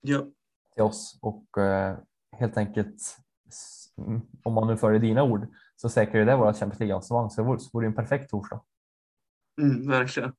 Ja. 0.00 0.24
till 0.74 0.82
oss 0.82 1.18
och 1.22 1.58
eh, 1.58 1.96
helt 2.36 2.56
enkelt 2.56 3.16
mm, 3.98 4.20
om 4.44 4.52
man 4.52 4.66
nu 4.66 4.76
följer 4.76 5.00
dina 5.00 5.22
ord 5.22 5.46
så 5.76 5.88
säkrar 5.88 6.24
det 6.24 6.36
våra 6.36 6.52
Champions 6.52 6.78
League-avancemang 6.80 7.30
så 7.30 7.40
det 7.42 7.46
vore, 7.48 7.58
så 7.58 7.70
vore 7.72 7.86
det 7.86 7.90
en 7.90 7.94
perfekt 7.94 8.30
torsdag. 8.30 8.60
Mm, 9.60 9.88
verkligen. 9.88 10.32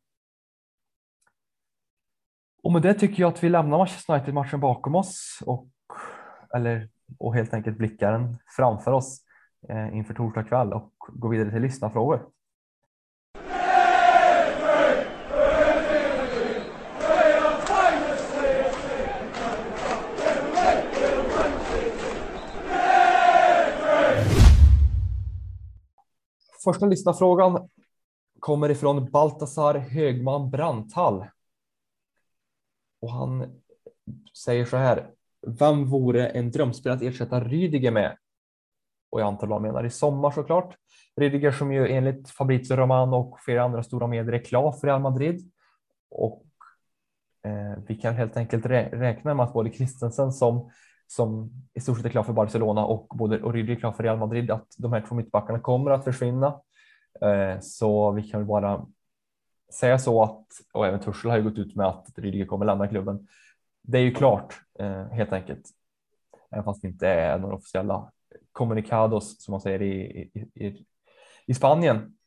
Och 2.64 2.72
med 2.72 2.82
det 2.82 2.94
tycker 2.94 3.24
jag 3.24 3.34
att 3.34 3.44
vi 3.44 3.50
lämnar 3.50 3.78
Manchester 3.78 4.14
United-matchen 4.14 4.60
bakom 4.60 4.96
oss 4.96 5.40
och, 5.46 5.68
eller, 6.56 6.90
och 7.20 7.36
helt 7.36 7.54
enkelt 7.54 7.78
blickar 7.78 8.12
den 8.12 8.38
framför 8.58 8.92
oss 8.92 9.23
eh, 9.23 9.23
Eh, 9.70 9.98
inför 9.98 10.14
torsdag 10.14 10.44
kväll 10.44 10.74
och 10.74 10.94
gå 11.08 11.28
vidare 11.28 11.52
till 11.52 11.62
lyssnarfrågor. 11.62 12.30
Första 26.64 26.86
lyssnarfrågan 26.86 27.70
kommer 28.40 28.70
ifrån 28.70 29.12
Baltasar 29.12 29.76
Högman 29.76 30.50
Branthall. 30.50 31.26
Och 33.02 33.12
han 33.12 33.62
säger 34.44 34.66
så 34.66 34.78
här. 34.78 35.12
Vem 35.48 35.86
vore 35.86 36.28
en 36.28 36.52
drömspelare 36.52 36.98
att 36.98 37.04
ersätta 37.04 37.44
Rydiger 37.44 37.92
med? 37.92 38.18
Och 39.14 39.22
jag 39.22 39.28
antar 39.28 39.48
att 39.48 39.50
de 39.50 39.62
menar 39.62 39.86
i 39.86 39.90
sommar 39.90 40.32
såklart. 40.32 40.76
Rydiger 41.16 41.52
som 41.52 41.74
ju 41.74 41.88
enligt 41.88 42.30
Fabrizio 42.30 42.76
Romano 42.76 43.16
och 43.16 43.40
flera 43.40 43.64
andra 43.64 43.84
stora 43.84 44.08
medier 44.08 44.34
är 44.34 44.44
klar 44.44 44.72
för 44.72 44.88
Real 44.88 45.02
Madrid. 45.02 45.52
Och 46.10 46.46
eh, 47.46 47.84
vi 47.88 47.96
kan 47.96 48.14
helt 48.14 48.38
enkelt 48.38 48.66
rä- 48.66 48.90
räkna 48.90 49.34
med 49.34 49.44
att 49.44 49.54
både 49.54 49.72
Christensen 49.72 50.32
som, 50.32 50.72
som 51.08 51.52
i 51.74 51.80
stort 51.80 51.98
sett 51.98 52.06
är 52.06 52.10
klar 52.10 52.24
för 52.24 52.34
Barcelona 52.34 52.86
och 52.86 53.08
både 53.18 53.42
och 53.44 53.54
Rydiger 53.54 53.76
är 53.76 53.80
klar 53.80 53.92
för 53.92 54.04
Real 54.04 54.18
Madrid, 54.18 54.52
att 54.52 54.68
de 54.78 54.94
här 54.94 55.06
två 55.08 55.16
mittbackarna 55.16 55.60
kommer 55.60 55.92
att 55.92 56.04
försvinna. 56.04 56.62
Eh, 57.22 57.60
så 57.60 58.12
vi 58.12 58.24
kan 58.24 58.40
väl 58.40 58.48
bara 58.48 58.86
säga 59.74 60.00
så 60.00 60.24
att, 60.24 60.48
och 60.74 60.88
även 60.88 61.00
Tuchel 61.00 61.32
har 61.32 61.38
ju 61.38 61.44
gått 61.44 61.58
ut 61.58 61.76
med 61.76 61.88
att 61.88 62.10
Rydiger 62.16 62.46
kommer 62.46 62.66
lämna 62.66 62.88
klubben. 62.88 63.28
Det 63.82 63.98
är 63.98 64.04
ju 64.04 64.14
klart 64.14 64.54
eh, 64.80 65.06
helt 65.08 65.34
enkelt. 65.34 65.70
Även 66.52 66.64
fast 66.64 66.82
det 66.82 66.88
inte 66.88 67.08
är 67.08 67.38
några 67.38 67.56
officiella 67.56 68.12
communicados 68.54 69.44
som 69.44 69.52
man 69.52 69.62
säger 69.62 69.82
i, 69.82 69.92
i, 70.34 70.66
i, 70.66 70.86
i 71.46 71.54
Spanien. 71.54 72.18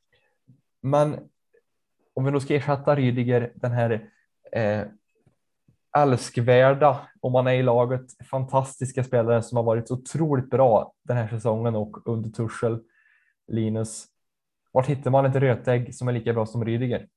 Men 0.82 1.18
om 2.14 2.24
vi 2.24 2.30
då 2.30 2.40
ska 2.40 2.54
ersätta 2.54 2.96
Rydiger, 2.96 3.52
den 3.54 3.72
här 3.72 4.10
eh, 4.52 4.82
älskvärda, 5.96 7.08
om 7.20 7.32
man 7.32 7.46
är 7.46 7.52
i 7.52 7.62
laget, 7.62 8.26
fantastiska 8.30 9.04
spelare 9.04 9.42
som 9.42 9.56
har 9.56 9.64
varit 9.64 9.90
otroligt 9.90 10.50
bra 10.50 10.92
den 11.02 11.16
här 11.16 11.28
säsongen 11.28 11.76
och 11.76 12.08
under 12.08 12.30
tuschel. 12.30 12.82
Linus. 13.48 14.06
Vart 14.72 14.86
hittar 14.86 15.10
man 15.10 15.26
ett 15.26 15.36
rötägg 15.36 15.94
som 15.94 16.08
är 16.08 16.12
lika 16.12 16.32
bra 16.32 16.46
som 16.46 16.64
Rydiger? 16.64 17.08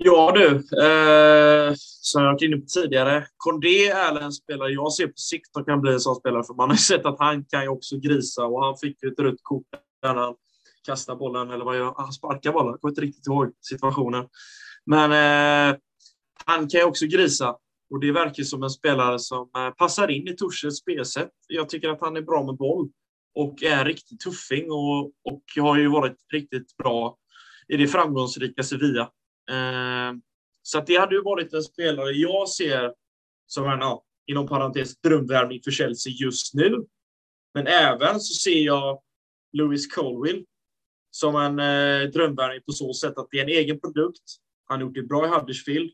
Ja 0.00 0.32
du, 0.34 0.46
eh, 0.82 1.74
som 1.76 2.22
jag 2.22 2.32
varit 2.32 2.42
inne 2.42 2.56
på 2.56 2.66
tidigare, 2.66 3.26
Kondé 3.36 3.88
är 3.88 4.20
en 4.20 4.32
spelare 4.32 4.70
jag 4.70 4.92
ser 4.92 5.06
på 5.06 5.16
sikt 5.16 5.56
och 5.56 5.66
kan 5.66 5.80
bli 5.80 5.92
en 5.92 6.00
sån 6.00 6.16
spelare, 6.16 6.44
för 6.44 6.54
man 6.54 6.70
har 6.70 6.76
sett 6.76 7.06
att 7.06 7.18
han 7.18 7.44
kan 7.44 7.62
ju 7.62 7.68
också 7.68 7.96
grisa 7.96 8.44
och 8.46 8.64
han 8.64 8.76
fick 8.76 9.02
ju 9.02 9.08
ett 9.08 9.20
rött 9.20 9.42
kort 9.42 9.66
när 10.02 10.14
han 10.14 10.34
kastade 10.86 11.18
bollen, 11.18 11.50
eller 11.50 11.64
vad 11.64 11.76
gör 11.76 11.94
han? 11.96 12.12
sparkar 12.12 12.52
bollen, 12.52 12.70
jag 12.70 12.80
kommer 12.80 12.92
inte 12.92 13.00
riktigt 13.00 13.26
ihåg 13.26 13.52
situationen. 13.60 14.28
Men 14.86 15.12
eh, 15.12 15.76
han 16.44 16.68
kan 16.68 16.80
ju 16.80 16.84
också 16.84 17.06
grisa 17.06 17.56
och 17.90 18.00
det 18.00 18.12
verkar 18.12 18.42
som 18.42 18.62
en 18.62 18.70
spelare 18.70 19.18
som 19.18 19.50
eh, 19.56 19.70
passar 19.70 20.10
in 20.10 20.28
i 20.28 20.36
Torshälls 20.36 20.78
spelsätt. 20.78 21.30
Jag 21.48 21.68
tycker 21.68 21.88
att 21.88 22.00
han 22.00 22.16
är 22.16 22.22
bra 22.22 22.44
med 22.44 22.56
boll 22.56 22.88
och 23.34 23.62
är 23.62 23.78
en 23.78 23.84
riktig 23.84 24.20
tuffing 24.20 24.70
och, 24.70 25.04
och 25.04 25.42
har 25.56 25.76
ju 25.76 25.88
varit 25.88 26.16
riktigt 26.32 26.76
bra 26.76 27.16
i 27.68 27.76
det 27.76 27.88
framgångsrika 27.88 28.62
Sevilla. 28.62 29.10
Eh, 29.48 30.12
så 30.62 30.78
att 30.78 30.86
det 30.86 30.96
hade 30.96 31.14
ju 31.14 31.22
varit 31.22 31.52
en 31.52 31.62
spelare 31.62 32.12
jag 32.12 32.48
ser 32.48 32.92
som 33.46 33.68
en, 33.68 33.78
ja, 33.78 34.04
inom 34.26 34.46
parentes, 34.46 35.00
drömvärvning 35.00 35.60
för 35.64 35.70
Chelsea 35.70 36.12
just 36.12 36.54
nu. 36.54 36.86
Men 37.54 37.66
även 37.66 38.20
så 38.20 38.34
ser 38.34 38.60
jag 38.60 39.02
Lewis 39.52 39.94
Colwill 39.94 40.44
som 41.10 41.36
en 41.36 41.58
eh, 41.58 42.10
drömvärvning 42.10 42.62
på 42.66 42.72
så 42.72 42.94
sätt 42.94 43.18
att 43.18 43.28
det 43.30 43.38
är 43.38 43.42
en 43.42 43.48
egen 43.48 43.80
produkt. 43.80 44.22
Han 44.64 44.80
har 44.80 44.86
gjort 44.86 44.94
det 44.94 45.02
bra 45.02 45.26
i 45.26 45.28
Huddersfield. 45.28 45.92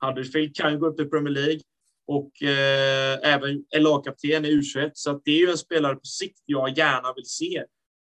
Huddersfield 0.00 0.56
kan 0.56 0.72
ju 0.72 0.78
gå 0.78 0.86
upp 0.86 1.00
i 1.00 1.04
Premier 1.04 1.34
League 1.34 1.60
och 2.06 2.42
eh, 2.42 3.34
även 3.34 3.64
är 3.70 3.80
lagkapten 3.80 4.44
i 4.44 4.50
U21. 4.50 4.90
Så 4.94 5.20
det 5.24 5.30
är 5.30 5.38
ju 5.38 5.50
en 5.50 5.58
spelare 5.58 5.94
på 5.94 6.04
sikt 6.04 6.42
jag 6.44 6.78
gärna 6.78 7.12
vill 7.16 7.26
se. 7.26 7.64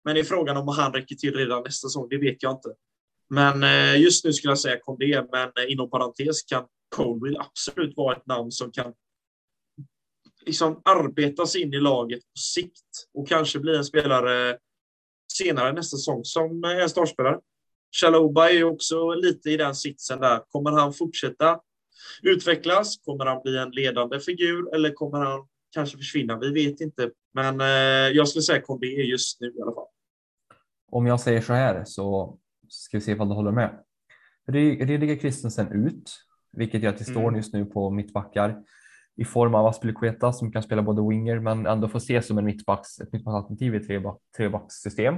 Men 0.06 0.18
i 0.18 0.24
frågan 0.24 0.58
om 0.58 0.68
han 0.68 0.94
räcker 0.94 1.16
till 1.16 1.36
redan 1.36 1.64
nästa 1.64 1.88
säsong, 1.88 2.08
det 2.10 2.18
vet 2.18 2.44
jag 2.44 2.52
inte. 2.52 2.70
Men 3.30 3.64
eh, 3.64 4.02
just 4.02 4.26
nu 4.26 4.34
skulle 4.34 4.52
jag 4.52 4.60
säga 4.60 4.80
Kondé, 4.80 5.24
men 5.32 5.48
eh, 5.48 5.72
inom 5.72 5.90
parentes 5.90 6.44
kan 6.44 6.66
Colwill 6.96 7.38
absolut 7.40 7.98
vara 7.98 8.16
ett 8.16 8.26
namn 8.28 8.52
som 8.52 8.72
kan 8.72 8.94
liksom 10.46 10.82
arbeta 10.86 11.46
sig 11.46 11.62
in 11.62 11.74
i 11.74 11.80
laget 11.80 12.20
på 12.20 12.38
sikt 12.38 13.08
och 13.14 13.28
kanske 13.28 13.60
bli 13.60 13.76
en 13.76 13.86
spelare 13.86 14.58
senare 15.34 15.74
nästa 15.74 15.98
säsong 15.98 16.24
som 16.24 16.64
eh, 16.64 16.70
är 16.70 16.82
en 16.82 16.90
startspelare. 16.90 17.40
Chaloba 18.02 18.50
är 18.50 18.64
också 18.64 19.14
lite 19.14 19.50
i 19.50 19.58
den 19.58 19.76
sitsen 19.76 20.20
där. 20.20 20.42
Kommer 20.50 20.72
han 20.72 20.94
fortsätta 20.94 21.60
utvecklas? 22.24 22.98
Kommer 22.98 23.26
han 23.26 23.42
bli 23.44 23.58
en 23.58 23.72
ledande 23.72 24.20
figur 24.20 24.76
eller 24.76 24.92
kommer 24.92 25.18
han 25.18 25.48
kanske 25.72 25.98
försvinna? 25.98 26.40
Vi 26.40 26.52
vet 26.52 26.82
inte, 26.82 27.12
men 27.34 27.60
jag 28.16 28.28
skulle 28.28 28.42
säga 28.42 28.62
Kondé 28.62 28.88
just 28.88 29.42
nu 29.42 29.48
i 29.48 29.62
alla 29.62 29.72
fall. 29.72 29.88
Om 30.92 31.08
jag 31.08 31.20
säger 31.20 31.42
så 31.42 31.54
här 31.54 31.84
så 31.86 32.38
ska 32.70 32.98
vi 32.98 33.02
se 33.02 33.12
ifall 33.12 33.30
du 33.30 33.36
håller 33.36 33.52
med. 33.52 33.80
Rydiger 34.48 35.16
Christensen 35.16 35.72
ut, 35.72 36.12
vilket 36.52 36.84
gör 36.84 36.90
att 36.90 36.98
det 36.98 37.04
står 37.04 37.22
mm. 37.22 37.36
just 37.36 37.54
nu 37.54 37.66
på 37.66 37.90
mittbackar 37.90 38.64
i 39.16 39.26
form 39.26 39.56
av 39.56 39.66
Aspilicueta 39.66 40.34
som 40.34 40.52
kan 40.52 40.64
spela 40.64 40.82
både 40.82 41.10
winger 41.10 41.40
men 41.40 41.66
ändå 41.66 41.88
får 41.88 41.98
ses 41.98 42.28
som 42.28 42.38
en 42.38 42.46
mittbacks, 42.46 43.00
ett 43.00 43.14
mittbacksalternativ 43.14 43.76
i 43.76 44.04
trebackssystem. 44.38 45.16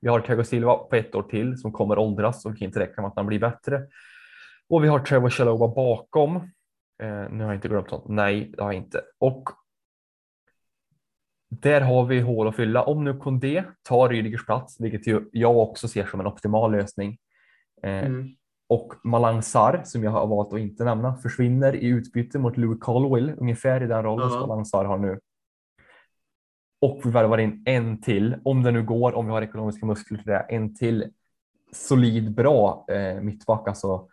Vi 0.00 0.08
har 0.08 0.20
Thiago 0.20 0.44
Silva 0.44 0.76
på 0.76 0.96
ett 0.96 1.14
år 1.14 1.22
till 1.22 1.58
som 1.58 1.72
kommer 1.72 1.98
åldras 1.98 2.46
och 2.46 2.58
kan 2.58 2.66
inte 2.66 2.80
räkna 2.80 3.02
med 3.02 3.08
att 3.08 3.16
han 3.16 3.26
blir 3.26 3.38
bättre. 3.38 3.86
Och 4.68 4.84
vi 4.84 4.88
har 4.88 4.98
Trevor 4.98 5.30
Chalova 5.30 5.68
bakom. 5.68 6.36
Eh, 7.02 7.30
nu 7.30 7.44
har 7.44 7.50
jag 7.50 7.54
inte 7.54 7.68
glömt 7.68 7.90
något. 7.90 8.08
Nej, 8.08 8.52
det 8.56 8.62
har 8.62 8.72
jag 8.72 8.82
inte. 8.82 9.00
Och 9.18 9.48
där 11.50 11.80
har 11.80 12.04
vi 12.04 12.20
hål 12.20 12.48
att 12.48 12.56
fylla. 12.56 12.82
Om 12.82 13.04
nu 13.04 13.14
Kondé 13.14 13.64
tar 13.82 14.08
Rydigers 14.08 14.46
plats, 14.46 14.80
vilket 14.80 15.06
ju 15.06 15.28
jag 15.32 15.58
också 15.58 15.88
ser 15.88 16.06
som 16.06 16.20
en 16.20 16.26
optimal 16.26 16.72
lösning. 16.72 17.18
Eh, 17.82 18.06
mm. 18.06 18.28
Och 18.68 18.94
Malang 19.04 19.42
Sar, 19.42 19.82
som 19.84 20.04
jag 20.04 20.10
har 20.10 20.26
valt 20.26 20.52
att 20.52 20.60
inte 20.60 20.84
nämna, 20.84 21.16
försvinner 21.16 21.76
i 21.76 21.86
utbyte 21.86 22.38
mot 22.38 22.56
Louis 22.56 22.80
Colwill, 22.80 23.34
ungefär 23.38 23.82
i 23.82 23.86
den 23.86 24.02
rollen 24.02 24.28
-huh. 24.28 24.32
som 24.32 24.48
Malang 24.48 24.64
Sar 24.64 24.84
har 24.84 24.98
nu. 24.98 25.20
Och 26.80 27.00
vi 27.04 27.10
värvar 27.10 27.38
in 27.38 27.62
en 27.66 28.00
till, 28.00 28.36
om 28.44 28.62
det 28.62 28.70
nu 28.70 28.82
går, 28.82 29.14
om 29.14 29.26
vi 29.26 29.32
har 29.32 29.42
ekonomiska 29.42 29.86
muskler 29.86 30.18
till 30.18 30.26
det, 30.26 30.46
en 30.48 30.74
till 30.74 31.12
solid 31.72 32.34
bra 32.34 32.84
eh, 32.88 33.20
mittback, 33.20 33.68
alltså 33.68 34.08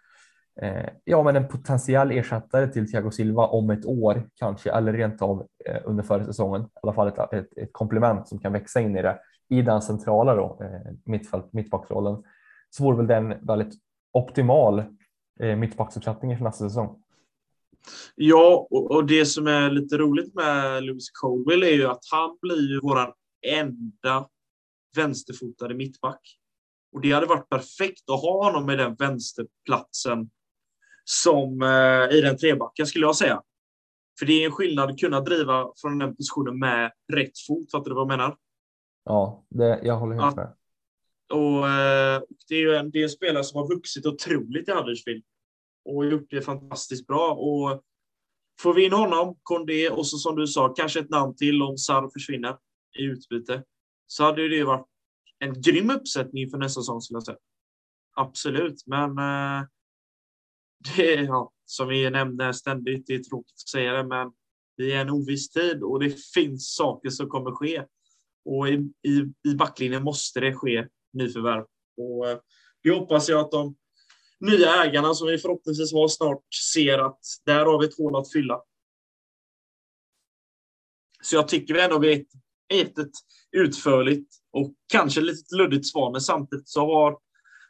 Eh, 0.61 0.89
ja, 1.03 1.23
men 1.23 1.35
en 1.35 1.47
potentiell 1.47 2.11
ersättare 2.11 2.67
till 2.67 2.91
Thiago 2.91 3.11
Silva 3.11 3.47
om 3.47 3.69
ett 3.69 3.85
år 3.85 4.29
kanske, 4.35 4.71
eller 4.71 4.93
rent 4.93 5.21
av 5.21 5.47
eh, 5.65 5.81
under 5.85 6.03
förra 6.03 6.25
säsongen. 6.25 6.61
I 6.61 6.67
alla 6.81 6.93
fall 6.93 7.07
ett, 7.07 7.33
ett, 7.33 7.57
ett, 7.57 7.69
komplement 7.73 8.27
som 8.27 8.39
kan 8.39 8.53
växa 8.53 8.81
in 8.81 8.97
i 8.97 9.01
det 9.01 9.19
i 9.49 9.61
den 9.61 9.81
centrala 9.81 10.35
då, 10.35 10.59
eh, 10.61 10.93
mittfält, 11.05 11.53
mittbacksrollen. 11.53 12.23
Så 12.69 12.83
vore 12.83 12.97
väl 12.97 13.07
den 13.07 13.45
väldigt 13.45 13.73
optimal 14.13 14.83
eh, 15.39 15.55
mittbacksuppsättning 15.55 16.37
för 16.37 16.43
nästa 16.43 16.69
säsong. 16.69 17.03
Ja, 18.15 18.67
och, 18.69 18.91
och, 18.91 19.05
det 19.05 19.25
som 19.25 19.47
är 19.47 19.69
lite 19.69 19.97
roligt 19.97 20.35
med 20.35 20.83
Lewis 20.83 21.09
Colwell 21.11 21.63
är 21.63 21.73
ju 21.73 21.87
att 21.87 22.03
han 22.11 22.37
blir 22.41 22.69
ju 22.69 22.79
våran 22.79 23.13
enda 23.47 24.27
vänsterfotade 24.95 25.75
mittback. 25.75 26.21
Och 26.91 27.01
det 27.01 27.11
hade 27.11 27.25
varit 27.25 27.49
perfekt 27.49 28.09
att 28.09 28.21
ha 28.21 28.45
honom 28.45 28.65
med 28.65 28.77
den 28.77 28.95
vänsterplatsen 28.95 30.29
som 31.09 31.61
eh, 31.61 32.17
i 32.17 32.21
den 32.21 32.37
trebacken 32.37 32.87
skulle 32.87 33.05
jag 33.05 33.15
säga. 33.15 33.41
För 34.19 34.25
det 34.25 34.33
är 34.33 34.45
en 34.45 34.51
skillnad 34.51 34.89
att 34.91 34.99
kunna 34.99 35.21
driva 35.21 35.71
från 35.81 35.99
den 35.99 36.15
positionen 36.15 36.59
med 36.59 36.91
rätt 37.13 37.39
fot. 37.47 37.71
Fattar 37.71 37.89
du 37.89 37.95
vad 37.95 38.01
jag 38.01 38.07
menar? 38.07 38.37
Ja, 39.03 39.45
det, 39.49 39.79
jag 39.83 39.97
håller 39.97 40.15
helt 40.15 40.35
med. 40.35 40.53
Och, 41.33 41.69
eh, 41.69 42.21
det 42.47 42.55
är 42.55 42.59
ju 42.59 42.75
en, 42.75 42.91
det 42.91 42.99
är 42.99 43.03
en 43.03 43.09
spelare 43.09 43.43
som 43.43 43.61
har 43.61 43.75
vuxit 43.75 44.05
otroligt 44.05 44.69
i 44.69 44.71
Huddersfield 44.71 45.23
och 45.85 46.05
gjort 46.05 46.27
det 46.29 46.41
fantastiskt 46.41 47.07
bra. 47.07 47.33
Och 47.33 47.83
får 48.59 48.73
vi 48.73 48.85
in 48.85 48.93
honom, 48.93 49.37
Kondé 49.43 49.89
och 49.89 50.07
så 50.07 50.17
som 50.17 50.35
du 50.35 50.47
sa, 50.47 50.73
kanske 50.73 50.99
ett 50.99 51.09
namn 51.09 51.35
till 51.35 51.61
om 51.61 51.77
Sarr 51.77 52.09
försvinner 52.13 52.57
i 52.99 53.03
utbyte, 53.03 53.63
så 54.07 54.23
hade 54.23 54.47
det 54.47 54.63
varit 54.63 54.87
en 55.39 55.61
grym 55.61 55.89
uppsättning 55.89 56.49
för 56.49 56.57
nästa 56.57 56.81
säsong 56.81 57.01
skulle 57.01 57.15
jag 57.15 57.25
säga. 57.25 57.37
Absolut, 58.15 58.83
men 58.85 59.17
eh, 59.17 59.67
det 60.79 61.13
är, 61.13 61.23
ja, 61.23 61.51
som 61.65 61.87
vi 61.87 62.09
nämner 62.09 62.51
ständigt, 62.51 63.07
det 63.07 63.15
är 63.15 63.23
tråkigt 63.23 63.55
att 63.55 63.69
säga 63.69 63.93
det, 63.93 64.03
men 64.03 64.31
det 64.77 64.93
är 64.93 65.01
en 65.01 65.09
oviss 65.09 65.49
tid 65.49 65.83
och 65.83 65.99
det 65.99 66.25
finns 66.33 66.75
saker 66.75 67.09
som 67.09 67.29
kommer 67.29 67.51
ske. 67.51 67.83
Och 68.45 68.69
i, 68.69 68.73
i, 69.07 69.49
i 69.51 69.55
backlinjen 69.55 70.03
måste 70.03 70.39
det 70.39 70.53
ske 70.53 70.87
nyförvärv. 71.13 71.65
Och 71.97 72.29
eh, 72.29 72.37
det 72.83 72.91
hoppas 72.91 73.29
jag 73.29 73.39
att 73.39 73.51
de 73.51 73.75
nya 74.39 74.83
ägarna 74.83 75.13
som 75.13 75.27
vi 75.27 75.37
förhoppningsvis 75.37 75.93
har 75.93 76.07
snart 76.07 76.53
ser 76.73 76.99
att 76.99 77.19
där 77.45 77.65
har 77.65 77.79
vi 77.79 77.85
ett 77.85 77.97
hål 77.97 78.15
att 78.15 78.31
fylla. 78.31 78.61
Så 81.23 81.35
jag 81.35 81.47
tycker 81.47 81.73
vi 81.73 81.81
ändå 81.81 81.99
vi 81.99 82.25
gett 82.73 82.97
ett 82.97 83.11
utförligt 83.51 84.35
och 84.51 84.73
kanske 84.87 85.21
lite 85.21 85.55
luddigt 85.55 85.87
svar, 85.87 86.11
men 86.11 86.21
samtidigt 86.21 86.69
så 86.69 86.79
har 86.79 87.17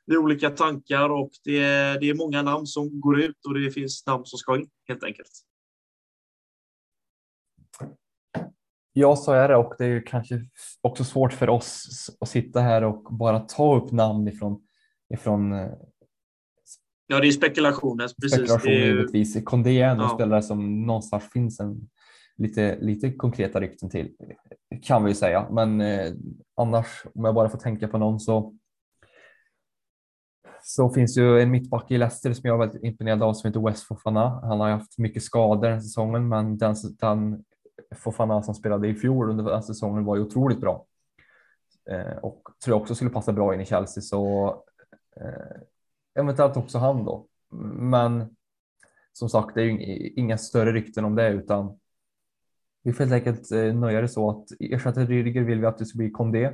vi 0.08 0.18
olika 0.18 0.50
tankar 0.50 1.10
och 1.10 1.30
det 1.44 1.58
är, 1.64 2.00
det 2.00 2.10
är 2.10 2.14
många 2.14 2.42
namn 2.42 2.66
som 2.66 3.02
går 3.02 3.20
ut 3.20 3.46
och 3.48 3.54
det 3.54 3.72
finns 3.72 4.06
namn 4.06 4.26
som 4.26 4.38
ska 4.38 4.56
in 4.56 4.70
helt 4.88 5.04
enkelt. 5.04 5.30
Ja, 8.94 9.16
så 9.16 9.32
är 9.32 9.48
det 9.48 9.56
och 9.56 9.74
det 9.78 9.86
är 9.86 10.06
kanske 10.06 10.42
också 10.82 11.04
svårt 11.04 11.34
för 11.34 11.50
oss 11.50 12.10
att 12.20 12.30
sitta 12.30 12.60
här 12.60 12.84
och 12.84 13.04
bara 13.04 13.40
ta 13.40 13.78
upp 13.78 13.92
namn 13.92 14.28
ifrån, 14.28 14.62
ifrån 15.14 15.54
eh, 15.54 15.72
Ja, 17.10 17.20
det 17.20 17.28
är 17.28 17.32
spekulationer. 17.32 18.08
Precis. 18.22 18.34
Spekulation 18.34 18.72
är 18.72 18.86
givetvis. 18.86 19.44
Kondé 19.44 19.82
är 19.82 19.90
en 19.90 20.00
ja. 20.00 20.10
spelare 20.10 20.42
som 20.42 20.86
någonstans 20.86 21.32
finns 21.34 21.60
en 21.60 21.90
lite, 22.38 22.78
lite 22.82 23.12
konkreta 23.12 23.62
rykten 23.62 23.90
till 23.90 24.12
kan 24.82 25.04
vi 25.04 25.16
säga. 25.16 25.48
Men 25.52 25.82
eh, 25.82 26.14
annars 26.56 27.06
om 27.16 27.26
jag 27.26 27.36
bara 27.36 27.50
får 27.50 27.58
tänka 27.58 27.88
på 27.88 27.98
någon 27.98 28.20
så 28.20 28.56
så 30.70 30.90
finns 30.90 31.18
ju 31.18 31.42
en 31.42 31.52
mittback 31.52 31.92
i 31.92 31.98
Leicester 31.98 32.34
som 32.34 32.48
jag 32.48 32.54
är 32.54 32.60
väldigt 32.60 32.84
imponerad 32.84 33.24
av 33.24 33.34
som 33.34 33.48
heter 33.48 33.60
West 33.60 33.84
Fofana. 33.84 34.30
Han 34.30 34.60
har 34.60 34.70
haft 34.70 34.98
mycket 34.98 35.24
skador 35.24 35.70
den 35.70 35.82
säsongen, 35.82 36.28
men 36.28 36.58
den, 36.58 36.76
den 37.00 37.44
Fofana 37.96 38.44
som 38.44 38.56
spelade 38.56 38.88
i 38.88 38.96
fjol 38.96 39.30
under 39.30 39.44
den 39.44 39.64
säsongen 39.64 40.06
var 40.06 40.16
ju 40.16 40.22
otroligt 40.22 40.62
bra. 40.62 40.86
Eh, 41.90 42.18
och 42.18 42.42
tror 42.64 42.76
jag 42.76 42.82
också 42.82 42.96
skulle 42.96 43.10
passa 43.10 43.34
bra 43.34 43.54
in 43.54 43.62
i 43.62 43.66
Chelsea 43.66 44.02
så 44.02 44.48
eh, 45.22 45.62
eventuellt 46.20 46.58
också 46.58 46.78
han 46.78 47.06
då. 47.06 47.28
Men 47.76 48.36
som 49.14 49.30
sagt, 49.30 49.56
det 49.56 49.62
är 49.62 49.66
ju 49.66 50.10
inga 50.10 50.38
större 50.38 50.74
rykten 50.74 51.06
om 51.06 51.16
det 51.16 51.30
utan 51.30 51.80
Vi 52.84 52.94
får 52.94 53.04
helt 53.04 53.28
enkelt 53.28 53.52
eh, 53.52 53.74
nöja 53.76 54.02
det 54.02 54.08
så 54.08 54.30
att 54.30 54.46
ersätta 54.60 55.02
Rydiger 55.02 55.42
vill 55.42 55.60
vi 55.60 55.66
att 55.66 55.78
det 55.78 55.86
ska 55.86 55.98
bli 55.98 56.12
Kondé, 56.12 56.52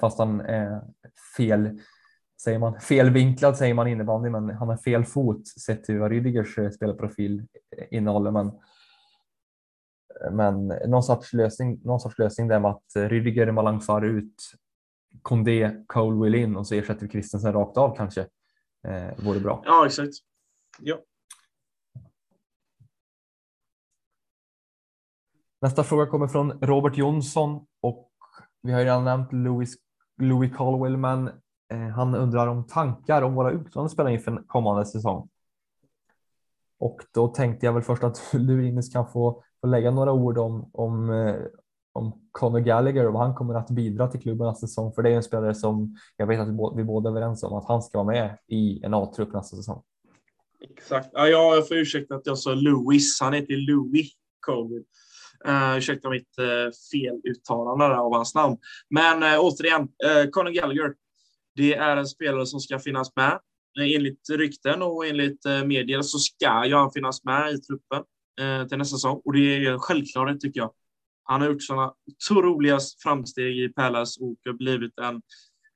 fast 0.00 0.18
han 0.18 0.40
är 0.40 0.82
fel, 1.36 1.80
säger 2.44 2.58
man, 2.58 2.80
felvinklad 2.80 3.56
säger 3.56 3.74
man 3.74 3.86
innebandy, 3.86 4.30
men 4.30 4.50
han 4.50 4.68
har 4.68 4.76
fel 4.76 5.04
fot 5.04 5.48
sett 5.48 5.84
till 5.84 5.98
vad 5.98 6.10
Rydigers 6.10 6.74
spelarprofil 6.74 7.46
innehåller. 7.90 8.30
Men, 8.30 8.52
men 10.32 10.66
någon 10.90 11.02
sorts 11.02 11.32
lösning, 11.32 11.80
någon 11.84 12.00
sorts 12.00 12.18
lösning 12.18 12.48
där 12.48 12.60
med 12.60 12.70
att 12.70 12.96
Rydiger, 12.96 13.52
Malang 13.52 13.80
Sarr 13.80 14.04
ut, 14.04 14.52
Kondé, 15.22 15.84
Cole 15.86 16.24
will 16.24 16.34
in 16.34 16.56
och 16.56 16.66
så 16.66 16.74
ersätter 16.74 17.06
vi 17.06 17.08
Christensen 17.08 17.52
rakt 17.52 17.76
av 17.76 17.96
kanske. 17.96 18.20
Eh, 18.88 19.24
vore 19.24 19.40
bra. 19.40 19.62
Ja, 19.64 19.86
exakt. 19.86 20.14
Ja. 20.80 20.98
Nästa 25.60 25.84
fråga 25.84 26.06
kommer 26.06 26.26
från 26.26 26.52
Robert 26.52 26.96
Jonsson 26.96 27.66
och 27.80 28.10
vi 28.62 28.72
har 28.72 28.80
redan 28.80 29.04
nämnt 29.04 29.32
Louis, 29.32 29.74
Louis 30.16 30.56
Caldwell, 30.56 30.96
men 30.96 31.30
Eh, 31.70 31.88
han 31.88 32.14
undrar 32.14 32.46
om 32.46 32.66
tankar 32.66 33.22
om 33.22 33.34
våra 33.34 33.50
utlånade 33.50 33.90
spelare 33.90 34.12
inför 34.12 34.42
kommande 34.46 34.86
säsong. 34.86 35.28
Och 36.78 37.00
då 37.14 37.28
tänkte 37.28 37.66
jag 37.66 37.72
väl 37.72 37.82
först 37.82 38.04
att 38.04 38.20
du 38.32 38.82
kan 38.92 39.06
få, 39.12 39.42
få 39.60 39.66
lägga 39.66 39.90
några 39.90 40.12
ord 40.12 40.38
om, 40.38 40.70
om, 40.72 41.10
eh, 41.10 41.36
om 41.92 42.20
Conor 42.32 42.60
Gallagher 42.60 43.06
och 43.06 43.12
vad 43.12 43.22
han 43.22 43.34
kommer 43.34 43.54
att 43.54 43.70
bidra 43.70 44.08
till 44.08 44.20
klubben 44.20 44.46
nästa 44.46 44.66
säsong. 44.66 44.92
För 44.92 45.02
det 45.02 45.10
är 45.10 45.16
en 45.16 45.22
spelare 45.22 45.54
som 45.54 45.96
jag 46.16 46.26
vet 46.26 46.40
att 46.40 46.76
vi 46.76 46.84
båda 46.84 47.08
är 47.08 47.12
överens 47.12 47.42
om 47.42 47.52
att 47.52 47.68
han 47.68 47.82
ska 47.82 48.02
vara 48.02 48.12
med 48.14 48.38
i 48.46 48.84
en 48.84 48.94
A-trupp 48.94 49.32
nästa 49.32 49.56
säsong. 49.56 49.82
Exakt. 50.60 51.08
Ja, 51.12 51.26
jag 51.26 51.68
får 51.68 51.76
ursäkta 51.76 52.14
att 52.14 52.26
jag 52.26 52.38
sa 52.38 52.54
Louis. 52.54 53.20
Han 53.20 53.32
heter 53.32 53.56
Louis 53.56 54.12
Covid. 54.40 54.84
Uh, 55.48 55.72
eh, 55.72 55.78
ursäkta 55.78 56.10
mitt 56.10 56.38
uh, 56.38 56.70
feluttalande 56.92 57.98
av 57.98 58.14
hans 58.14 58.34
namn. 58.34 58.56
Men 58.90 59.22
uh, 59.22 59.40
återigen, 59.40 59.82
uh, 59.82 60.30
Conor 60.30 60.50
Gallagher. 60.50 60.94
Det 61.56 61.74
är 61.74 61.96
en 61.96 62.06
spelare 62.06 62.46
som 62.46 62.60
ska 62.60 62.78
finnas 62.78 63.16
med. 63.16 63.40
Eh, 63.78 63.94
enligt 63.94 64.30
rykten 64.30 64.82
och 64.82 65.06
enligt 65.06 65.46
eh, 65.46 65.64
medier 65.64 66.02
så 66.02 66.18
ska 66.18 66.66
ju 66.66 66.74
han 66.74 66.92
finnas 66.92 67.24
med 67.24 67.52
i 67.52 67.58
truppen 67.58 68.02
eh, 68.40 68.68
till 68.68 68.78
nästa 68.78 68.96
säsong. 68.96 69.20
Och 69.24 69.32
det 69.32 69.40
är 69.40 69.72
en 69.72 69.78
självklarhet 69.78 70.40
tycker 70.40 70.60
jag. 70.60 70.72
Han 71.24 71.40
har 71.40 71.48
gjort 71.48 71.62
sådana 71.62 71.92
otroliga 72.06 72.78
framsteg 73.02 73.58
i 73.58 73.68
Palace 73.68 74.20
och 74.20 74.56
blivit 74.56 74.98
en, 74.98 75.22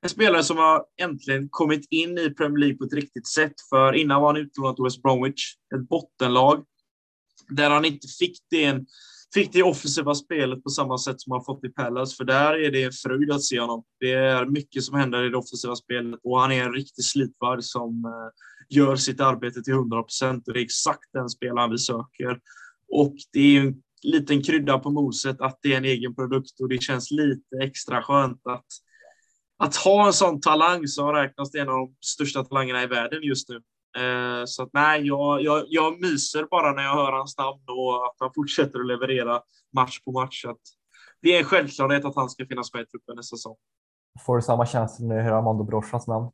en 0.01 0.09
spelare 0.09 0.43
som 0.43 0.57
har 0.57 0.85
äntligen 1.01 1.49
kommit 1.49 1.87
in 1.89 2.17
i 2.17 2.29
Premier 2.29 2.57
League 2.57 2.77
på 2.77 2.83
ett 2.83 2.93
riktigt 2.93 3.27
sätt. 3.27 3.53
För 3.69 3.93
innan 3.93 4.21
var 4.21 4.27
han 4.27 4.41
utlånad 4.41 4.75
till 4.75 4.83
West 4.83 5.01
Bromwich, 5.01 5.55
ett 5.75 5.89
bottenlag, 5.89 6.65
där 7.49 7.69
han 7.69 7.85
inte 7.85 8.07
fick 8.19 8.37
det, 8.49 8.85
fick 9.35 9.53
det 9.53 9.63
offensiva 9.63 10.15
spelet 10.15 10.63
på 10.63 10.69
samma 10.69 10.97
sätt 10.97 11.21
som 11.21 11.31
han 11.31 11.43
fått 11.43 11.63
i 11.63 11.69
Palace. 11.69 12.15
För 12.15 12.23
där 12.23 12.53
är 12.53 12.71
det 12.71 12.83
en 12.83 12.91
fröjd 12.91 13.31
att 13.31 13.43
se 13.43 13.59
honom. 13.59 13.83
Det 13.99 14.13
är 14.13 14.45
mycket 14.45 14.83
som 14.83 14.99
händer 14.99 15.23
i 15.23 15.29
det 15.29 15.37
offensiva 15.37 15.75
spelet 15.75 16.19
och 16.23 16.39
han 16.39 16.51
är 16.51 16.63
en 16.63 16.73
riktig 16.73 17.05
slipvarg 17.05 17.63
som 17.63 18.05
eh, 18.05 18.77
gör 18.77 18.95
sitt 18.95 19.21
arbete 19.21 19.61
till 19.61 19.73
100 19.73 20.03
procent 20.03 20.47
och 20.47 20.53
det 20.53 20.59
är 20.59 20.63
exakt 20.63 21.09
den 21.13 21.29
spelaren 21.29 21.71
vi 21.71 21.77
söker. 21.77 22.39
Och 22.91 23.15
det 23.33 23.57
är 23.57 23.61
en 23.61 23.83
liten 24.03 24.43
krydda 24.43 24.79
på 24.79 24.91
moset 24.91 25.41
att 25.41 25.59
det 25.61 25.73
är 25.73 25.77
en 25.77 25.85
egen 25.85 26.15
produkt 26.15 26.59
och 26.59 26.69
det 26.69 26.81
känns 26.81 27.11
lite 27.11 27.57
extra 27.63 28.03
skönt 28.03 28.41
att, 28.47 28.65
att 29.57 29.75
ha 29.75 30.07
en 30.07 30.13
sån 30.13 30.41
talang 30.41 30.87
som 30.87 31.11
räknas 31.11 31.51
till 31.51 31.61
en 31.61 31.69
av 31.69 31.75
de 31.75 31.95
största 32.01 32.43
talangerna 32.43 32.83
i 32.83 32.87
världen 32.87 33.23
just 33.23 33.49
nu. 33.49 33.61
Eh, 33.95 34.45
så 34.45 34.63
att 34.63 34.69
nej, 34.73 35.07
jag, 35.07 35.41
jag, 35.41 35.65
jag 35.67 36.01
myser 36.01 36.47
bara 36.51 36.73
när 36.73 36.83
jag 36.83 36.93
hör 36.93 37.11
hans 37.11 37.37
namn 37.37 37.61
och 37.67 38.05
att 38.05 38.15
han 38.19 38.31
fortsätter 38.35 38.79
att 38.79 38.87
leverera 38.87 39.41
match 39.75 39.99
på 39.99 40.11
match. 40.11 40.45
Att 40.45 40.61
det 41.21 41.35
är 41.35 41.39
en 41.39 41.45
självklarhet 41.45 42.05
att 42.05 42.15
han 42.15 42.29
ska 42.29 42.45
finnas 42.45 42.73
med 42.73 42.83
i 42.83 42.85
truppen 42.85 43.15
nästa 43.15 43.35
säsong. 43.37 43.55
Får 44.25 44.35
du 44.35 44.41
samma 44.41 44.65
känsla 44.65 45.07
när 45.07 45.15
du 45.15 45.21
hör 45.21 45.31
Armando 45.31 45.63
Brochas 45.63 46.07
namn? 46.07 46.31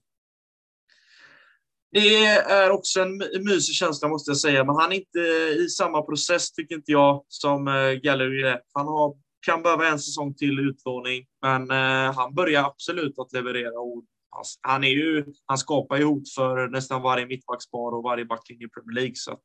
Det 1.91 2.25
är 2.25 2.69
också 2.69 3.01
en 3.01 3.17
mysig 3.17 3.75
känsla 3.75 4.07
måste 4.07 4.31
jag 4.31 4.37
säga, 4.37 4.63
men 4.63 4.75
han 4.75 4.91
är 4.91 4.95
inte 4.95 5.19
i 5.63 5.67
samma 5.69 6.01
process 6.01 6.51
tycker 6.51 6.75
inte 6.75 6.91
jag 6.91 7.25
som 7.27 7.67
eh, 7.67 7.91
Gallery 7.91 8.43
är. 8.43 8.61
Han 8.73 8.87
har, 8.87 9.15
kan 9.45 9.63
behöva 9.63 9.87
en 9.87 9.99
säsong 9.99 10.33
till 10.33 10.59
utlåning, 10.59 11.25
men 11.41 11.71
eh, 11.71 12.13
han 12.13 12.35
börjar 12.35 12.63
absolut 12.63 13.19
att 13.19 13.33
leverera. 13.33 13.79
Och 13.79 14.03
Alltså, 14.37 14.59
han, 14.61 14.83
är 14.83 14.89
ju, 14.89 15.25
han 15.45 15.57
skapar 15.57 15.97
ju 15.97 16.03
hot 16.03 16.33
för 16.35 16.67
nästan 16.67 17.01
varje 17.01 17.25
mittbackspar 17.25 17.95
och 17.95 18.03
varje 18.03 18.25
backlinje 18.25 18.65
i 18.65 18.69
Premier 18.69 18.95
League. 18.95 19.15
Så 19.15 19.31
att 19.31 19.43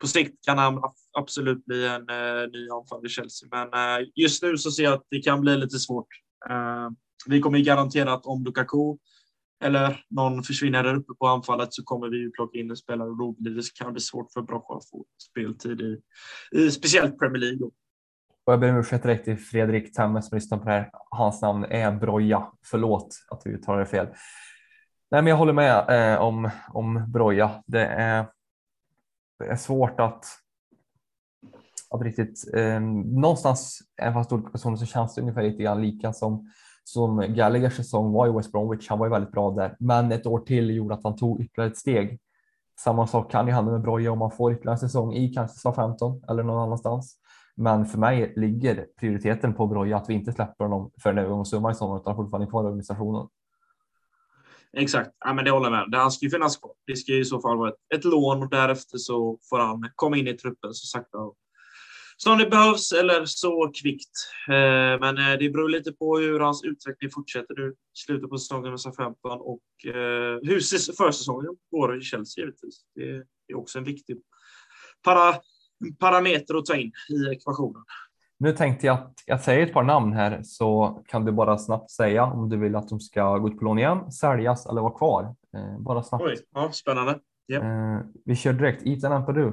på 0.00 0.06
sikt 0.06 0.44
kan 0.44 0.58
han 0.58 0.82
absolut 1.18 1.64
bli 1.64 1.86
en 1.86 2.08
eh, 2.08 2.48
ny 2.52 2.68
anfallare 2.70 3.06
i 3.06 3.08
Chelsea. 3.08 3.48
Men 3.52 3.68
eh, 3.68 4.06
just 4.14 4.42
nu 4.42 4.58
så 4.58 4.70
ser 4.70 4.82
jag 4.84 4.94
att 4.94 5.06
det 5.10 5.22
kan 5.22 5.40
bli 5.40 5.56
lite 5.56 5.78
svårt. 5.78 6.08
Eh, 6.50 6.88
vi 7.26 7.40
kommer 7.40 7.58
garanterat 7.58 8.26
om 8.26 8.44
Lukaku 8.44 8.96
eller 9.64 10.04
någon 10.10 10.42
försvinner 10.42 10.84
där 10.84 10.94
uppe 10.94 11.14
på 11.14 11.26
anfallet 11.26 11.74
så 11.74 11.82
kommer 11.82 12.08
vi 12.08 12.16
ju 12.16 12.30
plocka 12.30 12.58
in 12.58 12.70
en 12.70 12.76
spelare 12.76 13.08
och 13.08 13.18
då 13.18 13.32
blir 13.32 13.54
det, 13.54 13.74
kan 13.74 13.86
det 13.86 13.92
bli 13.92 14.00
svårt 14.00 14.32
för 14.32 14.42
Brocha 14.42 14.74
att 14.74 14.88
få 14.88 15.04
speltid 15.30 15.80
i, 15.80 16.00
i 16.58 16.70
speciellt 16.70 17.18
Premier 17.18 17.40
League. 17.40 17.58
Då. 17.58 17.70
Och 18.44 18.52
jag 18.52 18.60
ber 18.60 18.70
om 18.70 18.76
ursäkt 18.76 19.02
direkt 19.02 19.24
till 19.24 19.38
Fredrik 19.38 19.94
Temme 19.94 20.22
som 20.22 20.36
lyssnar 20.36 20.58
på 20.58 20.64
det 20.64 20.70
här. 20.70 20.90
Hans 21.10 21.42
namn 21.42 21.64
är 21.64 21.92
Broja. 21.92 22.46
Förlåt 22.64 23.08
att 23.30 23.42
vi 23.44 23.50
uttalar 23.50 23.78
det 23.78 23.86
fel. 23.86 24.06
Nej, 25.10 25.22
men 25.22 25.26
jag 25.26 25.36
håller 25.36 25.52
med 25.52 26.12
eh, 26.12 26.22
om, 26.22 26.50
om 26.72 27.12
Broja. 27.12 27.62
Det 27.66 27.86
är, 27.86 28.26
det 29.38 29.46
är 29.46 29.56
svårt 29.56 30.00
att, 30.00 30.24
att 31.90 32.02
riktigt 32.02 32.54
eh, 32.54 32.80
någonstans, 32.80 33.78
även 34.02 34.14
fast 34.14 34.32
olika 34.32 34.50
personer 34.50 34.76
så 34.76 34.86
känns 34.86 35.14
det 35.14 35.20
ungefär 35.20 35.42
lite 35.42 35.62
grann 35.62 35.82
lika 35.82 36.12
som 36.12 36.50
som 36.84 37.34
Gallaghers 37.34 37.76
säsong 37.76 38.12
var 38.12 38.28
i 38.28 38.30
West 38.30 38.52
Bromwich. 38.52 38.88
Han 38.88 38.98
var 38.98 39.06
ju 39.06 39.10
väldigt 39.10 39.32
bra 39.32 39.50
där, 39.50 39.76
men 39.78 40.12
ett 40.12 40.26
år 40.26 40.38
till 40.38 40.70
gjorde 40.70 40.94
att 40.94 41.04
han 41.04 41.16
tog 41.16 41.40
ytterligare 41.40 41.70
ett 41.70 41.78
steg. 41.78 42.20
Samma 42.80 43.06
sak 43.06 43.30
kan 43.30 43.46
ju 43.46 43.52
hända 43.52 43.72
med 43.72 43.80
Broja 43.80 44.12
om 44.12 44.18
man 44.18 44.30
får 44.30 44.52
ytterligare 44.52 44.74
en 44.74 44.78
säsong 44.78 45.14
i 45.14 45.28
kanske 45.28 45.58
SA-15 45.58 46.30
eller 46.30 46.42
någon 46.42 46.62
annanstans. 46.62 47.16
Men 47.56 47.86
för 47.86 47.98
mig 47.98 48.32
ligger 48.36 48.86
prioriteten 49.00 49.54
på 49.54 49.66
Broja 49.66 49.96
att 49.96 50.08
vi 50.08 50.14
inte 50.14 50.32
släpper 50.32 50.64
honom 50.64 50.90
för 51.02 51.10
en 51.10 51.18
övergångssumma 51.18 51.70
i 51.70 51.74
sommar 51.74 52.00
utan 52.00 52.16
fortfarande 52.16 52.50
kvar 52.50 52.64
i 52.64 52.66
organisationen. 52.66 53.28
Exakt, 54.76 55.10
ja, 55.18 55.34
men 55.34 55.44
det 55.44 55.50
håller 55.50 55.70
jag 55.70 55.90
med. 55.90 56.00
Han 56.00 56.10
ska 56.10 56.26
ju 56.26 56.30
finnas 56.30 56.56
kvar. 56.56 56.72
Det 56.86 56.96
ska 56.96 57.12
ju 57.12 57.20
i 57.20 57.24
så 57.24 57.40
fall 57.40 57.56
vara 57.56 57.68
ett, 57.68 57.76
ett 57.94 58.04
lån 58.04 58.42
och 58.42 58.50
därefter 58.50 58.98
så 58.98 59.38
får 59.50 59.58
han 59.58 59.90
komma 59.94 60.16
in 60.16 60.28
i 60.28 60.32
truppen 60.32 60.74
så 60.74 60.86
sakta 60.86 61.18
som 62.16 62.38
det 62.38 62.46
behövs 62.46 62.92
eller 62.92 63.24
så 63.24 63.72
kvickt. 63.82 64.28
Eh, 64.48 65.00
men 65.00 65.18
eh, 65.18 65.38
det 65.38 65.50
beror 65.50 65.68
lite 65.68 65.92
på 65.92 66.18
hur 66.18 66.40
hans 66.40 66.64
utveckling 66.64 67.10
fortsätter 67.10 67.54
nu 67.54 67.68
i 67.68 67.74
slutet 68.06 68.30
på 68.30 68.38
säsongen 68.38 68.70
med 68.70 68.94
15 68.96 69.40
och 69.40 69.62
eh, 69.86 70.38
hur 70.42 70.60
försäsongen 70.96 71.56
går 71.70 71.98
i 71.98 72.00
Chelsea 72.00 72.44
givetvis. 72.44 72.80
Det 72.94 73.02
är 73.48 73.56
också 73.56 73.78
en 73.78 73.84
viktig 73.84 74.16
para, 75.02 75.34
parameter 75.98 76.54
att 76.54 76.66
ta 76.66 76.76
in 76.76 76.92
i 77.08 77.34
ekvationen. 77.34 77.84
Nu 78.38 78.52
tänkte 78.52 78.86
jag 78.86 78.98
att 78.98 79.14
jag 79.26 79.40
säger 79.40 79.66
ett 79.66 79.72
par 79.72 79.82
namn 79.82 80.12
här 80.12 80.40
så 80.42 81.02
kan 81.08 81.24
du 81.24 81.32
bara 81.32 81.58
snabbt 81.58 81.90
säga 81.90 82.24
om 82.24 82.48
du 82.48 82.56
vill 82.56 82.76
att 82.76 82.88
de 82.88 83.00
ska 83.00 83.38
gå 83.38 83.48
ut 83.48 83.58
på 83.58 83.64
lån 83.64 83.78
igen, 83.78 84.12
säljas 84.12 84.66
eller 84.66 84.80
vara 84.80 84.98
kvar. 84.98 85.34
Bara 85.78 86.02
snabbt. 86.02 86.24
Oj, 86.24 86.36
ja, 86.54 86.72
spännande. 86.72 87.18
Yeah. 87.52 88.00
Vi 88.24 88.36
kör 88.36 88.52
direkt. 88.52 88.86
Ethan 88.86 89.12
Ampadu. 89.12 89.52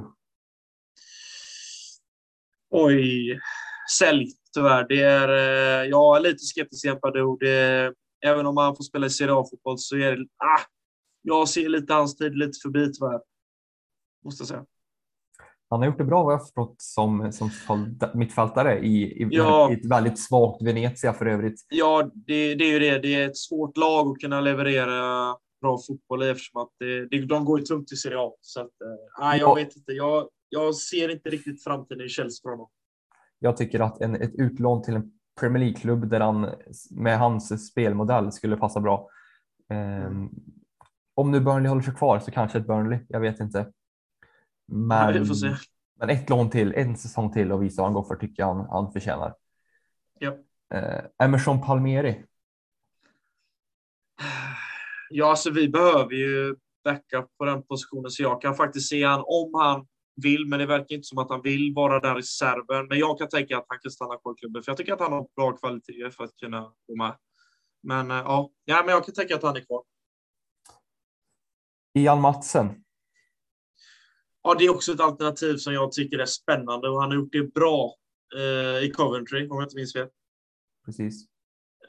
Oj, 2.69 3.39
sälj 3.99 4.27
tyvärr. 4.53 4.85
Det 4.89 5.01
är, 5.01 5.29
eh, 5.29 5.89
jag 5.89 6.17
är 6.17 6.21
lite 6.21 6.45
skeptisk 6.45 6.81
till 6.81 6.91
Empadou. 6.91 7.37
Även 8.25 8.45
om 8.45 8.57
han 8.57 8.75
får 8.75 8.83
spela 8.83 9.05
i 9.05 9.09
Serie 9.09 9.33
A-fotboll 9.33 9.77
så 9.77 9.95
är 9.95 10.17
det, 10.17 10.25
ah, 10.37 10.61
jag 11.21 11.49
ser 11.49 11.69
lite 11.69 11.93
hans 11.93 12.17
tid 12.17 12.37
lite 12.37 12.59
förbi 12.63 12.91
tyvärr. 12.93 13.21
Måste 14.25 14.41
jag 14.41 14.47
säga. 14.47 14.65
Han 15.71 15.79
har 15.79 15.87
gjort 15.87 15.97
det 15.97 16.03
bra 16.03 16.23
vad 16.23 16.33
jag 16.33 16.41
förstått 16.41 16.75
som, 16.77 17.31
som 17.31 17.99
mittfältare 18.13 18.79
i, 18.79 19.03
i, 19.03 19.27
ja. 19.31 19.71
i 19.71 19.73
ett 19.73 19.85
väldigt 19.85 20.19
svagt 20.19 20.61
Venezia 20.61 21.13
för 21.13 21.25
övrigt. 21.25 21.65
Ja, 21.69 22.11
det, 22.13 22.55
det, 22.55 22.63
är 22.63 22.71
ju 22.71 22.79
det. 22.79 22.99
Det 22.99 23.15
är 23.15 23.29
ett 23.29 23.37
svårt 23.37 23.77
lag 23.77 24.07
att 24.07 24.19
kunna 24.19 24.41
leverera 24.41 25.35
bra 25.61 25.77
fotboll 25.87 26.23
i 26.23 26.29
eftersom 26.29 26.61
att 26.61 26.69
det, 26.79 27.05
det, 27.05 27.25
de 27.25 27.45
går 27.45 27.59
ju 27.59 27.65
tungt 27.65 27.91
i 27.91 27.95
Serie 27.95 28.17
A. 28.19 28.31
Så 28.41 28.61
att, 28.61 28.71
äh, 29.21 29.39
jag 29.39 29.49
ja. 29.49 29.53
vet 29.53 29.75
inte. 29.75 29.91
Jag, 29.91 30.27
jag 30.49 30.75
ser 30.75 31.09
inte 31.09 31.29
riktigt 31.29 31.63
framtiden 31.63 32.05
i 32.05 32.09
Chelsea 32.09 32.41
för 32.43 32.49
honom. 32.49 32.67
Jag 33.39 33.57
tycker 33.57 33.79
att 33.79 34.01
en, 34.01 34.15
ett 34.15 34.35
utlån 34.35 34.81
till 34.81 34.95
en 34.95 35.11
Premier 35.39 35.59
League-klubb 35.59 36.09
där 36.09 36.19
han 36.19 36.49
med 36.91 37.19
hans 37.19 37.67
spelmodell 37.67 38.31
skulle 38.31 38.57
passa 38.57 38.79
bra. 38.79 39.07
Um, 40.07 40.29
om 41.15 41.31
nu 41.31 41.39
Burnley 41.39 41.69
håller 41.69 41.81
sig 41.81 41.93
kvar 41.93 42.19
så 42.19 42.31
kanske 42.31 42.57
ett 42.57 42.67
Burnley, 42.67 42.99
jag 43.07 43.19
vet 43.19 43.39
inte. 43.39 43.71
Men, 44.73 45.25
ja, 45.25 45.57
men 45.99 46.09
ett 46.09 46.29
lån 46.29 46.49
till, 46.49 46.73
en 46.73 46.97
säsong 46.97 47.33
till 47.33 47.51
och 47.51 47.63
visa 47.63 47.81
vad 47.81 47.87
han 47.87 47.93
går 47.93 48.03
för 48.03 48.15
tycker 48.15 48.43
jag 48.43 48.53
han, 48.53 48.69
han 48.69 48.91
förtjänar. 48.91 49.35
Ja. 50.19 50.31
Uh, 50.73 51.01
Emerson 51.23 51.61
Palmieri. 51.61 52.25
Ja, 55.09 55.29
alltså 55.29 55.51
vi 55.51 55.69
behöver 55.69 56.13
ju 56.13 56.55
backup 56.83 57.37
på 57.37 57.45
den 57.45 57.63
positionen 57.63 58.11
så 58.11 58.23
jag 58.23 58.41
kan 58.41 58.55
faktiskt 58.55 58.89
se 58.89 59.03
han 59.03 59.23
om 59.25 59.53
han 59.53 59.87
vill, 60.15 60.45
men 60.47 60.59
det 60.59 60.65
verkar 60.65 60.95
inte 60.95 61.07
som 61.07 61.17
att 61.17 61.29
han 61.29 61.41
vill 61.41 61.73
vara 61.75 61.99
där 61.99 62.19
i 62.19 62.23
serven. 62.23 62.87
Men 62.87 62.99
jag 62.99 63.17
kan 63.17 63.29
tänka 63.29 63.57
att 63.57 63.65
han 63.67 63.79
kan 63.79 63.91
stanna 63.91 64.17
kvar 64.17 64.33
i 64.33 64.35
klubben, 64.39 64.63
för 64.63 64.71
jag 64.71 64.77
tycker 64.77 64.93
att 64.93 64.99
han 64.99 65.11
har 65.11 65.27
bra 65.35 65.51
kvaliteter 65.51 66.09
för 66.09 66.23
att 66.23 66.35
kunna 66.35 66.73
gå 66.87 66.95
med. 66.95 67.15
Men 67.83 68.09
ja, 68.09 68.51
ja 68.65 68.83
men 68.85 68.95
jag 68.95 69.05
kan 69.05 69.13
tänka 69.13 69.35
att 69.35 69.43
han 69.43 69.55
är 69.55 69.65
kvar. 69.65 69.83
Ian 71.93 72.21
Matsen. 72.21 72.83
Ja, 74.43 74.55
det 74.59 74.65
är 74.65 74.69
också 74.69 74.91
ett 74.91 74.99
alternativ 74.99 75.57
som 75.57 75.73
jag 75.73 75.91
tycker 75.91 76.19
är 76.19 76.25
spännande 76.25 76.89
och 76.89 77.01
han 77.01 77.09
har 77.09 77.17
gjort 77.17 77.31
det 77.31 77.53
bra 77.53 77.95
eh, 78.35 78.85
i 78.85 78.91
Coventry, 78.91 79.47
om 79.47 79.57
jag 79.57 79.65
inte 79.65 79.75
minns 79.75 79.93
fel. 79.93 80.07
Precis. 80.85 81.25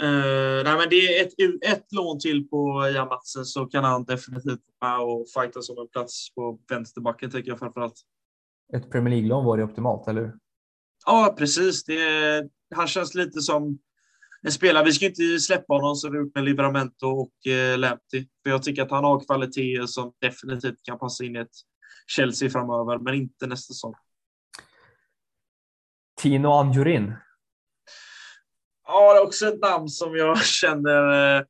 Uh, 0.02 0.64
nej, 0.64 0.76
men 0.76 0.88
det 0.90 0.96
är 0.96 1.26
ett, 1.26 1.32
ett 1.66 1.92
lån 1.92 2.18
till 2.18 2.48
på 2.48 2.88
Ian 2.88 3.08
Matsen 3.08 3.44
så 3.44 3.66
kan 3.66 3.84
han 3.84 4.04
definitivt 4.04 4.60
vara 4.78 4.98
med 4.98 5.06
och 5.06 5.26
fighta 5.34 5.62
som 5.62 5.78
en 5.78 5.88
plats 5.88 6.34
på 6.34 6.58
vänsterbacken 6.68 7.30
tycker 7.30 7.50
jag 7.50 7.58
framförallt. 7.58 7.94
Ett 8.76 8.90
Premier 8.90 9.10
League-lån 9.10 9.44
var 9.44 9.56
det 9.56 9.64
optimalt, 9.64 10.08
eller 10.08 10.20
hur? 10.20 10.32
Ja, 11.06 11.34
precis. 11.38 11.84
Det, 11.84 12.48
han 12.74 12.86
känns 12.88 13.14
lite 13.14 13.40
som 13.40 13.78
en 14.42 14.52
spelare. 14.52 14.84
Vi 14.84 14.92
ska 14.92 15.06
inte 15.06 15.38
släppa 15.38 15.74
honom 15.74 15.96
som 15.96 16.12
vi 16.12 16.18
gjort 16.18 16.34
med 16.34 16.44
Livramento 16.44 17.06
och 17.06 17.46
eh, 17.52 17.78
Lamptey. 17.78 18.26
För 18.42 18.50
jag 18.50 18.62
tycker 18.62 18.82
att 18.82 18.90
han 18.90 19.04
har 19.04 19.24
kvaliteter 19.26 19.86
som 19.86 20.12
definitivt 20.20 20.82
kan 20.82 20.98
passa 20.98 21.24
in 21.24 21.36
i 21.36 21.38
ett 21.38 21.56
Chelsea 22.06 22.50
framöver, 22.50 22.98
men 22.98 23.14
inte 23.14 23.46
nästa 23.46 23.74
säsong. 23.74 23.94
Tino 26.20 26.48
Anjurin. 26.48 27.14
Ja, 28.86 29.12
det 29.12 29.18
är 29.18 29.26
också 29.26 29.46
ett 29.46 29.60
namn 29.60 29.88
som 29.88 30.16
jag 30.16 30.38
känner 30.44 31.36
eh, 31.38 31.44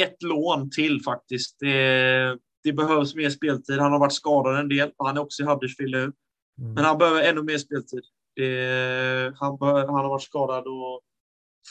ett 0.00 0.22
lån 0.22 0.70
till 0.70 1.02
faktiskt. 1.02 1.56
Det, 1.60 2.38
det, 2.62 2.72
behövs 2.72 3.14
mer 3.14 3.30
speltid. 3.30 3.78
Han 3.78 3.92
har 3.92 3.98
varit 3.98 4.12
skadad 4.12 4.58
en 4.60 4.68
del. 4.68 4.92
Han 4.98 5.16
är 5.16 5.20
också 5.20 5.42
i 5.42 5.46
Huddersfield 5.46 5.94
nu. 5.94 6.02
Mm. 6.02 6.74
Men 6.74 6.84
han 6.84 6.98
behöver 6.98 7.22
ännu 7.22 7.42
mer 7.42 7.58
speltid. 7.58 8.02
Det, 8.36 9.34
han, 9.36 9.58
han 9.60 9.88
har 9.88 10.08
varit 10.08 10.22
skadad 10.22 10.66
och 10.66 11.00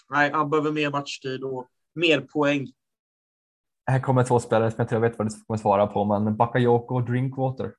nej, 0.10 0.32
han 0.32 0.50
behöver 0.50 0.72
mer 0.72 0.92
matchtid 0.92 1.44
och 1.44 1.68
mer 1.96 2.22
poäng. 2.22 2.68
Här 3.86 4.00
kommer 4.00 4.24
två 4.24 4.40
spelare 4.40 4.72
som 4.72 4.76
jag 4.78 4.90
tror 4.90 5.04
jag 5.04 5.10
vet 5.10 5.20
vad 5.20 5.28
du 5.28 5.36
kommer 5.48 5.58
svara 5.58 5.88
på, 5.88 6.06
men 6.06 6.38
Bakayoko 6.38 6.96
och 6.96 7.06
Drinkwater. 7.06 7.72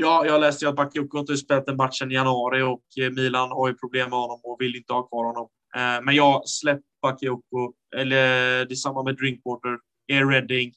Ja, 0.00 0.26
jag 0.26 0.40
läste 0.40 0.64
ju 0.64 0.68
att 0.68 0.76
Bakayoko 0.76 1.18
inte 1.18 1.32
typ 1.32 1.44
spelat 1.44 1.66
den 1.66 1.76
matchen 1.76 2.10
i 2.10 2.14
januari 2.14 2.62
och 2.62 2.82
eh, 3.00 3.10
Milan 3.10 3.50
har 3.50 3.68
ju 3.68 3.74
problem 3.74 4.10
med 4.10 4.18
honom 4.18 4.40
och 4.42 4.56
vill 4.60 4.76
inte 4.76 4.92
ha 4.92 5.02
kvar 5.02 5.24
honom. 5.24 5.48
Eh, 5.76 6.04
men 6.04 6.14
jag 6.14 6.48
släpper 6.48 6.82
Bakayoko, 7.02 7.72
eller 7.96 8.64
detsamma 8.64 9.02
med 9.02 9.16
Drinkwater, 9.16 9.78
är 10.06 10.26
Redding. 10.26 10.72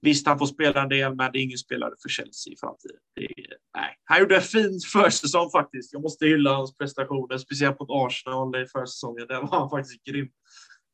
Visst, 0.00 0.26
han 0.26 0.38
får 0.38 0.46
spela 0.46 0.82
en 0.82 0.88
del, 0.88 1.14
men 1.14 1.32
det 1.32 1.38
är 1.38 1.42
ingen 1.42 1.58
spelare 1.58 1.92
för 2.02 2.08
Chelsea 2.08 2.52
i 2.52 2.56
framtiden. 2.56 2.96
Är, 3.20 3.56
nej. 3.76 3.96
Han 4.04 4.20
gjorde 4.20 4.36
en 4.36 4.42
fin 4.42 4.80
försäsong 4.92 5.50
faktiskt. 5.50 5.92
Jag 5.92 6.02
måste 6.02 6.26
hylla 6.26 6.54
hans 6.54 6.76
prestationer, 6.76 7.38
speciellt 7.38 7.80
mot 7.80 7.90
Arsenal 7.90 8.62
i 8.62 8.66
försäsongen. 8.66 9.26
Där 9.26 9.40
var 9.40 9.58
han 9.58 9.70
faktiskt 9.70 10.04
grym. 10.04 10.28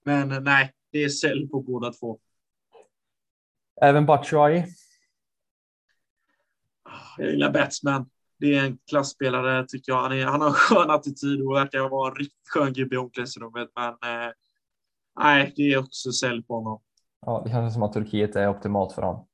Men 0.05 0.33
eh, 0.33 0.41
nej, 0.41 0.73
det 0.93 1.05
är 1.05 1.09
sälj 1.09 1.49
på 1.49 1.61
båda 1.61 1.93
två. 1.93 2.19
Även 3.83 4.07
Batshuayi 4.07 4.65
jag 7.19 7.31
gillar 7.31 7.53
Batsman. 7.53 8.11
Det 8.39 8.55
är 8.55 8.65
en 8.65 8.79
klassspelare 8.91 9.67
tycker 9.69 9.93
jag. 9.93 10.03
Han, 10.03 10.13
är, 10.13 10.25
han 10.25 10.41
har 10.41 10.49
en 10.49 10.55
skön 10.55 10.91
attityd 10.91 11.43
och 11.43 11.55
verkar 11.55 11.89
vara 11.89 12.11
en 12.11 12.17
riktigt 12.17 12.49
skön 12.49 12.73
gubbe 12.73 12.95
i 12.95 12.99
omklädningsrummet. 12.99 13.69
Men 13.77 13.89
eh, 13.89 14.33
nej, 15.21 15.53
det 15.57 15.73
är 15.73 15.79
också 15.79 16.13
sälj 16.13 16.43
på 16.43 16.55
honom. 16.55 16.83
Ja, 17.27 17.43
det 17.45 17.51
känns 17.51 17.75
som 17.75 17.83
att 17.83 17.93
Turkiet 17.93 18.37
är 18.37 18.49
optimalt 18.49 18.93
för 18.93 19.03
honom. 19.03 19.27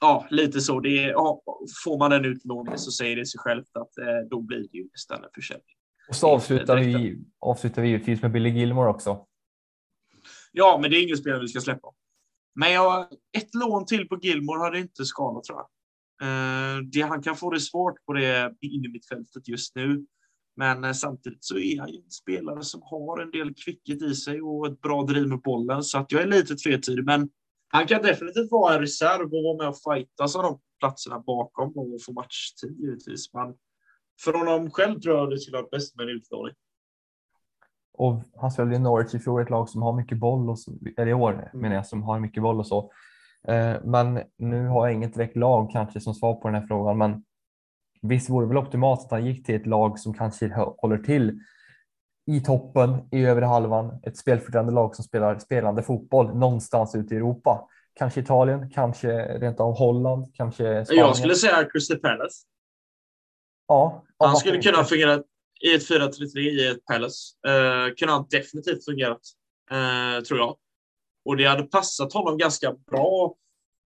Ja, 0.00 0.26
lite 0.30 0.60
så. 0.60 0.80
Det 0.80 1.04
är, 1.04 1.10
ja, 1.10 1.42
får 1.84 1.98
man 1.98 2.10
den 2.10 2.24
utlåningen 2.24 2.78
så 2.78 2.90
säger 2.90 3.16
det 3.16 3.26
sig 3.26 3.38
självt 3.38 3.76
att 3.76 3.98
eh, 3.98 4.28
då 4.30 4.40
blir 4.40 4.58
det 4.58 4.78
ju 4.78 4.88
en 5.14 5.30
försäljning. 5.34 5.76
Och 6.08 6.16
så 6.16 6.28
avslutar 6.28 6.76
vi, 6.76 7.18
avslutar 7.38 7.82
vi 7.82 7.88
givetvis 7.88 8.22
med 8.22 8.32
Billy 8.32 8.50
Gilmore 8.50 8.90
också. 8.90 9.26
Ja, 10.52 10.78
men 10.82 10.90
det 10.90 10.96
är 10.96 11.02
ingen 11.02 11.16
spelare 11.16 11.40
vi 11.40 11.48
ska 11.48 11.60
släppa. 11.60 11.88
Men 12.54 12.72
jag, 12.72 13.06
ett 13.38 13.54
lån 13.54 13.86
till 13.86 14.08
på 14.08 14.18
Gilmore 14.22 14.60
hade 14.60 14.78
inte 14.78 15.04
skadat 15.04 15.44
tror 15.44 15.58
jag. 15.58 15.66
Eh, 16.20 16.78
det, 16.92 17.00
han 17.00 17.22
kan 17.22 17.36
få 17.36 17.50
det 17.50 17.60
svårt 17.60 18.04
på 18.06 18.12
det 18.12 18.54
inne 18.60 18.88
i 18.88 18.92
mittfältet 18.92 19.48
just 19.48 19.76
nu. 19.76 20.06
Men 20.56 20.84
eh, 20.84 20.92
samtidigt 20.92 21.44
så 21.44 21.58
är 21.58 21.80
han 21.80 21.88
ju 21.90 21.96
en 21.96 22.10
spelare 22.10 22.62
som 22.62 22.80
har 22.84 23.20
en 23.22 23.30
del 23.30 23.54
kvicket 23.54 24.02
i 24.02 24.14
sig 24.14 24.42
och 24.42 24.66
ett 24.66 24.80
bra 24.80 25.02
driv 25.02 25.28
med 25.28 25.40
bollen. 25.40 25.82
Så 25.82 25.98
att 25.98 26.12
jag 26.12 26.22
är 26.22 26.26
lite 26.26 26.54
tvetydig, 26.54 27.04
men 27.04 27.28
han 27.68 27.86
kan 27.86 28.02
definitivt 28.02 28.50
vara 28.50 28.74
en 28.74 28.80
reserv 28.80 29.34
och 29.34 29.42
vara 29.44 29.56
med 29.56 29.68
och 29.68 29.94
fightas 29.94 30.36
av 30.36 30.42
de 30.42 30.60
platserna 30.78 31.18
bakom 31.18 31.78
och 31.78 32.02
få 32.06 32.12
matchtid 32.12 32.80
givetvis. 32.80 33.34
Men 33.34 33.54
för 34.24 34.32
honom 34.32 34.70
själv 34.70 35.00
tror 35.00 35.16
jag 35.16 35.30
det 35.30 35.38
skulle 35.38 35.56
vara 35.56 35.68
bäst 35.70 35.96
med 35.96 36.08
en 36.08 36.16
utlåning. 36.16 36.54
Och 37.92 38.22
han 38.36 38.50
spelade 38.50 38.76
i 38.76 38.78
Norwich 38.78 39.14
i 39.14 39.18
fjol, 39.18 39.42
ett 39.42 39.50
lag 39.50 39.68
som 39.68 39.82
har 39.82 39.92
mycket 39.92 40.18
boll, 40.18 40.50
och 40.50 40.58
så, 40.58 40.72
eller 40.96 41.10
i 41.10 41.14
år 41.14 41.32
mm. 41.32 41.48
menar 41.52 41.76
jag, 41.76 41.86
som 41.86 42.02
har 42.02 42.20
mycket 42.20 42.42
boll 42.42 42.58
och 42.58 42.66
så. 42.66 42.92
Eh, 43.48 43.76
men 43.84 44.20
nu 44.38 44.66
har 44.66 44.86
jag 44.86 44.94
inget 44.94 45.14
direkt 45.14 45.36
lag 45.36 45.70
kanske 45.72 46.00
som 46.00 46.14
svar 46.14 46.34
på 46.34 46.48
den 46.48 46.60
här 46.60 46.66
frågan. 46.66 46.98
Men 46.98 47.22
visst 48.02 48.30
vore 48.30 48.46
det 48.46 48.48
väl 48.48 48.58
optimalt 48.58 49.00
att 49.00 49.10
han 49.10 49.26
gick 49.26 49.46
till 49.46 49.54
ett 49.54 49.66
lag 49.66 49.98
som 49.98 50.14
kanske 50.14 50.52
håller 50.54 50.98
till 50.98 51.40
i 52.26 52.40
toppen, 52.40 53.08
i 53.12 53.24
övre 53.24 53.44
halvan, 53.44 54.00
ett 54.02 54.16
spelförande 54.16 54.72
lag 54.72 54.96
som 54.96 55.04
spelar 55.04 55.38
spelande 55.38 55.82
fotboll 55.82 56.34
någonstans 56.34 56.94
ute 56.94 57.14
i 57.14 57.16
Europa. 57.16 57.68
Kanske 57.94 58.20
Italien, 58.20 58.70
kanske 58.70 59.38
rent 59.38 59.60
av 59.60 59.78
Holland, 59.78 60.34
kanske 60.34 60.84
Spanien. 60.84 61.06
Jag 61.06 61.16
skulle 61.16 61.34
säga 61.34 61.64
Crystal 61.72 61.98
Palace. 61.98 62.46
Ja. 63.68 64.04
Han 64.18 64.36
skulle 64.36 64.62
kunna 64.62 64.84
fungera 64.84 65.22
i 65.60 65.74
ett 65.74 65.88
4-3-3 65.90 66.38
i 66.38 66.66
ett 66.66 66.84
Palace. 66.84 67.34
Uh, 67.48 67.94
kunde 67.94 68.12
han 68.12 68.26
definitivt 68.30 68.84
fungerat, 68.84 69.20
uh, 69.72 70.22
tror 70.22 70.38
jag. 70.38 70.56
Och 71.24 71.36
det 71.36 71.44
hade 71.44 71.62
passat 71.62 72.12
honom 72.12 72.38
ganska 72.38 72.72
bra 72.72 73.34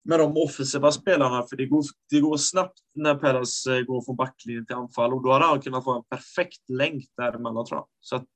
med 0.04 0.20
de 0.20 0.38
offensiva 0.38 0.92
spelarna, 0.92 1.44
för 1.44 1.56
det 1.56 1.66
går, 1.66 1.84
det 2.10 2.20
går 2.20 2.38
snabbt 2.38 2.80
när 2.96 3.16
Perez 3.16 3.66
eh, 3.66 3.82
går 3.82 4.02
från 4.02 4.16
backlinjen 4.16 4.66
till 4.66 4.76
anfall 4.76 5.14
och 5.14 5.24
då 5.24 5.32
hade 5.32 5.46
han 5.46 5.62
kunnat 5.62 5.84
få 5.84 5.98
en 5.98 6.04
perfekt 6.04 6.70
länk 6.70 7.06
däremellan 7.18 7.66
tror 7.66 7.80
jag. 7.80 7.88
Så 8.00 8.16
att, 8.16 8.28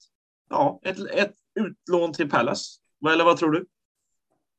ja, 0.49 0.79
ett, 0.83 0.99
ett 0.99 1.33
utlån 1.59 2.13
till 2.13 2.29
Palace. 2.29 2.79
Eller 3.13 3.25
vad 3.25 3.37
tror 3.37 3.51
du? 3.51 3.65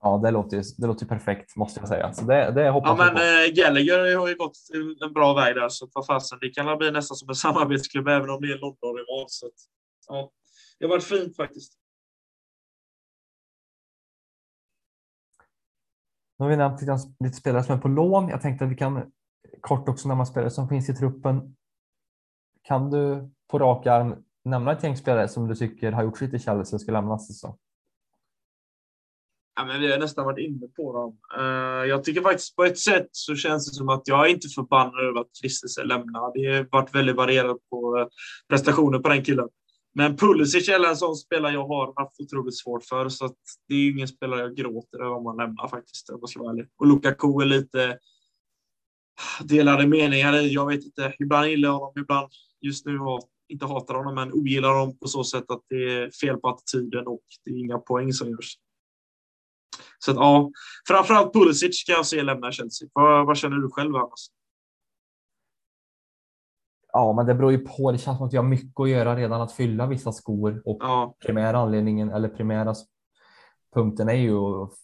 Ja, 0.03 0.21
det 0.25 0.31
låter, 0.31 0.63
det 0.77 0.87
låter 0.87 1.07
perfekt 1.07 1.57
måste 1.57 1.81
jag 1.81 1.89
säga. 1.89 2.13
Så 2.13 2.25
det, 2.25 2.53
det 2.53 2.71
hoppas 2.71 2.99
ja, 2.99 3.13
men 3.13 3.17
äh, 3.17 3.53
Gallagher 3.53 4.17
har 4.17 4.29
ju 4.29 4.35
gått 4.35 4.59
en 5.05 5.13
bra 5.13 5.35
väg 5.35 5.55
där, 5.55 5.69
så 5.69 5.89
vad 5.93 6.07
fasen, 6.07 6.39
det 6.41 6.49
kan 6.49 6.79
bli 6.79 6.91
nästan 6.91 7.17
som 7.17 7.29
en 7.29 7.35
samarbetsklubb, 7.47 8.09
även 8.09 8.31
om 8.31 8.41
det 8.41 8.53
är 8.53 8.59
London-rival. 8.59 9.25
Så 9.29 9.47
att, 9.47 9.53
ja, 10.09 10.31
det 10.79 10.85
har 10.85 10.91
varit 10.91 11.05
fint 11.05 11.37
faktiskt. 11.37 11.73
Nu 16.39 16.45
har 16.45 16.51
vi 16.51 16.57
nämnt 16.57 16.81
lite, 16.81 16.97
lite 17.25 17.37
spelare 17.37 17.65
som 17.65 17.77
är 17.77 17.81
på 17.81 17.89
lån. 17.89 18.29
Jag 18.29 18.43
tänkte 18.43 18.65
att 18.65 18.71
vi 18.71 18.77
kan 18.77 19.13
kort 19.61 19.89
också 19.89 20.09
nämna 20.09 20.27
spelare 20.27 20.51
som 20.51 20.69
finns 20.69 20.89
i 20.89 20.95
truppen. 20.95 21.57
Kan 22.63 22.91
du 22.91 23.31
på 23.51 23.59
rak 23.59 23.87
arm 23.87 24.25
nämna 24.45 24.73
ett 24.73 24.83
gäng 24.83 24.97
spelare 24.97 25.29
som 25.29 25.49
du 25.49 25.55
tycker 25.55 25.93
har 25.93 26.03
gjort 26.03 26.19
sitt 26.19 26.35
i 26.35 26.39
Chelsea 26.39 26.77
och 26.77 26.81
ska 26.81 26.93
lämnas? 26.93 27.41
Så? 27.41 27.59
Ja, 29.57 29.65
men 29.65 29.81
vi 29.81 29.93
har 29.93 29.99
nästan 29.99 30.25
varit 30.25 30.49
inne 30.49 30.67
på 30.77 30.93
dem. 30.93 31.19
Uh, 31.39 31.89
jag 31.89 32.05
tycker 32.05 32.21
faktiskt 32.21 32.57
på 32.57 32.65
ett 32.65 32.79
sätt 32.79 33.09
så 33.11 33.35
känns 33.35 33.71
det 33.71 33.75
som 33.75 33.89
att 33.89 34.03
jag 34.05 34.27
är 34.27 34.31
inte 34.31 34.49
förbannad 34.49 35.05
över 35.09 35.21
att 35.21 35.37
Christensen 35.41 35.89
lämnar. 35.89 36.33
Det 36.35 36.57
har 36.57 36.69
varit 36.71 36.95
väldigt 36.95 37.17
varierat 37.17 37.57
på 37.71 37.99
eh, 37.99 38.07
prestationer 38.49 38.99
på 38.99 39.09
den 39.09 39.25
killen. 39.25 39.49
Men 39.99 40.17
Pulisic 40.17 40.69
är 40.69 40.85
en 40.85 40.97
sån 40.97 41.17
spelare 41.17 41.53
jag 41.53 41.69
har 41.69 41.93
haft 41.97 42.21
otroligt 42.21 42.59
svårt 42.59 42.85
för, 42.85 43.09
så 43.09 43.35
det 43.69 43.75
är 43.75 43.91
ingen 43.91 44.09
spelare 44.09 44.41
jag 44.41 44.57
gråter 44.57 44.99
över 44.99 45.17
om 45.17 45.25
man 45.25 45.37
lämnar 45.37 45.69
faktiskt, 45.69 46.11
om 46.11 46.19
jag 46.21 46.29
ska 46.29 46.41
vara 46.41 46.53
ärlig. 46.53 46.67
Och 46.77 46.87
Lukaku 46.87 47.41
är 47.41 47.45
lite 47.45 47.99
delade 49.41 49.87
meningar 49.87 50.37
i. 50.37 50.53
Jag 50.53 50.67
vet 50.67 50.85
inte, 50.85 51.15
ibland 51.19 51.49
gillar 51.49 51.69
jag 51.69 51.79
honom, 51.79 51.93
ibland 51.97 52.29
just 52.61 52.87
nu 52.87 52.99
har, 52.99 53.23
inte 53.49 53.67
hatar 53.67 53.95
honom, 53.95 54.15
men 54.15 54.33
ogillar 54.33 54.69
honom 54.69 54.99
på 54.99 55.09
så 55.09 55.25
sätt 55.25 55.51
att 55.51 55.63
det 55.69 55.95
är 55.95 56.11
fel 56.11 56.37
på 56.37 56.49
attityden 56.49 57.07
och 57.07 57.25
det 57.45 57.51
är 57.51 57.59
inga 57.59 57.79
poäng 57.79 58.13
som 58.13 58.31
görs. 58.31 58.55
Så 59.99 60.11
att, 60.11 60.17
ja, 60.17 60.51
framförallt 60.89 61.33
Pulisic 61.33 61.85
kan 61.85 61.95
jag 61.95 62.07
se 62.07 62.23
lämna 62.23 62.53
Chelsea. 62.53 62.89
Vad, 62.93 63.27
vad 63.27 63.37
känner 63.37 63.57
du 63.57 63.71
själv, 63.71 63.97
annars? 63.97 64.29
Ja, 66.97 67.13
men 67.13 67.27
det 67.27 67.35
beror 67.35 67.53
ju 67.53 67.59
på. 67.59 67.93
Det 67.93 67.99
känns 67.99 68.19
som 68.19 68.27
att 68.27 68.33
vi 68.33 68.37
har 68.37 68.45
mycket 68.45 68.81
att 68.81 68.89
göra 68.89 69.17
redan 69.17 69.41
att 69.41 69.53
fylla 69.53 69.87
vissa 69.87 70.13
skor 70.13 70.63
och 70.65 70.79
ja. 70.81 71.15
primära 71.27 71.59
anledningen 71.59 72.11
eller 72.11 72.29
primära 72.29 72.75
punkten 73.75 74.09
är 74.09 74.15
ju 74.15 74.39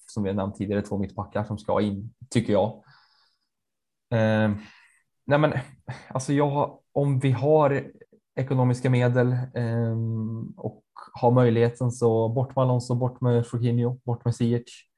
som 0.07 0.23
vi 0.23 0.29
har 0.29 0.35
nämnt 0.35 0.57
tidigare 0.57 0.83
två 0.83 0.99
mittbackar 0.99 1.45
som 1.45 1.59
ska 1.59 1.81
in 1.81 2.15
tycker 2.31 2.53
jag. 2.53 2.69
Eh, 4.11 4.51
nej, 5.27 5.39
men 5.39 5.53
alltså 6.09 6.33
jag 6.33 6.79
om 6.93 7.19
vi 7.19 7.31
har 7.31 7.91
ekonomiska 8.37 8.91
medel 8.91 9.33
eh, 9.33 9.97
och 10.57 10.85
har 11.13 11.31
möjligheten 11.31 11.91
så 11.91 12.29
bort 12.29 12.57
med 12.57 12.63
Alonso, 12.63 12.95
bort 12.95 13.21
med 13.21 13.45
Jorginho, 13.53 13.99
bort 14.05 14.25
med 14.25 14.35
Ziyech. 14.35 14.92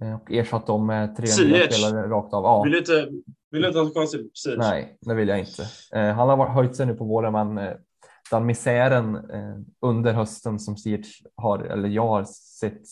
Eh, 0.00 0.14
och 0.14 0.32
ersatt 0.32 0.66
dem 0.66 0.86
med 0.86 1.16
tre 1.16 1.22
nya 1.22 1.32
Ziyech. 1.32 1.72
spelare 1.72 2.08
rakt 2.08 2.34
av. 2.34 2.44
Ja. 2.44 2.62
Vill 2.62 2.72
du 2.72 2.78
inte, 2.78 3.08
vill 3.50 3.62
du 3.62 3.68
inte 3.68 3.80
ha 3.80 3.90
konstigt? 3.90 4.32
Precis. 4.32 4.58
Nej, 4.58 4.98
det 5.00 5.14
vill 5.14 5.28
jag 5.28 5.38
inte. 5.38 5.62
Eh, 5.92 6.14
han 6.14 6.28
har 6.28 6.48
höjt 6.48 6.76
sig 6.76 6.86
nu 6.86 6.94
på 6.94 7.04
våren, 7.04 7.32
men 7.32 7.58
eh, 7.58 7.74
den 8.30 8.46
misären 8.46 9.16
eh, 9.16 9.56
under 9.80 10.12
hösten 10.12 10.58
som 10.58 10.76
Ziyech 10.76 11.22
har, 11.36 11.58
eller 11.58 11.88
jag 11.88 12.06
har 12.06 12.24
sett, 12.60 12.82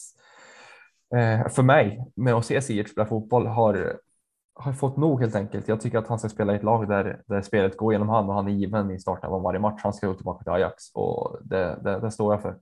eh, 1.14 1.48
för 1.48 1.62
mig 1.62 2.04
med 2.16 2.34
att 2.34 2.46
se 2.46 2.60
Ziyech 2.60 2.88
spela 2.88 3.06
fotboll 3.06 3.46
har, 3.46 4.00
har 4.54 4.72
fått 4.72 4.96
nog 4.96 5.20
helt 5.20 5.34
enkelt. 5.34 5.68
Jag 5.68 5.80
tycker 5.80 5.98
att 5.98 6.08
han 6.08 6.18
ska 6.18 6.28
spela 6.28 6.52
i 6.52 6.56
ett 6.56 6.62
lag 6.62 6.88
där, 6.88 7.22
där 7.26 7.42
spelet 7.42 7.76
går 7.76 7.92
genom 7.92 8.08
han 8.08 8.28
och 8.28 8.34
han 8.34 8.46
är 8.48 8.52
given 8.52 8.90
i 8.90 9.00
starten 9.00 9.30
av 9.30 9.42
varje 9.42 9.60
match. 9.60 9.80
Han 9.82 9.92
ska 9.92 10.06
gå 10.06 10.14
tillbaka 10.14 10.42
till 10.44 10.52
Ajax 10.52 10.90
och 10.94 11.38
det, 11.42 11.78
det, 11.84 12.00
det 12.00 12.10
står 12.10 12.32
jag 12.32 12.42
för. 12.42 12.56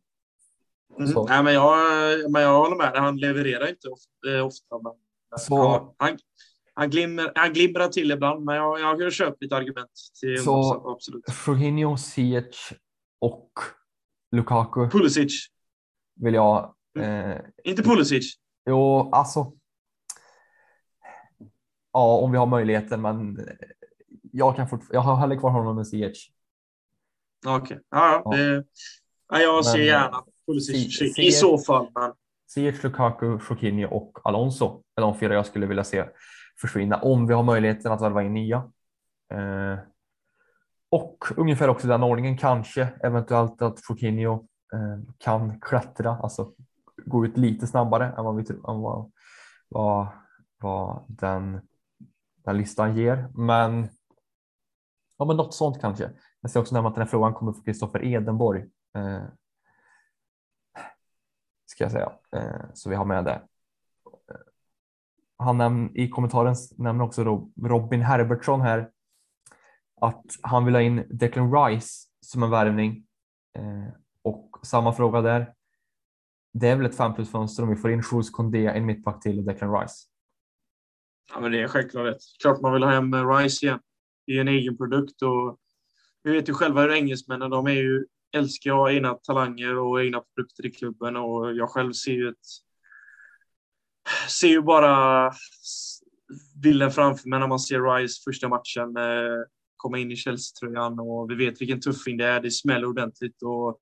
Mm. 0.97 1.07
Så- 1.13 1.27
Nej, 1.27 1.43
men 1.43 1.55
jag, 1.55 1.77
men 2.31 2.43
jag 2.43 2.59
håller 2.59 2.77
med. 2.77 2.93
Han 2.97 3.17
levererar 3.17 3.69
inte 3.69 3.89
ofta. 3.89 4.37
eh, 4.37 4.47
ofta 4.47 4.79
men, 4.83 4.93
ja, 5.49 5.95
han, 5.99 6.19
han, 6.75 6.91
glimmer, 6.91 7.33
han 7.35 7.53
glimrar 7.53 7.89
till 7.89 8.11
ibland, 8.11 8.45
men 8.45 8.57
jag, 8.57 8.81
jag 8.81 8.87
har 8.87 9.11
köpt 9.11 9.43
lite 9.43 9.57
argument 9.57 9.91
till 10.21 10.45
Så- 10.45 10.75
100%, 10.75 10.93
absolut. 10.93 11.25
Jorginho, 11.47 11.97
Ziyech 11.97 12.73
och 13.19 13.51
Lukaku 14.33 14.89
Pulisic. 14.91 15.47
vill 16.15 16.35
jag. 16.35 16.75
Eh, 16.99 17.37
Inte 17.65 17.83
Pulisic. 17.83 18.35
jo, 18.71 19.11
alltså. 19.13 19.53
Ja, 21.93 22.17
om 22.19 22.33
vi 22.33 22.39
har 22.39 22.47
möjligheten, 22.47 23.01
men 23.03 23.39
jag 24.33 24.57
kan 24.57 24.69
fort, 24.69 24.81
Jag 24.91 25.01
har 25.01 25.17
hellre 25.17 25.37
kvar 25.37 25.51
honom 25.51 25.77
med 25.77 25.87
Ziyech. 25.89 26.31
Okej. 27.47 27.81
Ja, 27.91 28.13
Ja. 28.13 28.23
ja. 28.25 28.37
Det, 28.37 28.65
ja, 29.29 29.39
jag 29.41 29.65
ser 29.65 29.79
Men, 29.79 29.87
gärna 29.87 30.25
Pulisic 30.49 30.99
Si- 30.99 31.27
i, 31.27 31.33
så 31.33 31.59
fall. 31.59 31.87
Men, 31.95 32.13
Ziyech, 32.55 32.85
Lukaku, 32.85 33.39
Jorginho 33.51 33.89
och 33.89 34.19
Alonso 34.25 34.83
är 34.97 35.03
de 35.03 35.19
fyra 35.19 35.35
jag 35.35 35.47
skulle 35.47 35.67
vilja 35.67 35.85
se 35.85 36.05
försvinna 36.61 36.97
om 36.97 37.27
vi 37.27 37.35
har 37.35 37.43
möjligheten 37.43 37.93
att 37.93 38.03
värva 38.03 38.23
in 38.23 38.35
nya. 38.35 38.57
Eh, 39.33 39.79
och 40.91 41.25
ungefär 41.37 41.69
också 41.69 41.89
den 41.89 42.03
ordningen 42.03 42.39
kanske 42.39 42.89
eventuellt 43.03 43.63
att 43.63 43.79
Jorginho 43.89 44.35
eh, 44.73 45.13
kan 45.19 45.61
klättra, 45.61 46.17
alltså 46.17 46.53
gå 47.07 47.27
ut 47.27 47.37
lite 47.37 47.67
snabbare 47.67 48.07
än 48.19 48.25
vad 48.25 48.37
vi 48.37 48.45
än 48.51 48.81
vad, 48.81 49.11
vad, 49.69 50.07
vad 50.61 51.05
den, 51.09 51.61
den 52.45 52.57
listan 52.57 52.97
ger. 52.97 53.29
Men 53.35 53.89
ja, 55.19 55.25
men 55.25 55.37
något 55.37 55.55
sånt 55.55 55.81
kanske. 55.81 56.11
Jag 56.41 56.51
ser 56.51 56.61
också 56.61 56.75
nämna 56.75 56.89
att 56.89 56.95
den 56.95 57.03
här 57.03 57.11
frågan 57.11 57.35
kommer 57.35 57.53
från 57.53 57.65
Kristoffer 57.65 58.05
Edenborg. 58.05 58.61
Eh, 58.97 59.23
ska 61.79 61.85
jag 61.85 61.93
säga, 61.93 62.13
eh, 62.37 62.67
så 62.75 62.91
vi 62.91 62.97
har 62.97 63.05
med 63.05 63.25
det. 63.25 63.43
Han 65.37 65.61
näm- 65.61 65.91
i 65.95 66.09
kommentaren 66.09 66.55
nämner 66.79 67.05
också 67.05 67.25
då 67.25 67.51
Robin 67.63 68.03
Herbertsson 68.03 68.61
här 68.61 68.91
att 70.01 70.25
han 70.43 70.65
vill 70.65 70.75
ha 70.75 70.83
in 70.83 71.07
Declan 71.11 71.55
Rice 71.55 72.09
som 72.21 72.43
en 72.43 72.51
värvning 72.51 73.07
eh, 73.57 73.95
och 74.23 74.59
samma 74.63 74.93
fråga 74.93 75.21
där. 75.21 75.55
Det 76.53 76.69
är 76.69 76.77
väl 76.77 76.87
ett 76.87 76.97
5 76.97 77.15
plus 77.15 77.31
fönster 77.31 77.63
om 77.63 77.69
vi 77.69 77.77
får 77.77 77.91
in 77.91 78.03
Jules 78.13 78.31
Condé, 78.31 78.67
en 78.67 78.87
mittback 78.87 79.23
till 79.23 79.39
och 79.39 79.45
Declan 79.45 79.81
Rice. 79.81 79.95
ja, 81.35 81.41
men 81.41 81.53
det 81.53 81.63
är 81.63 81.69
självklart. 81.69 82.17
Klart 82.43 82.61
man 82.61 82.73
vill 82.73 82.83
ha 82.83 82.91
hem 82.91 83.15
Rice 83.15 83.67
igen. 83.67 83.81
Det 84.27 84.33
är 84.33 84.41
en 84.41 84.49
egen 84.49 84.77
produkt 84.77 85.23
och 85.23 85.59
vi 86.23 86.33
vet 86.33 86.49
ju 86.49 86.53
själva 86.55 86.81
hur 86.81 86.93
engelsmännen, 86.93 87.51
de 87.51 87.67
är 87.67 87.71
ju 87.73 88.07
älskar 88.37 88.71
att 88.71 88.77
ha 88.77 88.93
egna 88.93 89.15
talanger 89.15 89.79
och 89.79 90.03
egna 90.05 90.21
produkter 90.21 90.67
i 90.67 90.71
klubben 90.71 91.17
och 91.17 91.55
jag 91.55 91.69
själv 91.69 91.93
ser 91.93 92.13
ju 92.13 92.29
ett 92.29 92.47
ser 94.29 94.49
ju 94.49 94.63
bara 94.63 95.33
bilden 96.63 96.91
framför 96.91 97.29
mig 97.29 97.41
när 97.41 97.47
man 97.47 97.61
ser 97.61 97.97
Rice 97.97 98.23
första 98.25 98.49
matchen 98.49 98.97
eh, 98.97 99.43
komma 99.77 99.99
in 99.99 100.13
i 100.13 100.17
Chelsea-tröjan 100.17 101.01
och 101.01 101.31
vi 101.31 101.35
vet 101.35 101.61
vilken 101.61 101.81
tuffing 101.81 102.17
det 102.17 102.27
är. 102.27 102.41
Det 102.41 102.51
smäller 102.51 102.87
ordentligt 102.87 103.43
och 103.43 103.79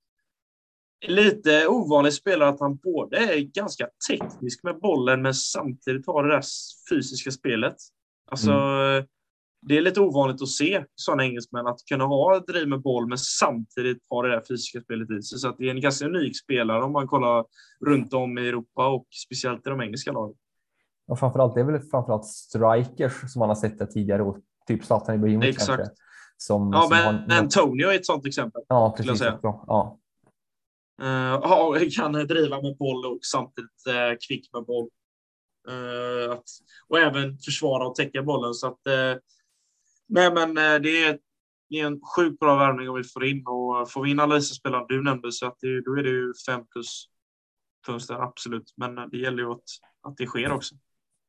lite 1.06 1.66
ovanlig 1.68 2.12
spelare 2.12 2.48
att 2.48 2.60
han 2.60 2.76
både 2.76 3.16
är 3.16 3.40
ganska 3.40 3.88
teknisk 4.08 4.62
med 4.62 4.80
bollen 4.80 5.22
men 5.22 5.34
samtidigt 5.34 6.06
har 6.06 6.24
det 6.24 6.34
där 6.34 6.42
fysiska 6.90 7.30
spelet. 7.30 7.76
Alltså, 8.30 8.50
mm 8.50 9.04
det 9.68 9.76
är 9.76 9.82
lite 9.82 10.00
ovanligt 10.00 10.42
att 10.42 10.48
se 10.48 10.84
sådana 10.94 11.24
engelsmän 11.24 11.66
att 11.66 11.78
kunna 11.88 12.04
ha 12.04 12.38
driv 12.38 12.68
med 12.68 12.82
boll 12.82 13.08
men 13.08 13.18
samtidigt 13.18 13.98
ha 14.10 14.22
det 14.22 14.28
där 14.28 14.42
fysiska 14.48 14.80
spelet 14.80 15.10
i 15.10 15.22
sig. 15.22 15.38
Så 15.38 15.48
att 15.48 15.58
det 15.58 15.66
är 15.66 15.70
en 15.70 15.80
ganska 15.80 16.06
unik 16.06 16.38
spelare 16.38 16.82
om 16.82 16.92
man 16.92 17.06
kollar 17.06 17.44
runt 17.86 18.14
om 18.14 18.38
i 18.38 18.48
Europa 18.48 18.88
och 18.88 19.06
speciellt 19.26 19.66
i 19.66 19.70
de 19.70 19.80
engelska 19.80 20.12
lagen. 20.12 20.36
Och 21.08 21.18
framförallt 21.18 21.54
det 21.54 21.60
är 21.60 21.64
väl 21.64 21.80
framförallt 21.80 22.24
strikers 22.24 23.32
som 23.32 23.40
man 23.40 23.48
har 23.48 23.56
sett 23.56 23.78
det 23.78 23.86
tidigare 23.86 24.22
och 24.22 24.38
typ 24.66 24.84
Zlatan 24.84 25.14
Ibrahimovic 25.14 25.48
Exakt. 25.48 25.76
kanske. 25.76 25.94
Som, 26.36 26.70
Ja, 26.72 26.80
som 26.80 26.90
men 26.90 27.30
har, 27.30 27.38
Antonio 27.38 27.88
är 27.88 27.94
ett 27.94 28.06
sådant 28.06 28.26
exempel. 28.26 28.62
ja, 28.68 28.94
precis. 28.96 29.28
Ja. 29.42 29.98
Uh, 31.02 31.88
kan 31.96 32.12
driva 32.12 32.62
med 32.62 32.76
boll 32.76 33.06
och 33.06 33.18
samtidigt 33.22 33.86
uh, 33.88 34.16
kvick 34.28 34.52
med 34.52 34.64
boll. 34.64 34.88
Eh, 35.68 36.32
att, 36.32 36.44
och 36.88 36.98
även 36.98 37.38
försvara 37.38 37.86
och 37.86 37.94
täcka 37.94 38.22
bollen. 38.22 38.54
Så 38.54 38.66
att, 38.66 38.86
eh, 38.86 39.14
nej, 40.08 40.34
men 40.34 40.48
eh, 40.48 40.80
det, 40.82 41.04
är, 41.04 41.18
det 41.70 41.80
är 41.80 41.86
en 41.86 42.00
sjukt 42.16 42.38
bra 42.38 42.56
värvning 42.56 42.88
om 42.88 42.96
vi 42.96 43.04
får 43.04 43.24
in. 43.24 43.46
Och 43.46 43.80
eh, 43.80 43.86
får 43.86 44.02
vi 44.02 44.10
in 44.10 44.20
alla 44.20 44.40
spelare 44.40 44.84
du 44.88 45.02
nämnde 45.02 45.32
så 45.32 45.46
att 45.46 45.56
det, 45.60 45.80
då 45.80 45.92
är 45.98 46.02
det 46.02 46.10
ju 46.10 46.32
fem 46.48 46.66
plus 46.72 47.06
fönster, 47.86 48.14
absolut. 48.14 48.74
Men 48.76 48.98
eh, 48.98 49.04
det 49.10 49.18
gäller 49.18 49.42
ju 49.42 49.50
att, 49.50 49.62
att 50.02 50.16
det 50.16 50.26
sker 50.26 50.52
också. 50.52 50.74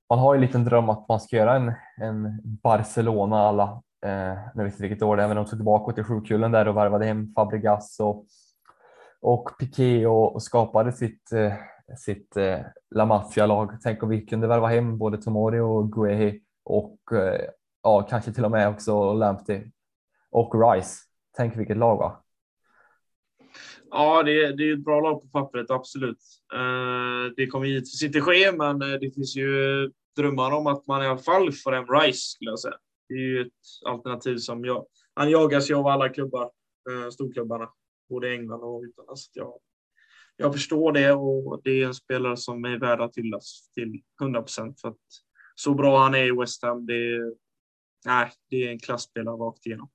Man 0.09 0.19
har 0.19 0.33
ju 0.33 0.37
en 0.37 0.45
liten 0.45 0.65
dröm 0.65 0.89
att 0.89 1.07
man 1.09 1.19
ska 1.19 1.35
göra 1.35 1.55
en, 1.55 1.73
en 1.97 2.41
Barcelona 2.43 3.37
alla, 3.37 3.63
eh, 4.05 4.37
nu 4.55 4.63
vet 4.63 4.73
inte 4.73 4.83
vilket 4.83 5.01
år 5.01 5.17
det 5.17 5.23
är, 5.23 5.27
men 5.27 5.37
de 5.37 5.45
tog 5.45 5.59
tillbaka 5.59 5.93
till 5.93 6.03
sjukhulen 6.03 6.51
där 6.51 6.67
och 6.67 6.77
värvade 6.77 7.05
hem 7.05 7.33
Fabregas 7.33 7.99
och, 7.99 8.25
och 9.21 9.49
Piqué 9.59 10.05
och, 10.05 10.35
och 10.35 10.43
skapade 10.43 10.91
sitt, 10.91 11.31
eh, 11.31 11.53
sitt 11.97 12.37
eh, 12.37 12.59
La 12.95 13.05
Mafia-lag. 13.05 13.77
Tänk 13.83 14.03
om 14.03 14.09
vi 14.09 14.25
kunde 14.25 14.47
värva 14.47 14.67
hem 14.67 14.97
både 14.97 15.17
Tomori 15.17 15.59
och 15.59 15.91
Guehi 15.91 16.41
och 16.63 16.99
eh, 17.11 17.49
ja, 17.83 18.07
kanske 18.09 18.33
till 18.33 18.45
och 18.45 18.51
med 18.51 18.69
också 18.69 19.13
Lamptey 19.13 19.71
och 20.31 20.73
Rice. 20.73 20.95
Tänk 21.37 21.57
vilket 21.57 21.77
lag 21.77 21.97
va? 21.97 22.23
Ja, 23.91 24.23
det 24.23 24.43
är, 24.43 24.53
det 24.53 24.69
är 24.69 24.73
ett 24.73 24.83
bra 24.83 25.01
lag 25.01 25.21
på 25.21 25.27
pappret, 25.27 25.71
absolut. 25.71 26.17
Eh, 26.53 27.33
det 27.35 27.47
kommer 27.47 27.65
givetvis 27.65 28.03
inte 28.03 28.21
ske, 28.21 28.51
men 28.51 28.81
eh, 28.81 28.99
det 28.99 29.15
finns 29.15 29.35
ju 29.35 29.91
drömmar 30.15 30.51
om 30.51 30.67
att 30.67 30.87
man 30.87 31.03
i 31.03 31.07
alla 31.07 31.17
fall 31.17 31.51
får 31.51 31.75
en 31.75 31.87
Rice, 31.87 32.19
skulle 32.19 32.51
jag 32.51 32.59
säga. 32.59 32.77
Det 33.09 33.13
är 33.13 33.19
ju 33.19 33.41
ett 33.41 33.85
alternativ 33.85 34.37
som 34.37 34.65
jag, 34.65 34.85
han 35.13 35.29
jagas 35.29 35.69
ju 35.69 35.75
av 35.75 35.87
alla 35.87 36.09
klubbar, 36.09 36.51
eh, 36.89 37.09
storklubbarna, 37.09 37.69
både 38.09 38.29
i 38.29 38.35
England 38.35 38.63
och 38.63 38.81
utomlands. 38.83 39.29
Jag, 39.33 39.53
jag 40.37 40.53
förstår 40.53 40.91
det 40.91 41.11
och 41.11 41.61
det 41.63 41.81
är 41.81 41.85
en 41.85 41.93
spelare 41.93 42.37
som 42.37 42.65
är 42.65 42.79
värd 42.79 43.01
att 43.01 43.17
hyllas 43.17 43.69
till 43.73 44.01
100 44.21 44.41
procent. 44.41 44.81
För 44.81 44.87
att 44.87 44.97
så 45.55 45.73
bra 45.73 46.03
han 46.03 46.15
är 46.15 46.25
i 46.25 46.31
West 46.31 46.63
Ham, 46.63 46.85
det 46.85 47.33
nej, 48.05 48.31
det 48.49 48.67
är 48.67 48.71
en 48.71 48.79
klassspelare 48.79 49.35
rakt 49.35 49.65
igenom. 49.65 49.89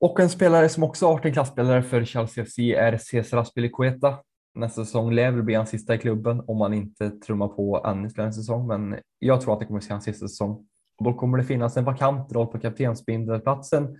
Och 0.00 0.20
en 0.20 0.30
spelare 0.30 0.68
som 0.68 0.82
också 0.82 1.06
har 1.06 1.12
varit 1.12 1.24
en 1.24 1.32
klasspelare 1.32 1.82
för 1.82 2.04
Chelsea 2.04 2.44
FC 2.44 2.58
är 2.58 2.96
Cesar 2.96 3.38
Azpilicueta. 3.38 4.18
Nästa 4.54 4.84
säsong 4.84 5.12
lär 5.12 5.30
väl 5.30 5.42
bli 5.42 5.54
hans 5.54 5.70
sista 5.70 5.94
i 5.94 5.98
klubben 5.98 6.42
om 6.46 6.58
man 6.58 6.74
inte 6.74 7.10
trummar 7.10 7.48
på 7.48 7.84
ännu 7.86 8.08
ytterligare 8.08 8.28
en 8.28 8.34
säsong. 8.34 8.66
Men 8.66 8.98
jag 9.18 9.40
tror 9.40 9.52
att 9.52 9.60
det 9.60 9.66
kommer 9.66 9.78
att 9.78 9.84
se 9.84 9.92
hans 9.92 10.04
sista 10.04 10.28
säsong. 10.28 10.66
Och 10.96 11.04
då 11.04 11.14
kommer 11.14 11.38
det 11.38 11.44
finnas 11.44 11.76
en 11.76 11.84
vakant 11.84 12.32
roll 12.32 12.46
på 12.46 12.58
kaptensbindelplatsen 12.58 13.96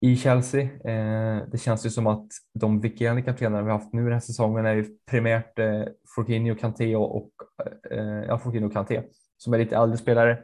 i 0.00 0.16
Chelsea. 0.16 0.62
Eh, 0.62 1.42
det 1.52 1.58
känns 1.58 1.86
ju 1.86 1.90
som 1.90 2.06
att 2.06 2.26
de 2.54 2.80
vikarierande 2.80 3.22
kaptenerna 3.22 3.62
vi 3.62 3.70
har 3.70 3.78
haft 3.78 3.92
nu 3.92 4.02
den 4.02 4.12
här 4.12 4.20
säsongen 4.20 4.66
är 4.66 4.74
ju 4.74 4.98
primärt 5.10 5.58
eh, 5.58 5.82
Fortino 6.14 6.54
Kanté 6.54 6.96
och, 6.96 7.16
och 7.16 7.30
eh, 7.90 8.24
ja, 8.28 8.38
Fortino 8.38 8.70
Kanté 8.70 9.02
som 9.36 9.54
är 9.54 9.58
lite 9.58 9.76
äldre 9.76 9.98
spelare. 9.98 10.38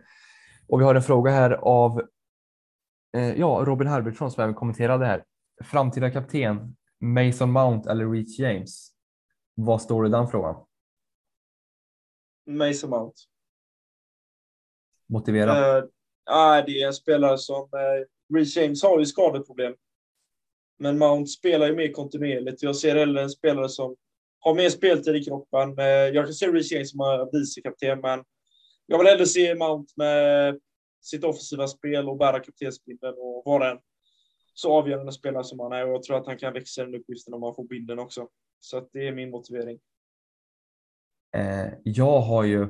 Och 0.71 0.81
vi 0.81 0.85
har 0.85 0.95
en 0.95 1.03
fråga 1.03 1.31
här 1.31 1.51
av 1.51 2.03
Eh, 3.16 3.39
ja, 3.39 3.64
Robin 3.66 3.89
Herbertsson 3.89 4.31
som 4.31 4.43
även 4.43 4.55
kommenterade 4.55 5.07
här. 5.07 5.25
Framtida 5.64 6.11
kapten, 6.11 6.77
Mason 7.01 7.53
Mount 7.53 7.91
eller 7.91 8.11
Reece 8.11 8.39
James? 8.39 8.93
Vad 9.55 9.83
står 9.83 10.03
det 10.03 10.09
i 10.09 10.12
den 10.12 10.29
frågan? 10.29 10.66
Mason 12.47 12.91
Mount. 12.91 13.16
Motivera. 15.09 15.79
Uh, 15.79 15.89
ah, 16.25 16.62
det 16.62 16.83
är 16.83 16.87
en 16.87 16.95
spelare 16.95 17.39
som... 17.39 17.62
Uh, 17.62 18.37
Reece 18.37 18.57
James 18.57 18.83
har 18.83 18.99
ju 18.99 19.07
skadeproblem. 19.07 19.75
Men 20.79 20.99
Mount 20.99 21.27
spelar 21.27 21.66
ju 21.66 21.77
mer 21.77 21.93
kontinuerligt. 21.93 22.62
Jag 22.62 22.77
ser 22.77 22.97
hellre 22.97 23.23
en 23.23 23.31
spelare 23.31 23.68
som 23.68 23.97
har 24.39 24.55
mer 24.55 24.68
speltid 24.68 25.16
i 25.16 25.25
kroppen. 25.25 25.79
Uh, 25.79 25.85
jag 25.85 26.25
kan 26.25 26.35
se 26.35 26.47
Reece 26.47 26.73
James 26.73 26.91
som 26.91 27.01
är 27.01 27.39
vicekapten, 27.39 28.01
men 28.01 28.25
jag 28.91 28.99
vill 28.99 29.07
hellre 29.07 29.26
se 29.26 29.55
Mount 29.55 29.93
med 29.97 30.59
sitt 31.01 31.24
offensiva 31.24 31.66
spel 31.66 32.09
och 32.09 32.16
bära 32.16 32.41
kaptensbindeln 32.41 33.14
och 33.18 33.43
vara 33.45 33.70
en 33.70 33.78
så 34.55 34.72
avgörande 34.72 35.12
spelare 35.12 35.45
som 35.45 35.61
han 35.61 35.72
är. 35.72 35.86
Och 35.86 35.93
jag 35.93 36.03
tror 36.03 36.16
att 36.16 36.26
han 36.26 36.38
kan 36.38 36.53
växa 36.53 36.84
den 36.84 36.95
uppgiften 36.95 37.34
om 37.34 37.43
han 37.43 37.55
får 37.55 37.64
bilden 37.64 37.99
också. 37.99 38.28
Så 38.61 38.78
att 38.78 38.88
det 38.93 39.09
är 39.09 39.12
min 39.12 39.30
motivering. 39.30 39.78
Eh, 41.36 41.72
jag 41.84 42.20
har 42.20 42.45
ju 42.45 42.62
eh, 42.62 42.68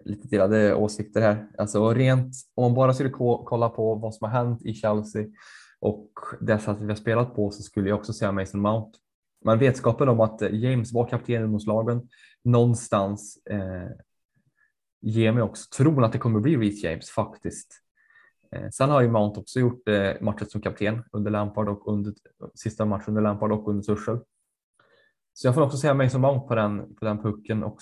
lite 0.00 0.28
delade 0.28 0.74
åsikter 0.74 1.20
här. 1.20 1.48
Alltså 1.58 1.92
rent, 1.94 2.34
om 2.54 2.62
man 2.62 2.74
bara 2.74 2.94
skulle 2.94 3.10
kolla 3.44 3.68
på 3.68 3.94
vad 3.94 4.14
som 4.14 4.30
har 4.30 4.44
hänt 4.44 4.62
i 4.62 4.74
Chelsea 4.74 5.26
och 5.80 6.10
det 6.40 6.58
sättet 6.58 6.82
vi 6.82 6.88
har 6.88 6.94
spelat 6.94 7.34
på 7.34 7.50
så 7.50 7.62
skulle 7.62 7.88
jag 7.88 7.98
också 7.98 8.12
säga 8.12 8.32
Mason 8.32 8.60
Mount. 8.60 8.98
Men 9.44 9.58
vetskapen 9.58 10.08
om 10.08 10.20
att 10.20 10.40
James 10.52 10.92
var 10.92 11.08
kapten 11.08 11.56
i 11.56 11.66
lagen 11.66 12.08
någonstans 12.44 13.46
eh, 13.50 13.88
ger 15.00 15.32
mig 15.32 15.42
också 15.42 15.68
tron 15.76 16.04
att 16.04 16.12
det 16.12 16.18
kommer 16.18 16.40
bli 16.40 16.56
Reece 16.56 16.82
James 16.84 17.10
faktiskt. 17.10 17.82
Eh, 18.52 18.68
sen 18.70 18.90
har 18.90 19.02
ju 19.02 19.08
Mount 19.10 19.40
också 19.40 19.60
gjort 19.60 19.88
eh, 19.88 20.12
matchen 20.20 20.46
som 20.46 20.60
kapten 20.60 21.04
under 21.12 21.30
Lampard 21.30 21.68
och 21.68 21.92
under 21.92 22.14
sista 22.54 22.84
matchen 22.84 23.04
under 23.08 23.22
Lampard 23.22 23.52
och 23.52 23.68
under 23.68 23.82
Tuchel. 23.82 24.18
Så 25.32 25.46
jag 25.46 25.54
får 25.54 25.62
också 25.62 25.76
säga 25.76 25.94
mig 25.94 26.10
som 26.10 26.20
Mount 26.20 26.48
på 26.48 26.54
den, 26.54 26.94
på 26.94 27.04
den 27.04 27.22
pucken 27.22 27.62
och 27.62 27.78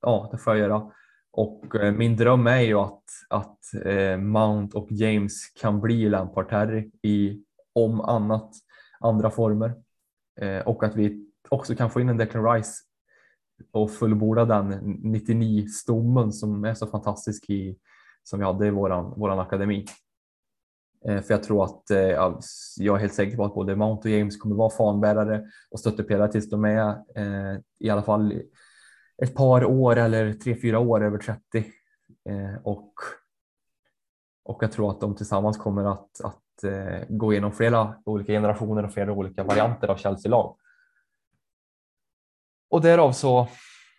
ja, 0.00 0.28
det 0.32 0.38
får 0.38 0.52
jag 0.52 0.60
göra. 0.60 0.92
Och 1.32 1.76
eh, 1.76 1.92
min 1.92 2.16
dröm 2.16 2.46
är 2.46 2.60
ju 2.60 2.74
att, 2.74 3.04
att 3.28 3.58
eh, 3.84 4.16
Mount 4.16 4.78
och 4.78 4.92
James 4.92 5.48
kan 5.60 5.80
bli 5.80 6.08
Lampard 6.08 6.48
Terry 6.48 6.90
i 7.02 7.44
om 7.72 8.00
annat 8.00 8.50
andra 9.00 9.30
former 9.30 9.74
och 10.64 10.84
att 10.84 10.96
vi 10.96 11.30
också 11.48 11.74
kan 11.74 11.90
få 11.90 12.00
in 12.00 12.08
en 12.08 12.16
Declan 12.16 12.54
Rice 12.54 12.72
och 13.72 13.90
fullborda 13.90 14.44
den 14.44 14.68
99 15.02 15.66
stommen 15.66 16.32
som 16.32 16.64
är 16.64 16.74
så 16.74 16.86
fantastisk 16.86 17.50
i 17.50 17.78
som 18.22 18.38
vi 18.38 18.44
hade 18.44 18.66
i 18.66 18.70
våran, 18.70 19.14
våran 19.16 19.38
akademi. 19.38 19.86
Eh, 21.04 21.20
för 21.20 21.34
jag 21.34 21.42
tror 21.42 21.64
att 21.64 21.90
eh, 21.90 21.98
jag 22.76 22.96
är 22.96 23.00
helt 23.00 23.14
säker 23.14 23.36
på 23.36 23.44
att 23.44 23.54
både 23.54 23.76
Mount 23.76 24.08
och 24.08 24.14
James 24.14 24.36
kommer 24.36 24.56
vara 24.56 24.70
fanbärare 24.70 25.44
och 25.70 25.80
stöttepelare 25.80 26.32
tills 26.32 26.50
de 26.50 26.64
är 26.64 26.88
eh, 27.14 27.60
i 27.78 27.90
alla 27.90 28.02
fall 28.02 28.42
ett 29.22 29.34
par 29.34 29.64
år 29.64 29.96
eller 29.96 30.32
tre, 30.32 30.56
fyra 30.62 30.78
år 30.78 31.04
över 31.04 31.18
30. 31.18 31.40
Eh, 32.28 32.62
och, 32.62 32.92
och 34.44 34.62
jag 34.62 34.72
tror 34.72 34.90
att 34.90 35.00
de 35.00 35.16
tillsammans 35.16 35.58
kommer 35.58 35.84
att, 35.84 36.20
att 36.24 36.64
eh, 36.64 37.06
gå 37.08 37.32
igenom 37.32 37.52
flera 37.52 37.94
olika 38.04 38.32
generationer 38.32 38.84
och 38.84 38.92
flera 38.92 39.12
olika 39.12 39.44
varianter 39.44 39.88
av 39.88 39.96
Chelsea-lag. 39.96 40.56
Och 42.70 42.80
därav 42.80 43.12
så, 43.12 43.48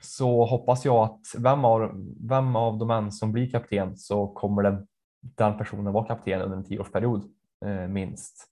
så 0.02 0.46
hoppas 0.46 0.86
jag 0.86 1.04
att 1.04 1.22
vem 1.38 1.66
av, 1.66 1.92
vem 2.30 2.56
av 2.56 2.78
de 2.78 2.92
än 2.92 3.12
som 3.12 3.32
blir 3.32 3.52
kapten 3.52 3.98
så 3.98 4.28
kommer 4.28 4.64
den, 4.64 4.88
den 5.22 5.58
personen 5.58 5.94
vara 5.94 6.06
kapten 6.06 6.42
under 6.42 6.58
en 6.58 6.64
tioårsperiod 6.64 7.24
eh, 7.66 7.88
minst. 7.88 8.48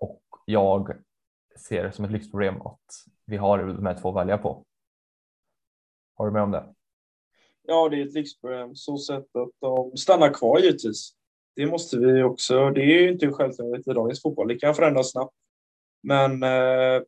Och 0.00 0.22
jag 0.46 0.96
ser 1.56 1.84
det 1.84 1.92
som 1.92 2.04
ett 2.04 2.10
lyxproblem 2.10 2.62
att 2.62 2.84
vi 3.26 3.36
har 3.36 3.58
de 3.58 3.86
här 3.86 3.94
två 3.94 4.08
att 4.08 4.16
välja 4.16 4.38
på. 4.38 4.64
Har 6.14 6.26
du 6.26 6.32
med 6.32 6.42
om 6.42 6.50
det? 6.50 6.74
Ja, 7.62 7.88
det 7.88 8.00
är 8.00 8.06
ett 8.06 8.14
lyxproblem 8.14 8.74
så 8.74 8.98
sätt 8.98 9.36
att 9.36 9.50
de 9.60 9.96
stannar 9.96 10.34
kvar 10.34 10.58
givetvis. 10.58 11.14
Det 11.56 11.66
måste 11.66 11.98
vi 11.98 12.22
också. 12.22 12.70
Det 12.70 12.80
är 12.80 13.02
ju 13.02 13.12
inte 13.12 13.32
självklart 13.32 13.86
i 13.86 13.92
dagens 13.92 14.22
fotboll. 14.22 14.48
Det 14.48 14.58
kan 14.58 14.74
förändras 14.74 15.10
snabbt. 15.10 15.34
Men 16.02 16.42
eh, 16.42 17.02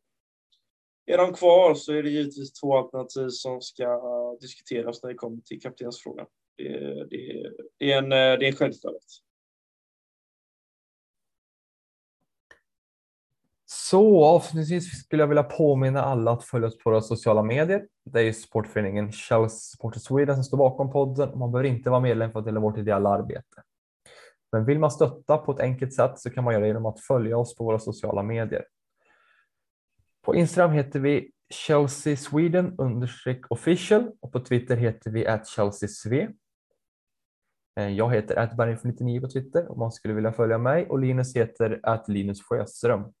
är 1.07 1.17
de 1.17 1.33
kvar 1.33 1.73
så 1.73 1.93
är 1.93 2.03
det 2.03 2.09
givetvis 2.09 2.53
två 2.53 2.77
alternativ 2.77 3.29
som 3.29 3.61
ska 3.61 3.83
eh, 3.83 4.39
diskuteras 4.41 5.03
när 5.03 5.09
det 5.09 5.15
kommer 5.15 5.41
till 5.41 5.61
kaptensfrågan. 5.61 6.25
Det, 6.57 6.69
det, 7.09 7.51
det, 7.79 7.91
är, 7.93 7.97
en, 7.97 8.11
eh, 8.11 8.17
det 8.39 8.45
är 8.45 8.47
en 8.47 8.55
självklarhet. 8.55 9.03
Så 13.69 14.25
avslutningsvis 14.25 15.03
skulle 15.03 15.23
jag 15.23 15.27
vilja 15.27 15.43
påminna 15.43 16.01
alla 16.01 16.31
att 16.31 16.43
följa 16.43 16.67
oss 16.67 16.77
på 16.77 16.89
våra 16.89 17.01
sociala 17.01 17.43
medier. 17.43 17.87
Det 18.05 18.21
är 18.21 18.33
sportföreningen 18.33 19.11
Chelsea 19.11 19.49
Supporter 19.49 19.99
Sweden 19.99 20.35
som 20.35 20.43
står 20.43 20.57
bakom 20.57 20.91
podden. 20.91 21.39
Man 21.39 21.51
behöver 21.51 21.69
inte 21.69 21.89
vara 21.89 21.99
medlem 21.99 22.31
för 22.31 22.39
att 22.39 22.45
dela 22.45 22.59
vårt 22.59 22.77
ideella 22.77 23.09
arbete. 23.09 23.63
Men 24.51 24.65
vill 24.65 24.79
man 24.79 24.91
stötta 24.91 25.37
på 25.37 25.51
ett 25.51 25.59
enkelt 25.59 25.93
sätt 25.93 26.19
så 26.19 26.29
kan 26.29 26.43
man 26.43 26.53
göra 26.53 26.61
det 26.61 26.67
genom 26.67 26.85
att 26.85 26.99
följa 26.99 27.37
oss 27.37 27.55
på 27.55 27.63
våra 27.63 27.79
sociala 27.79 28.23
medier. 28.23 28.65
På 30.27 30.35
Instagram 30.35 30.71
heter 30.71 30.99
vi 30.99 31.31
Chelsea 31.49 32.17
Sweden 32.17 32.75
understreck 32.77 33.51
official 33.51 34.11
och 34.21 34.31
på 34.31 34.39
Twitter 34.39 34.77
heter 34.77 35.11
vi 35.11 35.27
at 35.27 35.47
Chelsea 35.47 35.89
Sve. 35.89 36.29
Eh, 37.79 37.89
jag 37.89 38.13
heter 38.13 38.35
atberg99 38.35 39.21
på 39.21 39.27
Twitter 39.27 39.71
om 39.71 39.79
man 39.79 39.91
skulle 39.91 40.13
vilja 40.13 40.31
följa 40.31 40.57
mig 40.57 40.87
och 40.87 40.99
Linus 40.99 41.35
heter 41.35 41.79
att 41.83 42.07
Linus 42.07 42.43
Sjöström. 42.43 43.13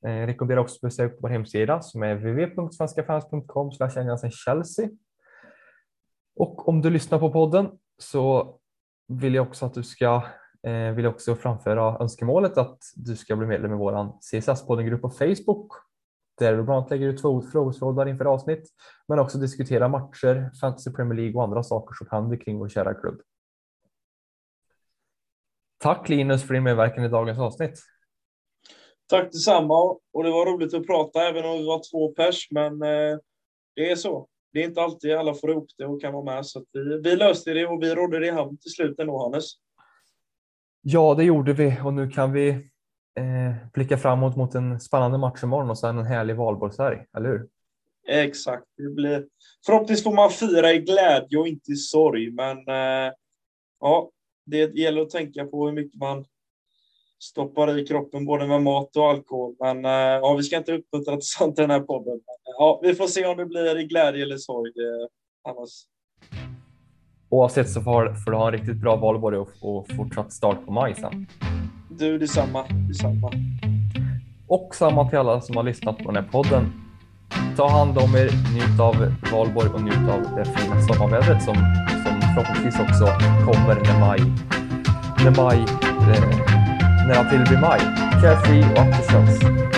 Jag 0.00 0.28
rekommenderar 0.28 0.60
också 0.60 0.78
besök 0.86 1.12
på 1.12 1.18
vår 1.22 1.28
hemsida 1.28 1.82
som 1.82 2.02
är 2.02 2.14
www.svenskafans.com 2.14 3.70
Chelsea. 4.30 4.88
Och 6.36 6.68
om 6.68 6.82
du 6.82 6.90
lyssnar 6.90 7.18
på 7.18 7.32
podden 7.32 7.70
så 7.98 8.56
vill 9.06 9.34
jag 9.34 9.46
också 9.46 9.66
att 9.66 9.74
du 9.74 9.82
ska 9.82 10.22
eh, 10.62 10.92
vill 10.92 11.06
också 11.06 11.36
framföra 11.36 11.98
önskemålet 12.00 12.58
att 12.58 12.78
du 12.96 13.16
ska 13.16 13.36
bli 13.36 13.46
medlem 13.46 13.72
i 13.72 13.76
vår 13.76 14.18
CSS-poddengrupp 14.20 15.00
på 15.00 15.10
Facebook 15.10 15.87
där 16.38 16.54
vi 16.54 16.62
bland 16.62 16.78
annat 16.78 16.90
lägger 16.90 17.06
ut 17.06 17.20
frågetrådar 17.52 18.08
inför 18.08 18.24
avsnitt, 18.24 18.68
men 19.08 19.18
också 19.18 19.38
diskutera 19.38 19.88
matcher, 19.88 20.50
Fantasy 20.60 20.92
Premier 20.92 21.16
League 21.16 21.34
och 21.34 21.42
andra 21.42 21.62
saker 21.62 21.94
som 21.94 22.06
händer 22.10 22.36
kring 22.36 22.58
vår 22.58 22.68
kära 22.68 22.94
klubb. 22.94 23.20
Tack 25.78 26.08
Linus 26.08 26.46
för 26.46 26.54
din 26.54 26.62
medverkan 26.62 27.04
i 27.04 27.08
dagens 27.08 27.38
avsnitt. 27.38 27.82
Tack 29.06 29.32
detsamma 29.32 29.82
och 30.12 30.24
det 30.24 30.30
var 30.30 30.46
roligt 30.46 30.74
att 30.74 30.86
prata 30.86 31.22
även 31.22 31.44
om 31.44 31.58
vi 31.58 31.66
var 31.66 31.82
två 31.90 32.12
pers, 32.12 32.48
men 32.50 32.82
eh, 32.82 33.18
det 33.74 33.90
är 33.90 33.96
så. 33.96 34.28
Det 34.52 34.62
är 34.62 34.64
inte 34.64 34.82
alltid 34.82 35.14
alla 35.14 35.34
får 35.34 35.50
ihop 35.50 35.68
det 35.78 35.86
och 35.86 36.00
kan 36.00 36.12
vara 36.12 36.24
med, 36.24 36.46
så 36.46 36.64
vi, 36.72 37.00
vi 37.00 37.16
löste 37.16 37.54
det 37.54 37.66
och 37.66 37.82
vi 37.82 37.94
rådde 37.94 38.18
det 38.18 38.26
i 38.26 38.30
hamn 38.30 38.58
till 38.58 38.70
slut 38.70 38.98
ändå, 38.98 39.22
Hannes. 39.22 39.44
Ja, 40.80 41.14
det 41.14 41.24
gjorde 41.24 41.52
vi 41.52 41.78
och 41.84 41.94
nu 41.94 42.10
kan 42.10 42.32
vi 42.32 42.70
eh, 43.16 43.70
blicka 43.72 43.98
framåt 43.98 44.36
mot 44.36 44.54
en 44.54 44.80
spännande 44.80 45.18
match 45.18 45.42
imorgon 45.42 45.70
och 45.70 45.78
sen 45.78 45.98
en 45.98 46.06
härlig 46.06 46.36
valborgshelg, 46.36 46.98
eller 47.16 47.28
hur? 47.28 47.48
Exakt. 48.08 48.64
Det 48.76 48.90
blir... 48.90 49.26
Förhoppningsvis 49.66 50.04
får 50.04 50.14
man 50.14 50.30
fira 50.30 50.72
i 50.72 50.78
glädje 50.78 51.38
och 51.38 51.48
inte 51.48 51.72
i 51.72 51.76
sorg, 51.76 52.30
men 52.30 52.58
eh, 52.58 53.12
ja, 53.80 54.10
det 54.46 54.74
gäller 54.74 55.02
att 55.02 55.10
tänka 55.10 55.44
på 55.44 55.66
hur 55.66 55.72
mycket 55.72 56.00
man 56.00 56.24
stoppar 57.18 57.78
i 57.78 57.86
kroppen 57.86 58.24
både 58.24 58.46
med 58.46 58.62
mat 58.62 58.96
och 58.96 59.08
alkohol. 59.08 59.54
Men 59.58 59.84
eh, 59.84 59.90
ja, 59.90 60.34
vi 60.34 60.42
ska 60.42 60.56
inte 60.56 60.72
uppmuntra 60.72 61.16
till 61.16 61.28
sånt 61.28 61.58
i 61.58 61.62
den 61.62 61.70
här 61.70 61.80
podden. 61.80 62.12
Men, 62.12 62.54
ja, 62.58 62.80
vi 62.82 62.94
får 62.94 63.06
se 63.06 63.26
om 63.26 63.36
det 63.36 63.46
blir 63.46 63.78
i 63.78 63.84
glädje 63.84 64.22
eller 64.22 64.36
sorg 64.36 64.70
eh, 64.70 65.08
annars. 65.52 65.70
Oavsett 67.28 67.70
så 67.70 67.80
får, 67.80 68.24
får 68.24 68.30
du 68.30 68.36
ha 68.36 68.46
en 68.46 68.52
riktigt 68.52 68.80
bra 68.80 68.96
valborg 68.96 69.38
och, 69.38 69.50
och 69.60 69.86
fortsatt 69.96 70.32
start 70.32 70.66
på 70.66 70.72
maj 70.72 70.94
sen. 70.94 71.26
Du, 71.98 72.18
detsamma. 72.18 72.64
detsamma. 72.88 73.32
Och 74.46 74.74
samma 74.74 75.08
till 75.08 75.18
alla 75.18 75.40
som 75.40 75.56
har 75.56 75.62
lyssnat 75.62 75.98
på 75.98 76.04
den 76.04 76.24
här 76.24 76.30
podden. 76.32 76.72
Ta 77.56 77.70
hand 77.70 77.98
om 77.98 78.16
er, 78.16 78.30
njut 78.54 78.80
av 78.80 79.14
valborg 79.32 79.68
och 79.68 79.82
njut 79.82 80.08
av 80.08 80.36
det 80.36 80.44
fina 80.44 80.82
sommarvädret 80.82 81.42
som, 81.42 81.54
som 82.04 82.20
förhoppningsvis 82.20 82.80
också 82.80 83.06
kommer 83.46 83.74
när 83.74 84.00
maj, 84.00 84.20
när 85.24 85.42
maj, 85.42 85.58
eh, 86.12 86.28
när 87.06 87.20
april 87.20 87.44
blir 87.48 87.60
maj. 87.60 87.80
Carefree 88.22 88.72
och 88.72 88.78
aftershocks. 88.78 89.77